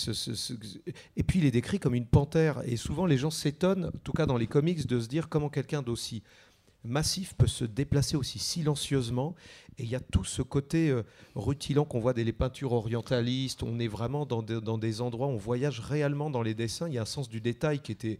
Et 1.17 1.23
puis, 1.23 1.39
il 1.39 1.45
est 1.45 1.51
décrit 1.51 1.79
comme 1.79 1.95
une 1.95 2.05
panthère. 2.05 2.61
Et 2.65 2.75
souvent, 2.75 3.05
les 3.05 3.17
gens 3.17 3.31
s'étonnent, 3.31 3.85
en 3.85 3.99
tout 4.03 4.11
cas 4.13 4.25
dans 4.25 4.37
les 4.37 4.47
comics, 4.47 4.85
de 4.85 4.99
se 4.99 5.07
dire 5.07 5.29
comment 5.29 5.49
quelqu'un 5.49 5.81
d'aussi 5.81 6.21
massif 6.83 7.33
peut 7.37 7.47
se 7.47 7.65
déplacer 7.65 8.17
aussi 8.17 8.39
silencieusement. 8.39 9.35
Et 9.79 9.83
il 9.83 9.89
y 9.89 9.95
a 9.95 9.99
tout 9.99 10.23
ce 10.23 10.41
côté 10.41 10.89
euh, 10.89 11.03
rutilant 11.33 11.85
qu'on 11.85 11.99
voit 11.99 12.13
dans 12.13 12.23
les 12.23 12.33
peintures 12.33 12.73
orientalistes. 12.73 13.63
On 13.63 13.79
est 13.79 13.87
vraiment 13.87 14.25
dans, 14.25 14.41
des- 14.43 14.61
dans 14.61 14.77
des 14.77 15.01
endroits, 15.01 15.27
on 15.27 15.37
voyage 15.37 15.79
réellement 15.79 16.29
dans 16.29 16.41
les 16.41 16.53
dessins. 16.53 16.87
Il 16.87 16.93
y 16.93 16.97
a 16.97 17.01
un 17.01 17.05
sens 17.05 17.29
du 17.29 17.41
détail 17.41 17.79
qui 17.79 17.91
était 17.91 18.19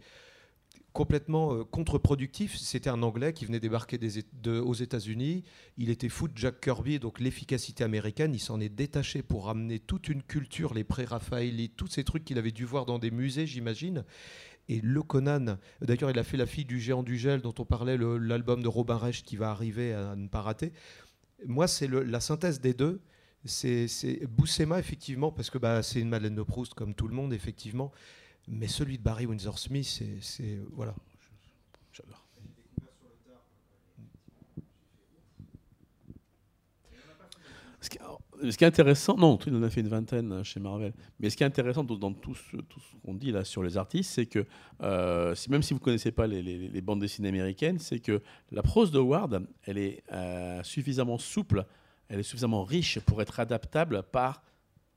complètement 0.92 1.54
euh, 1.54 1.64
contre-productif. 1.64 2.56
C'était 2.56 2.90
un 2.90 3.02
Anglais 3.02 3.32
qui 3.32 3.44
venait 3.44 3.60
débarquer 3.60 3.98
aux 4.46 4.74
États-Unis. 4.74 5.44
Il 5.76 5.90
était 5.90 6.08
fou 6.08 6.28
de 6.28 6.36
Jack 6.36 6.60
Kirby, 6.60 6.98
donc 6.98 7.20
l'efficacité 7.20 7.84
américaine. 7.84 8.34
Il 8.34 8.40
s'en 8.40 8.60
est 8.60 8.68
détaché 8.68 9.22
pour 9.22 9.46
ramener 9.46 9.78
toute 9.78 10.08
une 10.08 10.22
culture, 10.22 10.74
les 10.74 10.84
pré-raphaélites, 10.84 11.76
tous 11.76 11.88
ces 11.88 12.04
trucs 12.04 12.24
qu'il 12.24 12.38
avait 12.38 12.50
dû 12.50 12.64
voir 12.64 12.86
dans 12.86 12.98
des 12.98 13.10
musées, 13.10 13.46
j'imagine. 13.46 14.04
Et 14.68 14.80
le 14.80 15.02
Conan, 15.02 15.58
d'ailleurs, 15.80 16.10
il 16.10 16.18
a 16.18 16.24
fait 16.24 16.36
La 16.36 16.46
fille 16.46 16.64
du 16.64 16.78
géant 16.78 17.02
du 17.02 17.16
gel, 17.16 17.40
dont 17.40 17.54
on 17.58 17.64
parlait, 17.64 17.96
l'album 17.98 18.62
de 18.62 18.68
Robin 18.68 18.96
Reich 18.96 19.24
qui 19.24 19.36
va 19.36 19.50
arriver 19.50 19.92
à 19.92 20.14
ne 20.14 20.28
pas 20.28 20.42
rater. 20.42 20.72
Moi, 21.46 21.66
c'est 21.66 21.88
la 21.88 22.20
synthèse 22.20 22.60
des 22.60 22.74
deux. 22.74 23.00
C'est 23.44 23.88
c'est 23.88 24.26
Boussema, 24.26 24.78
effectivement, 24.78 25.32
parce 25.32 25.48
que 25.50 25.58
bah, 25.58 25.82
c'est 25.82 26.00
une 26.00 26.10
Madeleine 26.10 26.34
de 26.34 26.42
Proust, 26.42 26.74
comme 26.74 26.94
tout 26.94 27.08
le 27.08 27.14
monde, 27.14 27.32
effectivement. 27.32 27.90
Mais 28.50 28.66
celui 28.66 28.98
de 28.98 29.02
Barry 29.02 29.26
Windsor 29.26 29.58
Smith, 29.58 30.02
c'est-. 30.20 30.58
Voilà. 30.72 30.94
J'adore. 31.92 32.26
Ce 37.80 38.56
qui, 38.56 38.64
est 38.64 38.66
intéressant, 38.66 39.16
non, 39.16 39.38
il 39.46 39.54
en 39.54 39.62
a 39.62 39.70
fait 39.70 39.82
une 39.82 39.88
vingtaine 39.88 40.32
hein, 40.32 40.42
chez 40.42 40.60
Marvel. 40.60 40.92
Mais 41.18 41.30
ce 41.30 41.36
qui 41.36 41.42
est 41.42 41.46
intéressant 41.46 41.84
dans, 41.84 42.12
tout 42.12 42.34
ce, 42.34 42.56
qu'on 43.04 43.14
dit 43.14 43.32
là 43.32 43.44
sur 43.44 43.62
les 43.62 43.76
artistes, 43.76 44.10
c'est 44.10 44.26
que 44.26 44.46
euh, 44.82 45.34
même 45.48 45.62
si 45.62 45.74
vous 45.74 45.80
connaissez 45.80 46.10
pas 46.10 46.26
les 46.26 46.80
bandes 46.80 47.00
dessinées 47.00 47.28
américaines, 47.28 47.78
c'est 47.78 48.00
que 48.00 48.22
la 48.50 48.62
prose 48.62 48.90
de 48.90 48.98
Ward, 48.98 49.46
elle 49.64 49.78
est 49.78 50.02
euh, 50.12 50.62
suffisamment 50.62 51.18
souple, 51.18 51.66
elle 52.08 52.20
est 52.20 52.24
suffisamment 52.24 52.64
riche 52.64 52.98
pour 53.00 53.20
être 53.20 53.40
adaptable 53.40 54.02
par 54.10 54.42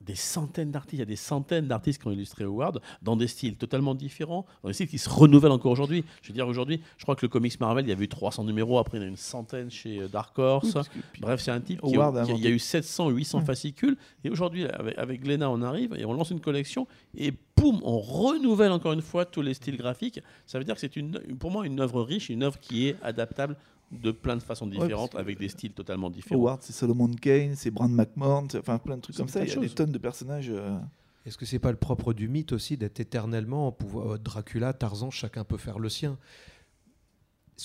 des 0.05 0.15
centaines 0.15 0.71
d'artistes. 0.71 0.93
Il 0.93 0.99
y 0.99 1.03
a 1.03 1.05
des 1.05 1.15
centaines 1.15 1.67
d'artistes 1.67 2.01
qui 2.01 2.07
ont 2.07 2.11
illustré 2.11 2.43
Howard 2.43 2.81
dans 3.01 3.15
des 3.15 3.27
styles 3.27 3.55
totalement 3.55 3.95
différents, 3.95 4.45
dans 4.61 4.69
des 4.69 4.73
styles 4.73 4.87
qui 4.87 4.97
se 4.97 5.09
renouvellent 5.09 5.51
encore 5.51 5.71
aujourd'hui. 5.71 6.03
Je 6.21 6.29
veux 6.29 6.33
dire, 6.33 6.47
aujourd'hui, 6.47 6.81
je 6.97 7.03
crois 7.03 7.15
que 7.15 7.25
le 7.25 7.29
comics 7.29 7.59
Marvel, 7.59 7.85
il 7.85 7.89
y 7.89 7.91
avait 7.91 8.05
eu 8.05 8.09
300 8.09 8.43
numéros, 8.43 8.77
après 8.79 8.97
il 8.97 9.01
y 9.01 9.03
en 9.03 9.07
a 9.07 9.09
une 9.09 9.15
centaine 9.17 9.69
chez 9.71 9.99
euh, 9.99 10.07
Dark 10.07 10.37
Horse. 10.37 10.75
Oui, 10.75 11.01
que 11.13 11.21
Bref, 11.21 11.41
c'est 11.41 11.51
un 11.51 11.61
type 11.61 11.81
qui 11.81 11.95
a 11.97 12.25
il 12.29 12.39
y 12.43 12.47
a 12.47 12.49
eu 12.49 12.59
700 12.59 13.09
800 13.09 13.39
Mm. 13.41 13.45
fascicules. 13.45 13.97
Et 14.23 14.29
aujourd'hui, 14.29 14.65
avec, 14.65 14.97
avec 14.97 15.21
Glénat, 15.21 15.49
on 15.49 15.61
arrive 15.61 15.93
et 15.97 16.05
on 16.05 16.13
lance 16.13 16.29
une 16.31 16.39
collection. 16.39 16.87
Et 17.15 17.33
boum, 17.55 17.79
on 17.83 17.99
renouvelle 17.99 18.71
encore 18.71 18.93
une 18.93 19.01
fois 19.01 19.25
tous 19.25 19.41
les 19.41 19.53
styles 19.53 19.77
graphiques. 19.77 20.19
Ça 20.45 20.57
veut 20.59 20.65
dire 20.65 20.75
que 20.75 20.81
c'est 20.81 20.95
une, 20.95 21.19
pour 21.39 21.51
moi 21.51 21.65
une 21.65 21.79
œuvre 21.79 22.01
riche, 22.03 22.29
une 22.29 22.43
œuvre 22.43 22.59
qui 22.59 22.87
est 22.87 22.95
adaptable 23.01 23.55
de 24.01 24.11
plein 24.11 24.35
de 24.35 24.41
façons 24.43 24.67
différentes, 24.67 25.11
que- 25.13 25.17
avec 25.17 25.37
des 25.39 25.49
styles 25.49 25.73
totalement 25.73 26.09
différents. 26.09 26.41
Howard, 26.41 26.61
c'est 26.61 26.73
Solomon 26.73 27.09
Kane, 27.09 27.55
c'est 27.55 27.71
Brand 27.71 27.91
McMahon, 27.91 28.47
enfin 28.57 28.77
plein 28.79 28.97
de 28.97 29.01
trucs 29.01 29.15
comme 29.15 29.27
ça. 29.27 29.43
Il 29.43 29.49
y 29.49 29.51
a 29.51 29.55
des 29.55 29.61
choses. 29.67 29.75
tonnes 29.75 29.91
de 29.91 29.97
personnages. 29.97 30.49
euh, 30.49 30.77
Est-ce 31.25 31.37
que 31.37 31.45
c'est 31.45 31.59
pas 31.59 31.71
le 31.71 31.77
propre 31.77 32.13
du 32.13 32.27
mythe 32.27 32.51
aussi 32.51 32.75
d'être 32.77 32.99
éternellement 32.99 33.67
en 33.67 33.71
pouvoir 33.71 34.13
euh, 34.13 34.17
Dracula, 34.17 34.73
Tarzan, 34.73 35.09
chacun 35.11 35.43
peut 35.43 35.57
faire 35.57 35.79
le 35.79 35.87
sien? 35.89 36.17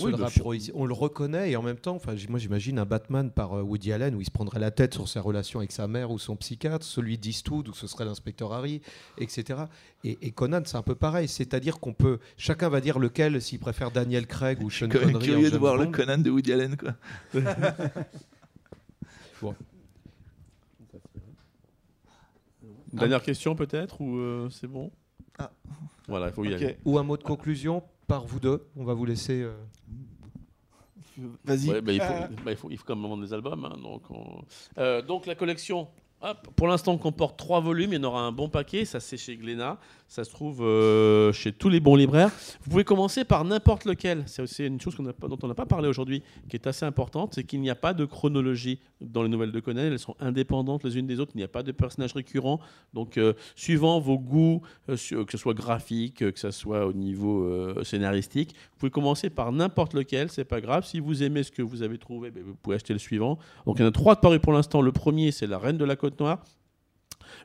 Oui, 0.00 0.12
le 0.12 0.72
on 0.74 0.84
le 0.84 0.92
reconnaît 0.92 1.50
et 1.50 1.56
en 1.56 1.62
même 1.62 1.78
temps, 1.78 1.96
enfin, 1.96 2.14
moi 2.28 2.38
j'imagine 2.38 2.78
un 2.78 2.84
Batman 2.84 3.30
par 3.30 3.54
euh, 3.54 3.62
Woody 3.62 3.92
Allen 3.92 4.14
où 4.14 4.20
il 4.20 4.24
se 4.26 4.30
prendrait 4.30 4.60
la 4.60 4.70
tête 4.70 4.94
sur 4.94 5.08
sa 5.08 5.20
relation 5.20 5.60
avec 5.60 5.72
sa 5.72 5.88
mère 5.88 6.10
ou 6.10 6.18
son 6.18 6.36
psychiatre, 6.36 6.84
celui 6.84 7.16
d'Eastwood 7.16 7.68
où 7.68 7.72
ce 7.72 7.86
serait 7.86 8.04
l'inspecteur 8.04 8.52
Harry, 8.52 8.82
etc. 9.16 9.64
Et, 10.04 10.18
et 10.20 10.30
Conan, 10.30 10.60
c'est 10.66 10.76
un 10.76 10.82
peu 10.82 10.94
pareil, 10.94 11.26
c'est-à-dire 11.26 11.80
qu'on 11.80 11.94
peut, 11.94 12.18
chacun 12.36 12.68
va 12.68 12.80
dire 12.80 12.98
lequel, 12.98 13.40
s'il 13.40 13.58
préfère 13.58 13.90
Daniel 13.90 14.26
Craig 14.26 14.62
ou 14.62 14.70
Sean 14.70 14.88
Connery. 14.88 15.24
curieux 15.24 15.50
de 15.50 15.56
voir 15.58 15.76
le. 15.76 15.86
Conan 15.86 16.18
de 16.18 16.30
Woody 16.30 16.52
Allen. 16.52 16.76
Quoi. 16.76 16.94
Une 22.92 22.98
Dernière 22.98 23.22
question 23.22 23.54
peut-être 23.54 24.00
ou 24.00 24.16
euh, 24.18 24.48
c'est 24.50 24.66
bon? 24.66 24.90
Ah. 25.38 25.50
Voilà, 26.08 26.28
il 26.28 26.32
faut 26.32 26.44
y 26.44 26.48
Ok. 26.54 26.54
aller. 26.62 26.76
Ou 26.84 26.98
un 26.98 27.02
mot 27.02 27.16
de 27.16 27.22
conclusion? 27.22 27.82
Par 28.08 28.24
vous 28.26 28.40
deux. 28.40 28.66
On 28.76 28.82
va 28.84 28.94
vous 28.94 29.04
laisser. 29.04 29.42
euh, 29.42 29.52
Vas-y. 31.44 31.68
Ouais, 31.70 31.80
bah, 31.80 31.92
il, 31.92 32.00
faut, 32.00 32.12
bah, 32.44 32.50
il, 32.52 32.56
faut, 32.56 32.70
il 32.70 32.76
faut 32.78 32.84
quand 32.86 32.96
même 32.96 33.08
vendre 33.08 33.22
des 33.24 33.32
albums. 33.32 33.64
hein, 33.64 33.76
donc, 33.82 34.02
on- 34.10 34.42
Euh, 34.78 35.02
donc 35.02 35.26
la 35.26 35.34
collection, 35.34 35.88
hop, 36.22 36.48
pour 36.56 36.68
l'instant, 36.68 36.96
comporte 36.96 37.36
trois 37.38 37.60
volumes. 37.60 37.92
Il 37.92 37.96
y 37.96 37.98
en 37.98 38.04
aura 38.04 38.22
un 38.22 38.32
bon 38.32 38.48
paquet. 38.48 38.84
Ça, 38.84 39.00
c'est 39.00 39.16
chez 39.16 39.36
Glénat. 39.36 39.78
Ça 40.08 40.24
se 40.24 40.30
trouve 40.30 40.62
euh, 40.62 41.34
chez 41.34 41.52
tous 41.52 41.68
les 41.68 41.80
bons 41.80 41.94
libraires. 41.94 42.30
Vous 42.62 42.70
pouvez 42.70 42.84
commencer 42.84 43.24
par 43.24 43.44
n'importe 43.44 43.84
lequel. 43.84 44.22
C'est 44.24 44.40
aussi 44.40 44.64
une 44.64 44.80
chose 44.80 44.96
dont 44.96 45.38
on 45.42 45.46
n'a 45.46 45.54
pas 45.54 45.66
parlé 45.66 45.86
aujourd'hui, 45.86 46.22
qui 46.48 46.56
est 46.56 46.66
assez 46.66 46.86
importante. 46.86 47.34
C'est 47.34 47.44
qu'il 47.44 47.60
n'y 47.60 47.68
a 47.68 47.74
pas 47.74 47.92
de 47.92 48.06
chronologie 48.06 48.80
dans 49.02 49.22
les 49.22 49.28
nouvelles 49.28 49.52
de 49.52 49.60
Conan. 49.60 49.82
Elles 49.82 49.98
sont 49.98 50.16
indépendantes 50.18 50.82
les 50.84 50.96
unes 50.96 51.06
des 51.06 51.20
autres. 51.20 51.32
Il 51.34 51.38
n'y 51.38 51.44
a 51.44 51.48
pas 51.48 51.62
de 51.62 51.72
personnages 51.72 52.14
récurrents. 52.14 52.58
Donc, 52.94 53.18
euh, 53.18 53.34
suivant 53.54 54.00
vos 54.00 54.18
goûts, 54.18 54.62
euh, 54.88 54.96
que 54.96 55.30
ce 55.30 55.36
soit 55.36 55.52
graphique, 55.52 56.16
que 56.32 56.40
ce 56.40 56.52
soit 56.52 56.86
au 56.86 56.94
niveau 56.94 57.28
scénaristique, 57.84 58.54
vous 58.72 58.78
pouvez 58.78 58.90
commencer 58.90 59.28
par 59.28 59.52
n'importe 59.52 59.92
lequel, 59.92 60.30
c'est 60.30 60.46
pas 60.46 60.62
grave. 60.62 60.86
Si 60.86 61.00
vous 61.00 61.22
aimez 61.22 61.42
ce 61.42 61.52
que 61.52 61.60
vous 61.60 61.82
avez 61.82 61.98
trouvé, 61.98 62.30
ben, 62.30 62.42
vous 62.42 62.54
pouvez 62.54 62.76
acheter 62.76 62.94
le 62.94 62.98
suivant. 62.98 63.38
Donc 63.66 63.76
il 63.78 63.82
y 63.82 63.84
en 63.84 63.88
a 63.88 63.92
trois 63.92 64.14
de 64.14 64.20
parus 64.20 64.40
pour 64.40 64.54
l'instant. 64.54 64.80
Le 64.80 64.92
premier, 64.92 65.32
c'est 65.32 65.46
La 65.46 65.58
Reine 65.58 65.76
de 65.76 65.84
la 65.84 65.96
Côte 65.96 66.18
Noire. 66.18 66.42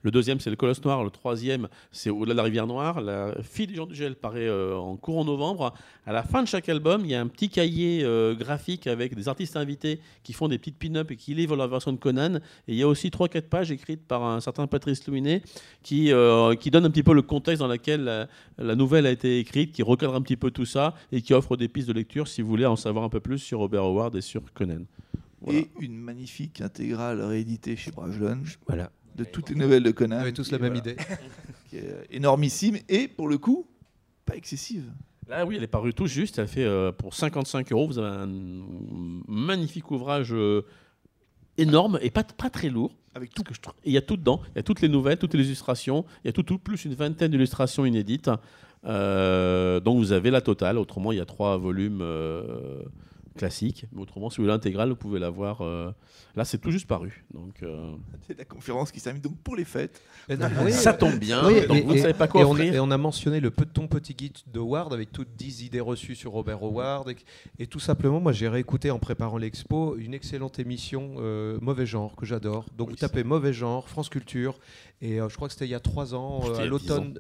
Le 0.02 0.12
deuxième, 0.12 0.40
c'est 0.40 0.50
le 0.50 0.56
Colosse 0.56 0.84
Noir. 0.84 1.04
Le 1.04 1.10
troisième, 1.10 1.68
c'est 1.92 2.10
Au-delà 2.10 2.34
de 2.34 2.38
la 2.38 2.44
rivière 2.44 2.68
Noire. 2.68 3.02
La 3.02 3.34
fille 3.42 3.68
du 3.68 3.76
Jean 3.76 3.86
du 3.86 3.96
Gel 3.96 4.16
paraît 4.16 4.48
euh, 4.48 4.76
en 4.76 4.96
courant 4.96 5.26
novembre. 5.26 5.74
À 6.06 6.14
la 6.14 6.24
fin 6.24 6.44
de 6.44 6.48
chaque 6.48 6.70
album, 6.70 7.02
il 7.06 7.12
y 7.12 7.16
a 7.16 7.22
un 7.22 7.28
petit 7.28 7.50
cahier 7.50 8.04
euh, 8.04 8.36
graphique 8.36 8.88
avec 8.88 9.16
des 9.16 9.28
artistes 9.28 9.56
invités 9.56 10.00
qui 10.24 10.34
font 10.34 10.48
des 10.48 10.58
petites 10.58 10.78
pin-up 10.78 11.12
et 11.12 11.16
qui 11.16 11.34
livrent 11.34 11.56
leur 11.56 11.68
version 11.68 11.92
de 11.92 11.98
Conan. 11.98 12.36
Et 12.68 12.74
il 12.74 12.76
y 12.76 12.84
a 12.84 12.88
aussi 12.88 13.10
3-4 13.10 13.42
pages 13.44 13.72
écrites 13.72 14.06
par 14.06 14.24
un 14.24 14.40
certain 14.40 14.68
Patrice 14.68 15.08
Louinet 15.08 15.42
qui, 15.82 16.12
euh, 16.12 16.56
qui 16.56 16.72
donne 16.72 16.86
un 16.86 16.90
petit 16.90 17.04
peu 17.04 17.14
le 17.14 17.22
contexte 17.22 17.60
dans 17.60 17.68
lequel 17.68 18.04
la, 18.04 18.28
la 18.58 18.76
nouvelle 18.76 19.06
a 19.06 19.12
été 19.12 19.40
écrite, 19.40 19.72
qui 19.72 19.84
recadre 19.84 20.16
un 20.16 20.22
petit 20.22 20.38
peu 20.38 20.52
tout 20.52 20.66
ça 20.66 20.96
et 21.12 21.22
qui 21.22 21.34
offre 21.34 21.58
des 21.58 21.68
pistes 21.68 21.88
de 21.88 21.94
lecture 21.94 22.28
si 22.28 22.42
vous 22.42 22.48
voulez 22.48 22.66
en 22.66 22.76
savoir 22.76 23.06
un 23.06 23.10
peu 23.10 23.20
plus 23.20 23.40
sur 23.40 23.60
Robert 23.60 23.84
Howard 23.84 24.16
et 24.16 24.22
sur 24.22 24.42
Conan. 24.54 24.86
Voilà. 25.42 25.60
Et 25.60 25.70
une 25.80 25.98
magnifique 25.98 26.62
intégrale 26.62 27.22
rééditée 27.22 27.76
chez 27.76 27.92
Brajlon 27.92 28.44
Voilà. 28.68 28.92
De 29.16 29.24
toutes 29.24 29.50
les 29.50 29.56
nouvelles 29.56 29.84
de 29.84 29.92
Conan. 29.92 30.18
On 30.18 30.20
avait 30.20 30.32
tous 30.34 30.52
la 30.52 30.60
même 30.60 30.74
voilà, 30.74 30.92
idée. 30.92 31.02
qui 31.70 31.78
est 31.78 32.08
énormissime 32.12 32.78
et 32.90 33.08
pour 33.08 33.28
le 33.28 33.38
coup, 33.38 33.68
pas 34.26 34.36
excessive. 34.36 34.92
Là, 35.28 35.46
oui, 35.46 35.56
elle 35.58 35.64
est 35.64 35.68
parue 35.68 35.94
tout 35.94 36.08
juste. 36.08 36.40
Elle 36.40 36.48
fait 36.48 36.66
euh, 36.66 36.92
pour 36.92 37.14
55 37.14 37.72
euros. 37.72 37.88
Vous 37.88 37.98
avez 38.00 38.16
un 38.16 38.30
magnifique 39.28 39.90
ouvrage 39.92 40.34
euh, 40.34 40.66
énorme 41.58 42.00
et 42.02 42.10
pas, 42.10 42.24
pas 42.24 42.50
très 42.50 42.70
lourd. 42.70 42.96
Avec 43.16 43.34
tout. 43.34 43.44
Que 43.44 43.54
je 43.54 43.62
trouve- 43.62 43.76
et 43.84 43.90
il 43.90 43.94
y 43.94 43.98
a 43.98 44.02
tout 44.02 44.18
dedans. 44.18 44.42
Il 44.54 44.58
y 44.58 44.60
a 44.60 44.64
toutes 44.64 44.82
les 44.82 44.90
nouvelles, 44.90 45.18
toutes 45.18 45.34
les 45.34 45.46
illustrations. 45.46 46.06
Il 46.24 46.28
y 46.28 46.30
a 46.30 46.34
tout, 46.34 46.44
tout 46.44 46.58
plus 46.58 46.84
une 46.86 46.96
vingtaine 46.96 47.32
d'illustrations 47.32 47.86
inédites. 47.86 48.30
Euh, 48.86 49.80
donc 49.80 49.98
vous 49.98 50.12
avez 50.12 50.30
la 50.32 50.42
totale. 50.42 50.78
Autrement, 50.78 51.12
il 51.12 51.20
y 51.20 51.22
a 51.22 51.26
trois 51.26 51.58
volumes 51.58 52.02
classiques. 53.36 53.86
Mais 53.92 54.02
autrement, 54.02 54.30
si 54.30 54.38
vous 54.38 54.44
voulez 54.44 54.54
l'intégrale, 54.54 54.90
vous 54.90 54.96
pouvez 54.96 55.20
l'avoir. 55.20 55.62
euh, 55.62 55.92
Là, 56.36 56.46
c'est 56.46 56.58
tout 56.58 56.72
juste 56.72 56.88
paru. 56.88 57.26
Donc 57.34 57.62
euh, 57.62 57.94
C'est 58.28 58.38
la 58.38 58.46
conférence 58.46 58.92
qui 58.92 59.00
s'amuse 59.00 59.22
donc 59.22 59.38
pour 59.44 59.56
les 59.56 59.66
fêtes. 59.66 60.02
Et 60.30 60.36
non, 60.36 60.48
oui, 60.64 60.72
ça 60.72 60.94
tombe 60.94 61.20
bien. 61.20 61.46
Oui, 61.48 61.68
donc 61.68 61.78
et- 61.78 61.82
vous 61.82 61.94
ne 61.94 62.00
savez 62.00 62.14
pas 62.14 62.28
quoi 62.28 62.42
et 62.42 62.44
on, 62.44 62.52
offrir. 62.52 62.74
et 62.74 62.80
on 62.80 62.90
a 62.90 62.98
mentionné 62.98 63.40
le 63.40 63.52
ton 63.52 63.88
petit 63.88 64.14
guide 64.16 64.38
de 64.52 64.60
Ward 64.60 64.94
avec 64.94 65.12
toutes 65.12 65.36
10 65.36 65.64
idées 65.64 65.80
reçues 65.80 66.16
sur 66.16 66.32
Robert 66.32 66.64
Howard. 66.64 67.10
Et, 67.10 67.18
et 67.60 67.68
tout 67.68 67.80
simplement, 67.80 68.20
moi 68.20 68.32
j'ai 68.32 68.48
réécouté 68.48 68.90
en 68.90 68.98
préparant 69.00 69.38
l'expo 69.38 69.96
une 69.98 70.14
excellente 70.16 70.58
émission 70.60 71.16
euh, 71.20 71.58
Mauvais 71.62 71.86
Genre 71.86 72.16
que 72.16 72.26
j'adore. 72.26 72.66
Donc 72.78 72.88
Oui, 72.88 72.94
vous 72.96 73.00
tapez 73.00 73.24
Mauvais 73.24 73.54
Genre, 73.54 73.88
France 73.88 74.10
Culture. 74.10 74.58
Et 75.02 75.20
euh, 75.20 75.28
je 75.30 75.36
crois 75.36 75.50
que 75.50 75.54
c'était 75.54 75.66
il 75.66 75.72
y 75.72 75.76
a 75.76 75.80
3 75.80 76.16
ans, 76.16 76.42
à 76.56 76.62
a 76.62 76.66
l'automne. 76.66 77.20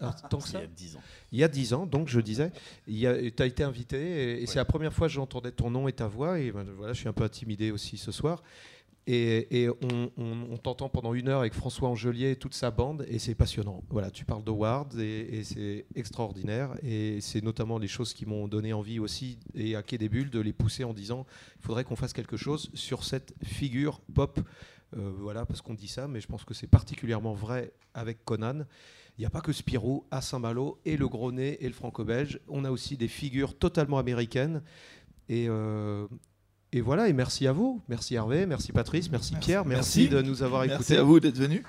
à 0.00 0.08
ah, 0.08 0.28
tant 0.28 0.38
que 0.38 0.48
Il 0.48 0.54
y 0.54 0.56
a 0.56 0.66
10 0.66 0.96
ans. 0.96 1.00
Il 1.32 1.38
y 1.38 1.44
a 1.44 1.48
10 1.48 1.74
ans, 1.74 1.86
donc 1.86 2.08
je 2.08 2.20
disais. 2.20 2.50
Tu 2.86 3.06
as 3.06 3.46
été 3.46 3.62
invité 3.62 3.96
et, 3.98 4.36
et 4.36 4.40
Ouais. 4.40 4.46
c'est 4.46 4.56
la 4.56 4.64
première 4.64 4.92
fois 4.92 5.06
que 5.06 5.12
j'entendais 5.12 5.52
ton 5.52 5.70
nom 5.70 5.86
et 5.88 5.92
ta 5.92 6.06
voix. 6.08 6.38
Et 6.40 6.50
ben, 6.52 6.64
voilà, 6.76 6.92
je 6.92 6.98
suis 7.00 7.08
un 7.08 7.12
peu 7.12 7.24
intimidé 7.24 7.70
aussi 7.70 7.96
ce 7.96 8.10
soir. 8.12 8.42
Et, 9.06 9.62
et 9.64 9.68
on, 9.70 10.10
on- 10.18 10.46
on 10.52 10.56
t'entend 10.58 10.88
pendant 10.88 11.14
une 11.14 11.28
heure 11.28 11.40
avec 11.40 11.54
François 11.54 11.88
Angelier 11.88 12.32
et 12.32 12.36
toute 12.36 12.54
sa 12.54 12.70
bande, 12.70 13.06
et 13.08 13.18
c'est 13.18 13.34
passionnant. 13.34 13.82
Voilà, 13.88 14.10
tu 14.10 14.24
parles 14.24 14.44
de 14.44 14.50
Ward 14.50 14.94
et, 15.00 15.38
et 15.38 15.44
c'est 15.44 15.86
extraordinaire. 15.94 16.74
Et 16.82 17.20
c'est 17.20 17.42
notamment 17.42 17.78
les 17.78 17.88
choses 17.88 18.12
qui 18.12 18.26
m'ont 18.26 18.46
donné 18.46 18.72
envie 18.72 18.98
aussi, 19.00 19.38
et 19.54 19.74
à 19.74 19.82
Quai 19.82 19.98
des 19.98 20.08
Bulles, 20.08 20.30
de 20.30 20.38
les 20.40 20.52
pousser 20.52 20.84
en 20.84 20.92
disant 20.92 21.26
il 21.60 21.62
faudrait 21.66 21.82
qu'on 21.84 21.96
fasse 21.96 22.12
quelque 22.12 22.36
chose 22.36 22.70
sur 22.74 23.02
cette 23.04 23.34
figure 23.42 24.00
pop. 24.14 24.38
Euh, 24.96 25.10
voilà, 25.18 25.46
parce 25.46 25.60
qu'on 25.62 25.74
dit 25.74 25.88
ça, 25.88 26.06
mais 26.06 26.20
je 26.20 26.26
pense 26.26 26.44
que 26.44 26.52
c'est 26.54 26.66
particulièrement 26.66 27.32
vrai 27.32 27.72
avec 27.94 28.24
Conan. 28.24 28.64
Il 29.20 29.24
n'y 29.24 29.26
a 29.26 29.30
pas 29.30 29.42
que 29.42 29.52
Spirou 29.52 30.06
à 30.10 30.22
Saint-Malo 30.22 30.80
et 30.86 30.96
le 30.96 31.06
Gros 31.06 31.30
Nez 31.30 31.58
et 31.62 31.66
le 31.66 31.74
Franco-Belge. 31.74 32.40
On 32.48 32.64
a 32.64 32.70
aussi 32.70 32.96
des 32.96 33.06
figures 33.06 33.52
totalement 33.58 33.98
américaines. 33.98 34.62
Et, 35.28 35.44
euh, 35.46 36.06
et 36.72 36.80
voilà, 36.80 37.06
et 37.06 37.12
merci 37.12 37.46
à 37.46 37.52
vous. 37.52 37.82
Merci 37.86 38.14
Hervé, 38.14 38.46
merci 38.46 38.72
Patrice, 38.72 39.10
merci, 39.10 39.34
Merci. 39.34 39.46
Pierre, 39.46 39.66
merci, 39.66 40.08
Merci. 40.08 40.14
de 40.14 40.22
nous 40.22 40.42
avoir 40.42 40.62
Merci 40.62 40.74
écoutés. 40.94 40.96
à 40.96 41.02
vous 41.02 41.20
d'être 41.20 41.36
venus. 41.36 41.62